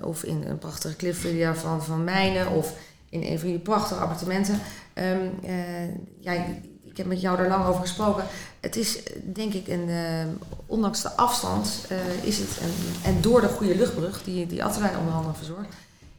of 0.02 0.24
in 0.24 0.44
een 0.48 0.58
prachtige 0.58 0.96
cliffvilla 0.96 1.56
van, 1.56 1.84
van 1.84 2.04
mijnen 2.04 2.52
of 2.52 2.74
in 3.14 3.24
een 3.24 3.40
van 3.40 3.48
jullie 3.48 3.64
prachtige 3.64 4.00
appartementen. 4.00 4.60
ehm, 4.94 5.28
eh, 5.44 5.88
ja, 6.20 6.46
ik 6.94 7.00
heb 7.00 7.08
met 7.08 7.22
jou 7.22 7.38
daar 7.38 7.48
lang 7.48 7.66
over 7.66 7.82
gesproken. 7.82 8.24
Het 8.60 8.76
is 8.76 9.04
eh, 9.04 9.16
denk 9.34 9.54
ik 9.54 9.68
een, 9.68 9.90
eh, 9.90 10.26
ondanks 10.66 11.02
de 11.02 11.12
afstand, 11.16 11.86
eh, 11.90 12.24
is 12.24 12.38
het 12.38 12.50
een, 12.62 12.74
en 13.04 13.22
door 13.22 13.42
de 13.42 13.48
goede 13.48 13.76
luchtbrug 13.76 14.24
die, 14.24 14.48
die 14.48 14.64
Atterlijn 14.64 14.98
onder 14.98 15.14
andere 15.14 15.36
verzorgt, 15.36 15.74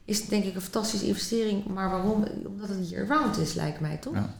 is 0.04 0.20
het 0.20 0.28
denk 0.30 0.44
ik 0.44 0.54
een 0.54 0.60
fantastische 0.60 1.06
investering. 1.06 1.66
Maar 1.66 1.90
waarom? 1.90 2.24
Omdat 2.46 2.68
het 2.68 2.90
year 2.90 3.06
round 3.06 3.38
is, 3.38 3.54
lijkt 3.54 3.80
mij 3.80 3.96
toch? 3.96 4.14
Ja. 4.14 4.34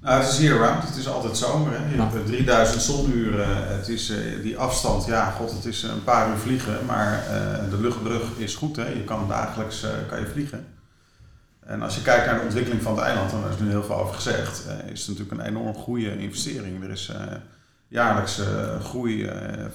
Nou, 0.00 0.20
het 0.22 0.32
is 0.32 0.38
hier 0.38 0.56
round. 0.56 0.82
Het 0.88 0.96
is 0.96 1.08
altijd 1.08 1.36
zomer. 1.36 1.72
Hè. 1.80 1.90
Je 1.90 1.96
Ja. 1.96 2.10
hebt 2.10 2.26
3000 2.26 2.82
zonuren. 2.82 3.76
Het 3.76 3.88
is 3.88 4.08
eh, 4.10 4.16
die 4.42 4.58
afstand. 4.58 5.04
Ja, 5.04 5.30
god, 5.30 5.50
het 5.50 5.64
is 5.64 5.82
een 5.82 6.04
paar 6.04 6.28
uur 6.30 6.36
vliegen. 6.36 6.84
Maar 6.86 7.12
eh, 7.26 7.70
de 7.70 7.80
luchtbrug 7.80 8.22
is 8.36 8.54
goed. 8.54 8.76
Hè. 8.76 8.88
Je 8.88 9.04
kan 9.04 9.28
dagelijks 9.28 9.82
eh, 9.82 9.90
kan 10.08 10.20
je 10.20 10.26
vliegen. 10.26 10.66
En 11.66 11.82
als 11.82 11.94
je 11.94 12.02
kijkt 12.02 12.26
naar 12.26 12.34
de 12.34 12.44
ontwikkeling 12.44 12.82
van 12.82 12.96
het 12.96 13.04
eiland, 13.04 13.32
en 13.32 13.40
daar 13.40 13.50
is 13.50 13.58
nu 13.58 13.68
heel 13.68 13.84
veel 13.84 13.96
over 13.96 14.14
gezegd, 14.14 14.66
eh, 14.66 14.90
is 14.92 15.06
het 15.06 15.08
natuurlijk 15.08 15.40
een 15.40 15.46
enorm 15.46 15.74
goede 15.74 16.18
investering. 16.18 16.84
Er 16.84 16.90
is 16.90 17.08
eh 17.08 17.36
jaarlijks 17.88 18.38
eh, 18.38 18.80
groei 18.80 19.30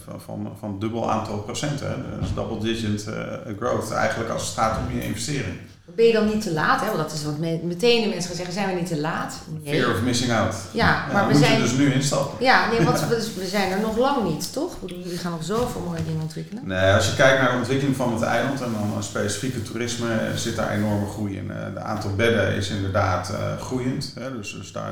van, 0.06 0.22
van, 0.22 0.56
van 0.60 0.80
dubbel 0.80 1.12
aantal 1.12 1.38
procenten. 1.38 2.06
Dus 2.20 2.34
double 2.34 2.60
digit 2.60 3.10
growth 3.58 3.92
eigenlijk 3.92 4.30
als 4.30 4.46
het 4.46 4.54
gaat 4.54 4.78
om 4.78 4.96
je 4.96 5.04
investering. 5.04 5.58
Ben 5.96 6.06
je 6.06 6.14
dan 6.14 6.26
niet 6.28 6.42
te 6.42 6.52
laat? 6.54 6.80
Hè? 6.82 6.86
Want 6.86 6.98
dat 6.98 7.12
is 7.12 7.24
wat 7.24 7.38
me- 7.38 7.60
meteen 7.64 8.02
de 8.04 8.08
mensen 8.10 8.28
gaan 8.28 8.36
zeggen, 8.36 8.54
zijn 8.54 8.68
we 8.68 8.74
niet 8.80 8.88
te 8.88 9.00
laat? 9.00 9.34
Nee. 9.64 9.80
Fear 9.82 9.94
of 9.96 10.02
missing 10.02 10.32
out. 10.32 10.56
Ja, 10.72 10.86
Ja, 10.88 11.14
maar 11.14 11.26
we 11.28 11.32
moeten 11.32 11.48
zijn... 11.50 11.62
dus 11.62 11.72
nu 11.72 11.94
instappen. 11.94 12.46
Ja, 12.46 12.70
nee, 12.70 12.82
want 12.86 13.00
we, 13.00 13.08
dus 13.08 13.34
we 13.34 13.46
zijn 13.48 13.72
er 13.72 13.80
nog 13.80 13.98
lang 13.98 14.24
niet, 14.24 14.54
toch? 14.54 14.74
Jullie 14.86 15.18
gaan 15.18 15.32
nog 15.32 15.44
zoveel 15.44 15.82
mooie 15.82 16.04
dingen 16.06 16.22
ontwikkelen. 16.22 16.68
Nee, 16.68 16.94
als 16.94 17.08
je 17.10 17.16
kijkt 17.16 17.42
naar 17.42 17.52
de 17.52 17.58
ontwikkeling 17.58 17.96
van 17.96 18.14
het 18.14 18.22
eiland 18.22 18.62
en 18.62 18.72
dan 18.74 18.98
een 18.98 19.04
specifieke 19.04 19.62
toerisme, 19.62 20.14
eh, 20.14 20.34
zit 20.36 20.56
daar 20.56 20.72
enorme 20.72 21.06
groei 21.08 21.38
in. 21.38 21.50
Het 21.50 21.78
aantal 21.78 22.16
bedden 22.16 22.56
is 22.56 22.70
inderdaad 22.70 23.30
eh, 23.30 23.62
groeiend, 23.62 24.12
hè, 24.20 24.38
dus, 24.38 24.54
dus 24.54 24.72
daar, 24.72 24.92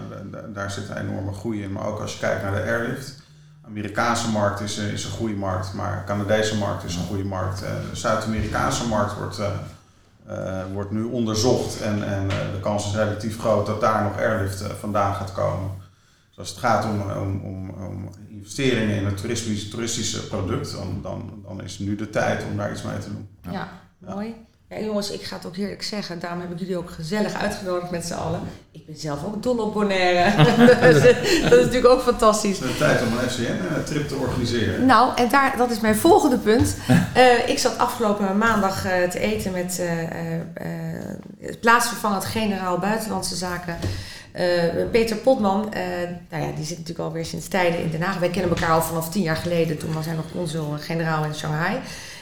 daar, 0.53 0.71
zit 0.71 0.89
een 0.89 0.97
enorme 1.09 1.33
groei 1.33 1.61
in. 1.63 1.71
Maar 1.71 1.85
ook 1.87 1.99
als 1.99 2.13
je 2.13 2.19
kijkt 2.19 2.43
naar 2.43 2.51
de 2.55 2.61
airlift, 2.61 3.07
de 3.61 3.67
Amerikaanse 3.67 4.29
markt 4.29 4.59
is, 4.59 4.77
eh, 4.77 4.85
is 4.91 5.03
een 5.03 5.11
groeimarkt, 5.11 5.73
maar 5.73 5.97
de 6.05 6.13
Canadese 6.13 6.55
markt 6.57 6.83
is 6.83 6.95
een 6.95 7.05
groeimarkt. 7.05 7.61
Eh, 7.63 7.69
De 7.91 7.95
Zuid-Amerikaanse 7.97 8.87
markt 8.87 9.17
wordt, 9.17 9.39
eh, 9.39 9.45
eh, 9.45 9.51
wordt 10.73 10.91
nu 10.91 11.03
onderzocht 11.03 11.81
en, 11.81 12.03
en 12.03 12.29
eh, 12.31 12.37
de 12.53 12.59
kans 12.61 12.85
is 12.85 12.95
relatief 12.95 13.39
groot 13.39 13.65
dat 13.65 13.81
daar 13.81 14.03
nog 14.03 14.17
airlift 14.17 14.61
eh, 14.61 14.69
vandaan 14.69 15.15
gaat 15.15 15.31
komen. 15.31 15.69
Dus 16.29 16.37
als 16.37 16.49
het 16.49 16.57
gaat 16.57 16.85
om, 16.85 17.01
om, 17.01 17.41
om, 17.43 17.69
om 17.69 18.09
investeringen 18.29 18.95
in 18.95 19.05
een 19.05 19.15
toeristisch, 19.15 19.69
toeristische 19.69 20.27
product, 20.27 20.71
dan, 20.71 20.99
dan, 21.01 21.43
dan 21.47 21.63
is 21.63 21.79
nu 21.79 21.95
de 21.95 22.09
tijd 22.09 22.43
om 22.51 22.57
daar 22.57 22.71
iets 22.71 22.81
mee 22.81 22.97
te 22.97 23.09
doen. 23.13 23.27
Ja, 23.41 23.51
Ja. 23.51 24.13
mooi. 24.13 24.35
Ja, 24.69 24.79
jongens, 24.79 25.11
ik 25.11 25.21
ga 25.23 25.35
het 25.35 25.45
ook 25.45 25.55
heerlijk 25.55 25.83
zeggen. 25.83 26.19
Daarom 26.19 26.39
heb 26.41 26.51
ik 26.51 26.59
jullie 26.59 26.77
ook 26.77 26.89
gezellig 26.89 27.33
uitgenodigd 27.33 27.91
met 27.91 28.05
z'n 28.05 28.13
allen. 28.13 28.39
Ik 28.71 28.85
ben 28.85 28.97
zelf 28.97 29.25
ook 29.25 29.43
dol 29.43 29.57
op 29.57 29.73
Bonaire. 29.73 30.43
Dus, 30.93 30.97
eh, 31.05 31.41
dat 31.49 31.59
is 31.59 31.65
natuurlijk 31.65 31.93
ook 31.93 32.01
fantastisch. 32.01 32.59
Het 32.59 32.67
is 32.67 32.71
de 32.71 32.77
tijd 32.77 33.01
om 33.01 33.07
een 33.17 33.29
FCN-trip 33.29 34.07
te 34.07 34.15
organiseren. 34.15 34.85
Nou, 34.85 35.11
en 35.15 35.29
daar, 35.29 35.57
dat 35.57 35.71
is 35.71 35.79
mijn 35.79 35.95
volgende 35.95 36.37
punt. 36.37 36.75
Eh, 37.13 37.49
ik 37.49 37.59
zat 37.59 37.77
afgelopen 37.77 38.37
maandag 38.37 38.85
eh, 38.85 39.09
te 39.09 39.19
eten 39.19 39.51
met 39.51 39.79
eh 39.79 40.01
eh, 40.03 40.33
eh, 40.53 40.69
het 41.41 41.59
plaatsvervangend 41.59 42.25
generaal 42.25 42.77
Buitenlandse 42.77 43.35
Zaken. 43.35 43.77
eh, 44.31 44.45
Peter 44.91 45.17
Potman, 45.17 45.73
eh, 45.73 45.81
nou 46.29 46.43
ja, 46.43 46.51
die 46.55 46.65
zit 46.65 46.77
natuurlijk 46.77 47.07
alweer 47.07 47.25
sinds 47.25 47.47
tijden 47.47 47.79
in 47.83 47.89
Den 47.91 48.01
Haag. 48.01 48.17
Wij 48.19 48.29
kennen 48.29 48.49
elkaar 48.51 48.71
al 48.71 48.81
vanaf 48.81 49.09
tien 49.09 49.21
jaar 49.23 49.35
geleden. 49.35 49.77
Toen 49.77 49.93
was 49.93 50.05
hij 50.05 50.15
nog 50.15 50.31
consul-generaal 50.31 51.23
in 51.23 51.33
Shanghai. 51.35 51.79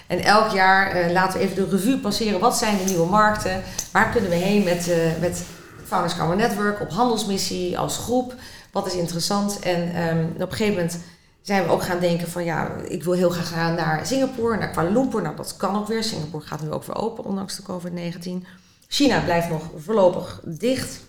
En 0.08 0.24
elk 0.24 0.52
jaar 0.52 0.92
eh, 0.92 1.12
laten 1.12 1.40
we 1.40 1.46
even 1.46 1.56
de 1.56 1.76
revue 1.76 2.00
passeren. 2.00 2.40
Wat 2.40 2.58
zijn 2.58 2.78
de 2.78 2.84
nieuwe 2.84 3.10
markten? 3.10 3.64
Waar 3.92 4.12
kunnen 4.12 4.30
we 4.30 4.36
heen 4.36 4.64
met, 4.64 4.90
eh 4.90 4.98
met 5.20 5.46
Founders 5.86 6.16
Carbon 6.16 6.38
Network 6.38 6.82
op 6.82 6.92
handelsmissie 6.92 7.78
als 7.78 7.98
groep? 7.98 8.34
Wat 8.72 8.88
is 8.88 8.94
interessant? 8.94 9.60
En 9.60 9.94
ehm, 9.96 10.26
op 10.34 10.52
een 10.52 10.58
gegeven 10.58 10.74
moment 10.74 11.00
zijn 11.42 11.64
we 11.64 11.70
ook 11.70 11.84
gaan 11.84 12.00
denken 12.00 12.28
van 12.30 12.44
ja, 12.44 12.72
ik 12.88 13.04
wil 13.04 13.14
heel 13.14 13.30
graag 13.30 13.50
gaan 13.50 13.76
naar 13.76 14.06
Singapore, 14.06 14.58
naar 14.58 14.70
Kuala 14.70 14.90
Lumpur. 14.90 15.22
Nou, 15.22 15.36
dat 15.36 15.58
kan 15.58 15.76
ook 15.76 15.88
weer. 15.88 16.04
Singapore 16.04 16.46
gaat 16.46 16.62
nu 16.62 16.72
ook 16.72 16.84
weer 16.84 16.96
open, 16.96 17.24
ondanks 17.24 17.56
de 17.56 17.64
COVID-19. 17.64 18.48
China 18.88 19.20
blijft 19.20 19.50
nog 19.50 19.64
voorlopig 19.78 20.42
dicht. 20.44 21.00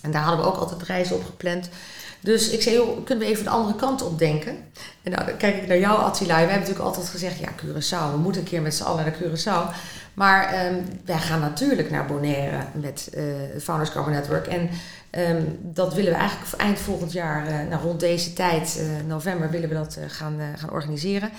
En 0.00 0.10
daar 0.10 0.22
hadden 0.22 0.44
we 0.44 0.50
ook 0.50 0.56
altijd 0.56 0.82
reizen 0.82 1.16
op 1.16 1.24
gepland. 1.24 1.68
Dus 2.22 2.50
ik 2.50 2.62
zei, 2.62 3.02
kunnen 3.04 3.24
we 3.24 3.30
even 3.30 3.44
de 3.44 3.50
andere 3.50 3.76
kant 3.76 4.02
op 4.02 4.18
denken? 4.18 4.56
En 5.02 5.10
nou, 5.10 5.26
dan 5.26 5.36
kijk 5.36 5.56
ik 5.56 5.66
naar 5.68 5.78
jou, 5.78 6.00
Attila. 6.00 6.28
Wij 6.28 6.38
hebben 6.38 6.58
natuurlijk 6.58 6.84
altijd 6.84 7.08
gezegd, 7.08 7.38
ja, 7.38 7.48
Curaçao. 7.48 8.12
We 8.12 8.18
moeten 8.18 8.40
een 8.40 8.48
keer 8.48 8.62
met 8.62 8.74
z'n 8.74 8.82
allen 8.82 9.04
naar 9.04 9.14
Curaçao. 9.14 9.74
Maar 10.14 10.52
ehm, 10.52 10.74
wij 11.04 11.18
gaan 11.18 11.40
natuurlijk 11.40 11.90
naar 11.90 12.06
Bonaire 12.06 12.64
met 12.72 13.10
eh 13.12 13.24
Founders 13.60 13.90
Carbon 13.90 14.12
Network. 14.12 14.46
En 14.46 14.70
ehm, 15.10 15.42
dat 15.60 15.94
willen 15.94 16.12
we 16.12 16.18
eigenlijk 16.18 16.52
eind 16.56 16.78
volgend 16.78 17.12
jaar, 17.12 17.46
eh, 17.46 17.68
nou, 17.68 17.82
rond 17.82 18.00
deze 18.00 18.32
tijd, 18.32 18.78
eh, 18.78 19.06
november, 19.06 19.50
willen 19.50 19.68
we 19.68 19.74
dat 19.74 19.98
gaan, 20.06 20.38
gaan 20.56 20.70
organiseren. 20.70 21.30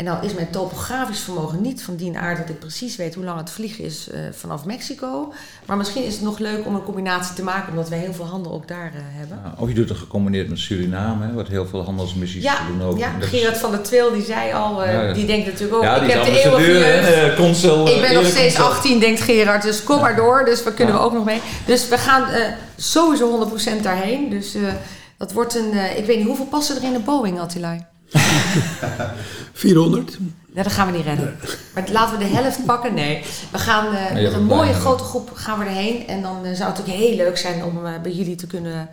En 0.00 0.06
nou 0.06 0.24
is 0.24 0.34
mijn 0.34 0.50
topografisch 0.50 1.20
vermogen 1.20 1.60
niet 1.60 1.82
van 1.82 1.96
die 1.96 2.18
aard 2.18 2.38
dat 2.38 2.48
ik 2.48 2.58
precies 2.58 2.96
weet 2.96 3.14
hoe 3.14 3.24
lang 3.24 3.38
het 3.38 3.50
vliegen 3.50 3.84
is 3.84 4.08
eh, 4.10 4.20
vanaf 4.32 4.64
Mexico. 4.64 5.32
Maar 5.66 5.76
misschien 5.76 6.04
is 6.04 6.14
het 6.14 6.22
nog 6.22 6.38
leuk 6.38 6.66
om 6.66 6.74
een 6.74 6.82
combinatie 6.82 7.34
te 7.34 7.42
maken, 7.42 7.70
omdat 7.70 7.88
wij 7.88 7.98
heel 7.98 8.12
veel 8.12 8.24
handel 8.24 8.52
ook 8.52 8.68
daar 8.68 8.92
eh, 8.94 9.00
hebben. 9.02 9.42
Of 9.58 9.68
je 9.68 9.74
doet 9.74 9.88
het 9.88 9.98
gecombineerd 9.98 10.48
met 10.48 10.58
Suriname, 10.58 11.26
hè, 11.26 11.32
wat 11.32 11.48
heel 11.48 11.66
veel 11.66 11.84
handelsmissies 11.84 12.42
Ja, 12.42 12.56
doen 12.66 12.82
ook. 12.82 12.98
ja 12.98 13.12
is- 13.20 13.26
Gerard 13.28 13.58
van 13.58 13.70
der 13.70 13.82
Twil 13.82 14.12
die 14.12 14.24
zei 14.24 14.52
al, 14.52 14.82
eh, 14.84 14.92
Ja, 14.92 15.02
ja. 15.02 15.12
die 15.12 15.26
denkt 15.26 15.46
natuurlijk 15.46 15.74
ook, 15.74 15.82
ja, 15.82 15.96
ik 15.96 16.10
heb 16.10 16.24
de 16.24 16.42
eeuwige 16.44 17.34
consul. 17.36 17.88
Ik 17.88 18.00
ben 18.00 18.14
nog 18.14 18.26
steeds 18.26 18.54
consul. 18.54 18.72
18, 18.74 18.98
denkt 19.00 19.20
Gerard, 19.20 19.62
dus 19.62 19.84
kom 19.84 20.00
maar 20.00 20.16
door. 20.16 20.44
Dus 20.44 20.62
we 20.62 20.74
kunnen 20.74 20.94
we 20.94 21.00
ook 21.00 21.12
nog 21.12 21.24
mee. 21.24 21.40
Dus 21.66 21.88
we 21.88 21.98
gaan 21.98 22.24
sowieso 22.76 23.30
100% 23.30 23.82
daarheen. 23.82 24.30
Dus 24.30 24.54
dat 25.18 25.32
wordt 25.32 25.54
een, 25.54 25.72
ik 25.96 26.04
weet 26.04 26.16
niet 26.16 26.26
hoeveel 26.26 26.46
passen 26.46 26.76
er 26.76 26.82
in 26.82 26.92
de 26.92 26.98
Boeing, 26.98 27.40
Attila? 27.40 27.88
400. 29.52 30.16
Nee, 30.52 30.64
dat 30.64 30.72
gaan 30.72 30.90
we 30.90 30.96
niet 30.96 31.06
redden. 31.06 31.36
Maar 31.74 31.84
laten 31.92 32.18
we 32.18 32.24
de 32.24 32.30
helft 32.30 32.64
pakken. 32.64 32.94
Nee, 32.94 33.22
we 33.52 33.58
gaan 33.58 33.94
eh, 33.94 34.22
met 34.22 34.32
een 34.32 34.44
mooie 34.44 34.72
grote 34.72 35.04
groep 35.04 35.30
gaan 35.34 35.58
we 35.58 35.64
erheen. 35.64 36.06
En 36.06 36.22
dan 36.22 36.36
eh, 36.44 36.54
zou 36.54 36.68
het 36.70 36.78
natuurlijk 36.78 36.98
heel 37.06 37.16
leuk 37.16 37.38
zijn 37.38 37.64
om 37.64 37.86
eh, 37.86 37.92
bij 38.02 38.12
jullie 38.12 38.34
te 38.36 38.46
kunnen 38.46 38.88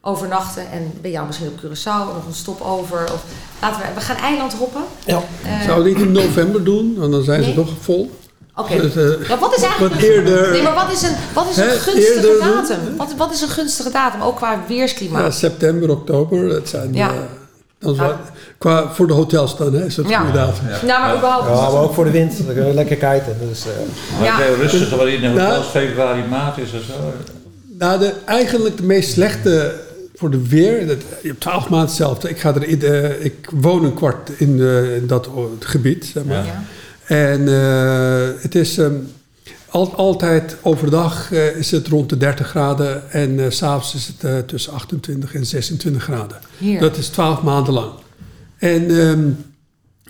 overnachten. 0.00 0.70
En 0.70 0.92
bij 1.00 1.10
jou 1.10 1.26
misschien 1.26 1.48
op 1.48 1.58
Curaçao 1.60 2.14
nog 2.14 2.26
een 2.26 2.34
stop 2.34 2.60
over. 2.60 3.12
Of 3.12 3.24
laten 3.60 3.80
we, 3.80 3.86
we 3.94 4.00
gaan 4.00 4.16
eiland 4.16 4.52
hoppen. 4.54 4.82
Ja. 5.06 5.20
Zou 5.66 5.84
het 5.88 5.94
niet 5.96 6.06
in 6.06 6.12
november 6.12 6.64
doen, 6.64 6.94
want 6.98 7.12
dan 7.12 7.22
zijn 7.22 7.40
Nee. 7.40 7.48
ze 7.48 7.54
toch 7.54 7.70
vol. 7.80 8.10
Oké. 8.56 8.80
Dus, 8.80 8.96
eh, 8.96 9.28
Ja, 9.28 9.38
wat 9.38 9.56
is 9.56 9.62
eigenlijk... 9.62 9.94
wat 9.94 10.02
eerder. 10.02 10.50
Nee, 10.50 10.62
maar 10.62 10.74
wat 10.74 10.92
is 10.92 11.02
een, 11.02 11.14
wat 11.34 11.48
is 11.50 11.56
een 11.56 11.68
Hè, 11.68 11.78
gunstige 11.78 12.36
datum? 12.40 12.96
Wat, 12.96 13.14
wat 13.16 13.32
is 13.32 13.40
een 13.40 13.48
gunstige 13.48 13.90
datum? 13.90 14.20
Ook 14.22 14.36
qua 14.36 14.60
weersklimaat. 14.68 15.22
Ja, 15.22 15.30
september, 15.30 15.90
oktober, 15.90 16.48
dat 16.48 16.68
zijn... 16.68 16.94
Ja. 16.94 17.12
Dan 17.82 17.92
is 17.92 17.98
wel- 17.98 18.16
qua, 18.58 18.88
voor 18.92 19.06
de 19.06 19.12
hotels 19.12 19.56
dan, 19.56 19.74
hè, 19.74 19.84
is 19.84 19.94
dat 19.94 20.08
Ja. 20.08 20.18
goede 20.20 20.32
datum. 20.38 20.64
Nou, 20.86 21.00
maar 21.00 21.16
überhaupt... 21.16 21.46
Ja, 21.48 21.70
maar 21.70 21.82
ook 21.82 21.94
voor 21.94 22.04
de 22.04 22.10
wind. 22.10 22.36
Dan 22.36 22.46
kunnen 22.46 22.66
we 22.66 22.74
lekker 22.74 22.96
kiten. 22.96 23.36
Dus, 23.48 23.64
eh, 23.66 23.72
Maar 24.18 24.26
Ja. 24.26 24.54
rustig, 24.60 24.90
waar 24.96 25.08
in 25.08 25.20
de 25.20 25.28
Nou. 25.28 25.40
hotels 25.48 25.66
februari, 25.66 26.22
maart 26.30 26.58
is 26.58 26.72
of 26.72 26.82
zo. 26.82 27.12
Nou, 27.78 27.98
de, 27.98 28.12
eigenlijk 28.24 28.76
de 28.76 28.82
meest 28.82 29.12
slechte 29.12 29.74
voor 30.14 30.30
de 30.30 30.48
weer, 30.48 30.86
dat, 30.86 30.96
je 31.22 31.28
hebt 31.28 31.40
twaalf 31.40 31.68
maanden 31.68 31.88
hetzelfde. 31.88 32.28
Ik, 32.28 32.38
ga 32.40 32.54
er 32.54 32.64
in, 32.68 32.82
eh, 32.82 33.24
ik 33.24 33.48
woon 33.52 33.84
een 33.84 33.94
kwart 33.94 34.30
in, 34.36 34.56
de, 34.56 34.94
in 35.00 35.06
dat 35.06 35.28
gebied, 35.58 36.10
zeg 36.14 36.24
maar. 36.24 36.44
Ja. 36.44 36.62
En 37.06 37.48
eh, 37.48 38.42
het 38.42 38.54
is 38.54 38.78
ehm, 38.78 38.92
al, 39.72 39.94
altijd 39.94 40.56
overdag 40.62 41.32
eh, 41.32 41.56
is 41.56 41.70
het 41.70 41.88
rond 41.88 42.08
de 42.08 42.16
30 42.16 42.48
graden 42.48 43.10
en 43.10 43.40
eh, 43.40 43.50
s 43.50 43.56
s'avonds 43.56 43.94
is 43.94 44.06
het 44.06 44.24
eh, 44.24 44.38
tussen 44.38 44.72
28 44.72 45.34
en 45.34 45.46
26 45.46 46.02
graden. 46.02 46.38
Hier. 46.58 46.80
Dat 46.80 46.96
is 46.96 47.08
12 47.08 47.42
maanden 47.42 47.74
lang. 47.74 47.92
En 48.58 49.00
ehm, 49.00 49.30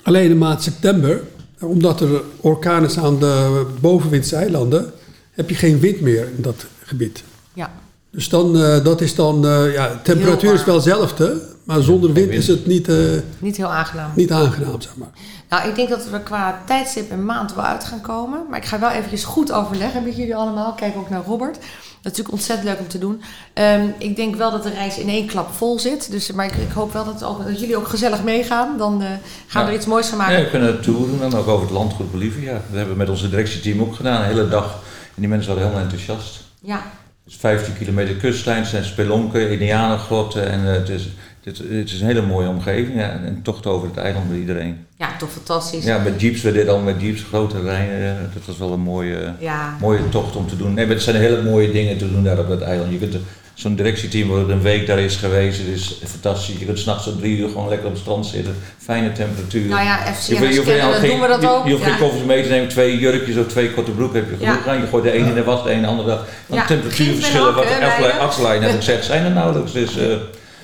alleen 0.02 0.28
de 0.28 0.34
maand 0.34 0.62
september, 0.62 1.22
omdat 1.60 2.00
er 2.00 2.22
orkanen 2.40 2.90
zijn 2.90 3.04
aan 3.04 3.18
de 3.18 3.66
bovenwindse 3.80 4.36
eilanden, 4.36 4.92
heb 5.32 5.48
je 5.48 5.54
geen 5.54 5.80
wind 5.80 6.00
meer 6.00 6.28
in 6.36 6.42
dat 6.42 6.66
gebied. 6.84 7.22
Ja. 7.54 7.70
Dus 8.12 8.28
dan, 8.28 8.56
eh, 8.56 8.84
dat 8.84 9.00
is 9.00 9.14
dan, 9.14 9.46
eh, 9.46 9.72
ja, 9.72 9.88
de 9.88 10.02
temperatuur 10.02 10.54
is 10.54 10.64
wel 10.64 10.74
hetzelfde, 10.74 11.42
maar 11.64 11.80
zonder 11.82 12.12
wind 12.12 12.30
is 12.30 12.46
het 12.46 12.66
niet, 12.66 12.88
eh, 12.88 12.96
Niet 13.38 13.56
heel 13.56 13.72
aangenaam. 13.72 14.10
niet 14.14 14.32
aangenaam, 14.32 14.80
zeg 14.80 14.96
maar. 14.96 15.10
Nou, 15.48 15.68
ik 15.68 15.74
denk 15.74 15.88
dat 15.88 16.08
we 16.10 16.20
qua 16.20 16.62
tijdstip 16.66 17.10
en 17.10 17.24
maand 17.24 17.54
wel 17.54 17.64
uit 17.64 17.84
gaan 17.84 18.00
komen. 18.00 18.40
Maar 18.50 18.58
ik 18.58 18.64
ga 18.64 18.78
wel 18.78 18.90
eventjes 18.90 19.24
goed 19.24 19.52
overleggen 19.52 20.04
met 20.04 20.16
jullie 20.16 20.36
allemaal. 20.36 20.72
Kijk 20.72 20.96
ook 20.96 21.10
naar 21.10 21.22
Robert. 21.26 21.54
Dat 21.54 22.12
is 22.12 22.18
natuurlijk 22.18 22.34
ontzettend 22.34 22.68
leuk 22.68 22.78
om 22.78 22.88
te 22.88 22.98
doen. 22.98 23.22
Ehm, 23.52 23.86
ik 23.98 24.16
denk 24.16 24.36
wel 24.36 24.50
dat 24.50 24.62
de 24.62 24.70
reis 24.70 24.98
in 24.98 25.08
één 25.08 25.26
klap 25.26 25.52
vol 25.52 25.78
zit. 25.78 26.10
Dus, 26.10 26.32
maar 26.32 26.46
ik, 26.46 26.52
ik 26.54 26.70
hoop 26.72 26.92
wel 26.92 27.04
dat, 27.04 27.24
ook, 27.24 27.44
dat 27.44 27.60
jullie 27.60 27.76
ook 27.76 27.88
gezellig 27.88 28.22
meegaan. 28.22 28.78
Dan 28.78 29.02
eh, 29.02 29.08
gaan 29.46 29.64
we 29.64 29.70
er 29.70 29.76
iets 29.76 29.86
moois 29.86 30.06
van 30.06 30.18
maken. 30.18 30.36
Ja, 30.36 30.42
we 30.44 30.50
kunnen 30.50 30.68
een 30.68 30.80
tour 30.80 30.98
doen 31.06 31.18
dan 31.18 31.34
ook 31.34 31.46
over 31.48 31.62
het 31.66 31.74
landgoed 31.74 32.10
Bolivia. 32.10 32.52
Dat 32.52 32.62
hebben 32.72 32.92
we 32.92 32.98
met 32.98 33.08
onze 33.08 33.28
directieteam 33.28 33.80
ook 33.80 33.94
gedaan, 33.94 34.20
een 34.20 34.26
hele 34.28 34.48
dag. 34.48 34.72
En 35.14 35.20
die 35.20 35.28
mensen 35.28 35.54
waren 35.54 35.70
heel 35.70 35.80
enthousiast. 35.80 36.40
Ja, 36.62 36.82
Het 37.24 37.32
is 37.32 37.36
15 37.38 37.76
kilometer 37.76 38.14
kustlijn, 38.14 38.66
zijn 38.66 38.84
spelonken, 38.84 39.50
indianengrotten 39.50 40.50
en 40.50 40.66
eh, 40.68 40.72
het, 40.72 40.88
is, 40.88 41.08
het, 41.44 41.58
het 41.58 41.90
is 41.90 42.00
een 42.00 42.06
hele 42.06 42.22
mooie 42.22 42.48
omgeving. 42.48 42.94
Ja, 42.98 43.10
en 43.10 43.26
een 43.26 43.42
tocht 43.42 43.66
over 43.66 43.88
het 43.88 43.96
eiland 43.96 44.30
met 44.30 44.38
iedereen. 44.38 44.86
ja 44.96 45.08
toch 45.18 45.30
fantastisch. 45.32 45.84
Ja, 45.84 45.98
met 45.98 46.20
jeeps, 46.20 46.42
we 46.42 46.52
deden 46.52 46.72
al 46.72 46.78
met 46.80 46.94
jeeps, 46.98 47.22
grote 47.22 47.60
rijden. 47.60 48.00
eh, 48.08 48.12
Dat 48.34 48.42
was 48.46 48.58
wel 48.58 48.72
een 48.72 48.80
mooie, 48.80 49.32
Ja. 49.38 49.76
mooie 49.80 50.08
tocht 50.08 50.36
om 50.36 50.46
te 50.48 50.56
doen. 50.56 50.74
Nee, 50.74 50.86
maar 50.86 50.94
het 50.94 51.04
zijn 51.04 51.16
hele 51.16 51.42
mooie 51.42 51.70
dingen 51.72 51.96
te 51.98 52.10
doen 52.12 52.24
daar 52.24 52.38
op 52.38 52.48
dat 52.48 52.60
eiland. 52.60 52.90
Je 52.92 52.98
kunt 52.98 53.16
Zo'n 53.54 53.74
directieteam 53.76 54.28
wat 54.28 54.48
een 54.48 54.62
week 54.62 54.86
daar 54.86 54.98
is 54.98 55.16
geweest, 55.16 55.58
het 55.58 55.66
is 55.66 56.00
fantastisch. 56.04 56.58
Je 56.58 56.64
kunt 56.64 56.78
s'nachts 56.78 57.06
om 57.06 57.18
drie 57.18 57.36
uur 57.38 57.48
gewoon 57.48 57.68
lekker 57.68 57.86
op 57.86 57.92
het 57.92 58.00
strand 58.02 58.26
zitten. 58.26 58.54
Fijne 58.78 59.12
temperatuur. 59.12 59.68
Nou 59.68 59.84
ja, 59.84 59.98
Je 60.06 60.12
FCM 60.12 60.32
je 60.44 60.62
kennen, 60.62 60.82
dan 60.90 60.92
geen- 60.92 61.10
doen 61.10 61.20
we 61.20 61.26
dat 61.26 61.40
je- 61.42 61.48
ook. 61.50 61.64
Je 61.66 61.70
hoeft 61.72 61.84
Ja. 61.84 61.90
geen 61.90 61.98
koffers 62.00 62.24
mee 62.24 62.42
te 62.42 62.48
nemen, 62.48 62.68
twee 62.68 62.98
jurkjes 62.98 63.36
of 63.36 63.46
twee 63.46 63.70
korte 63.70 63.90
broeken 63.90 64.20
heb 64.20 64.30
je 64.30 64.36
genoeg 64.46 64.64
Ja. 64.64 64.70
aan. 64.70 64.80
Je 64.80 64.86
gooit 64.86 65.04
de 65.04 65.10
ene 65.12 65.28
in 65.28 65.34
de 65.34 65.44
was, 65.44 65.62
de 65.62 65.70
ene 65.70 65.80
de 65.80 65.86
andere. 65.86 66.08
Want 66.46 66.60
Ja, 66.60 66.66
temperatuurverschillen, 66.66 67.54
wat 67.54 67.64
de 67.68 68.12
afleiding 68.18 68.64
net 68.66 68.74
ook 68.74 68.82
zegt, 68.82 69.04
zijn 69.04 69.24
er 69.24 69.30
nauwelijks. 69.30 69.72
Dus, 69.72 69.96
eh, 69.98 70.04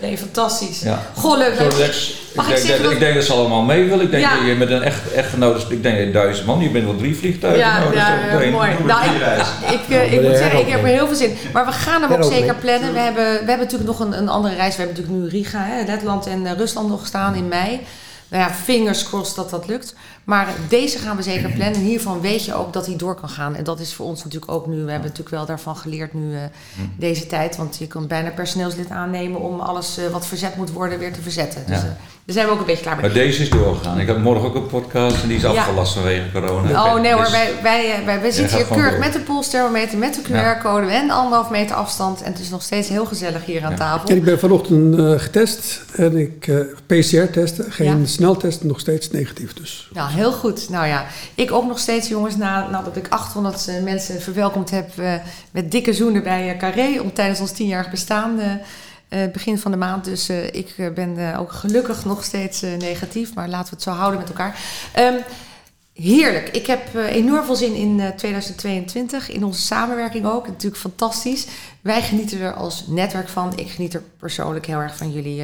Nee, 0.01 0.19
fantastisch. 0.19 0.81
ja. 0.81 1.03
Goh, 1.15 1.39
leuk. 1.39 1.55
Mag 1.59 2.49
ik, 2.49 2.57
ik 2.57 2.57
denk, 2.57 2.59
zeggen 2.59 2.69
dat, 2.69 2.83
dat- 2.83 2.93
ik 2.93 2.99
denk 2.99 3.15
dat 3.15 3.25
ze 3.25 3.33
allemaal 3.33 3.63
mee 3.63 3.85
willen. 3.89 4.05
Ik 4.05 4.11
denk 4.11 4.23
Ja. 4.23 4.37
dat 4.37 4.47
je 4.47 4.55
met 4.55 4.71
een 4.71 4.83
echt, 4.83 5.13
echtgenoot, 5.13 5.71
ik 5.71 5.83
denk 5.83 5.97
dat 5.97 6.07
je 6.07 6.11
duizend 6.13 6.47
man, 6.47 6.61
je 6.61 6.71
bent 6.71 6.85
wel 6.85 6.97
drie 6.97 7.17
vliegtuigen. 7.17 7.61
Ja, 7.61 7.79
nou, 7.79 7.95
ja, 7.97 8.19
mooi. 8.51 8.71
Nou, 8.87 9.05
ik, 9.05 9.11
ik, 9.73 10.13
eh, 10.13 10.23
moet 10.29 10.37
zeggen, 10.37 10.61
ik 10.61 10.69
heb 10.69 10.81
er 10.83 10.87
heel 10.89 11.07
veel 11.07 11.17
zin 11.17 11.31
in. 11.31 11.37
Maar 11.53 11.67
we 11.67 11.73
gaan 11.73 12.03
hem 12.03 12.13
ook 12.13 12.33
zeker 12.33 12.55
plannen. 12.55 12.93
We 12.93 12.99
hebben, 12.99 13.25
we 13.25 13.37
hebben 13.49 13.59
natuurlijk 13.59 13.85
nog 13.91 14.01
een, 14.01 14.19
een 14.19 14.29
andere 14.29 14.55
reis. 14.55 14.77
We 14.77 14.83
hebben 14.83 14.97
natuurlijk 15.03 15.25
nu 15.33 15.39
Riga, 15.39 15.65
hè, 15.65 15.85
Letland 15.85 16.27
en 16.27 16.47
eh, 16.47 16.53
Rusland 16.57 16.89
nog 16.89 17.07
staan 17.07 17.35
in 17.35 17.49
mei. 17.49 17.81
Nou 18.29 18.43
ja, 18.43 18.51
fingers 18.65 19.03
crossed 19.05 19.37
dat 19.37 19.51
dat 19.51 19.67
lukt. 19.69 19.95
Maar 20.29 20.49
deze 20.69 20.99
gaan 20.99 21.17
we 21.17 21.23
zeker 21.23 21.49
plannen. 21.51 21.75
En 21.75 21.81
hiervan 21.81 22.21
weet 22.21 22.45
je 22.45 22.55
ook 22.55 22.73
dat 22.73 22.87
hij 22.87 22.97
door 22.97 23.15
kan 23.15 23.29
gaan. 23.29 23.55
En 23.57 23.65
dat 23.65 23.81
is 23.81 23.95
voor 23.95 24.07
ons 24.07 24.25
natuurlijk 24.25 24.53
ook 24.53 24.67
nu. 24.67 24.75
We 24.75 24.91
hebben 24.91 25.01
natuurlijk 25.09 25.29
wel 25.37 25.47
daarvan 25.47 25.77
geleerd 25.77 26.15
nu 26.15 26.35
eh, 26.35 26.41
deze 26.97 27.27
tijd. 27.27 27.57
Want 27.57 27.77
je 27.79 27.87
kan 27.87 28.07
bijna 28.07 28.31
personeelslid 28.31 28.91
aannemen 28.91 29.41
om 29.41 29.61
alles 29.61 29.99
eh, 29.99 30.05
wat 30.13 30.27
verzet 30.27 30.57
moet 30.57 30.71
worden 30.73 30.99
weer 30.99 31.13
te 31.13 31.23
verzetten. 31.23 31.63
Dus 31.67 31.77
Ja. 31.77 31.83
eh, 31.83 31.89
daar 32.25 32.37
zijn 32.37 32.47
we 32.47 32.53
ook 32.53 32.61
een 32.61 32.67
beetje 32.67 32.83
klaar 32.83 32.97
mee. 32.97 33.05
Maar 33.05 33.15
deze 33.15 33.43
is 33.43 33.51
doorgegaan. 33.51 33.99
Ik 34.01 34.07
heb 34.07 34.19
morgen 34.19 34.49
ook 34.49 34.55
een 34.55 34.67
podcast 34.67 35.23
en 35.23 35.29
die 35.29 35.37
is 35.37 35.43
Ja. 35.43 35.49
afgelast 35.49 35.93
vanwege 35.93 36.31
corona. 36.33 36.85
Oh 36.95 37.01
nee 37.01 37.13
hoor, 37.13 37.23
Dus- 37.23 37.31
wij, 37.31 37.53
wij, 37.63 38.03
wij, 38.05 38.21
wij 38.21 38.31
zitten 38.31 38.57
hier 38.57 38.67
keurig 38.67 38.91
door. 38.91 38.99
met 38.99 39.13
de 39.13 39.21
polsthermometer, 39.21 39.99
met 39.99 40.15
de 40.15 40.33
Ja. 40.35 40.55
QR-code 40.59 40.87
en 40.87 41.07
de 41.07 41.13
anderhalf 41.13 41.51
meter 41.51 41.77
afstand. 41.77 42.23
En 42.23 42.33
het 42.33 42.41
is 42.41 42.51
nog 42.51 42.63
steeds 42.63 42.89
heel 42.89 43.05
gezellig 43.07 43.45
hier 43.45 43.65
aan 43.65 43.71
Ja. 43.71 43.77
tafel. 43.77 44.09
En 44.09 44.17
ik 44.17 44.25
ben 44.25 44.39
vanochtend 44.39 44.99
eh, 44.99 45.13
getest 45.19 45.81
en 45.97 46.17
ik 46.17 46.47
eh, 46.47 46.57
PCR 46.87 47.31
testen, 47.33 47.73
geen 47.73 48.01
Ja. 48.01 48.07
sneltest, 48.07 48.65
nog 48.65 48.81
steeds 48.81 49.11
negatief 49.11 49.53
dus. 49.53 49.89
Ja, 49.93 50.09
heel 50.19 50.33
goed. 50.33 50.69
Nou 50.69 50.87
ja, 50.87 51.07
ik 51.35 51.53
ook 51.53 51.67
nog 51.67 51.79
steeds 51.79 52.09
jongens, 52.09 52.37
na, 52.37 52.69
nadat 52.69 52.97
ik 52.97 53.09
800 53.09 53.69
eh, 53.69 53.83
mensen 53.83 54.23
verwelkomd 54.23 54.71
heb 54.71 54.99
eh, 54.99 55.15
met 55.51 55.71
dikke 55.71 55.93
zoenen 55.93 56.23
bij 56.23 56.51
eh, 56.51 56.59
Carré 56.59 57.01
om 57.01 57.13
tijdens 57.13 57.41
ons 57.41 57.53
tienjarig 57.53 57.91
bestaan. 57.91 58.41
begin 59.33 59.59
van 59.59 59.71
de 59.71 59.77
maand. 59.77 60.05
Dus 60.05 60.31
ik 60.31 60.75
ben 60.95 61.37
ook 61.37 61.53
gelukkig 61.53 62.05
nog 62.05 62.25
steeds 62.25 62.61
negatief. 62.79 63.35
Maar 63.35 63.49
laten 63.49 63.69
we 63.69 63.75
het 63.75 63.83
zo 63.83 63.91
houden 63.91 64.21
met 64.21 64.29
elkaar. 64.29 64.59
Ehm, 64.93 65.17
heerlijk. 65.93 66.49
Ik 66.49 66.67
heb 66.67 66.95
enorm 66.95 67.45
veel 67.45 67.57
zin 67.57 67.75
in 67.75 68.01
eh, 68.01 68.09
2022. 68.09 69.31
In 69.31 69.45
onze 69.45 69.61
samenwerking 69.61 70.27
ook. 70.27 70.47
Natuurlijk 70.47 70.83
fantastisch. 70.83 71.47
Wij 71.81 72.03
genieten 72.03 72.41
er 72.41 72.53
als 72.53 72.87
netwerk 72.87 73.29
van. 73.29 73.53
Ik 73.57 73.71
geniet 73.71 73.95
er 73.95 74.03
persoonlijk 74.19 74.67
heel 74.67 74.79
erg 74.79 74.97
van 74.97 75.13
jullie, 75.13 75.43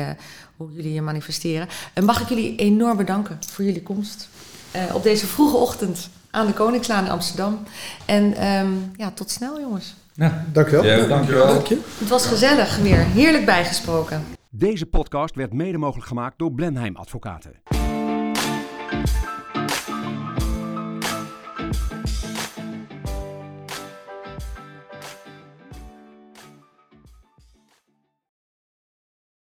hoe 0.56 0.72
jullie 0.72 0.92
je 0.92 1.02
manifesteren. 1.02 1.68
En 1.92 2.04
mag 2.04 2.20
ik 2.20 2.28
jullie 2.28 2.56
enorm 2.56 2.96
bedanken 2.96 3.38
voor 3.46 3.64
jullie 3.64 3.82
komst. 3.82 4.28
Eh, 4.74 4.94
op 4.94 5.02
deze 5.02 5.26
vroege 5.26 5.56
ochtend 5.56 6.10
aan 6.30 6.46
de 6.46 6.52
Koningslaan 6.52 7.04
in 7.04 7.10
Amsterdam. 7.10 7.62
En 8.04 8.34
ehm, 8.36 8.72
ja, 8.96 9.10
tot 9.10 9.30
snel 9.30 9.60
jongens. 9.60 9.94
Ja, 10.14 10.44
dankjewel. 10.52 10.84
Ja, 10.84 11.06
dankjewel. 11.06 11.62
Het 11.98 12.08
was 12.08 12.26
gezellig 12.26 12.76
weer. 12.76 12.98
Heerlijk 12.98 13.44
bijgesproken. 13.44 14.24
Deze 14.50 14.86
podcast 14.86 15.34
werd 15.34 15.52
mede 15.52 15.78
mogelijk 15.78 16.06
gemaakt 16.08 16.38
door 16.38 16.52
Blenheim 16.52 16.96
Advocaten. 16.96 17.52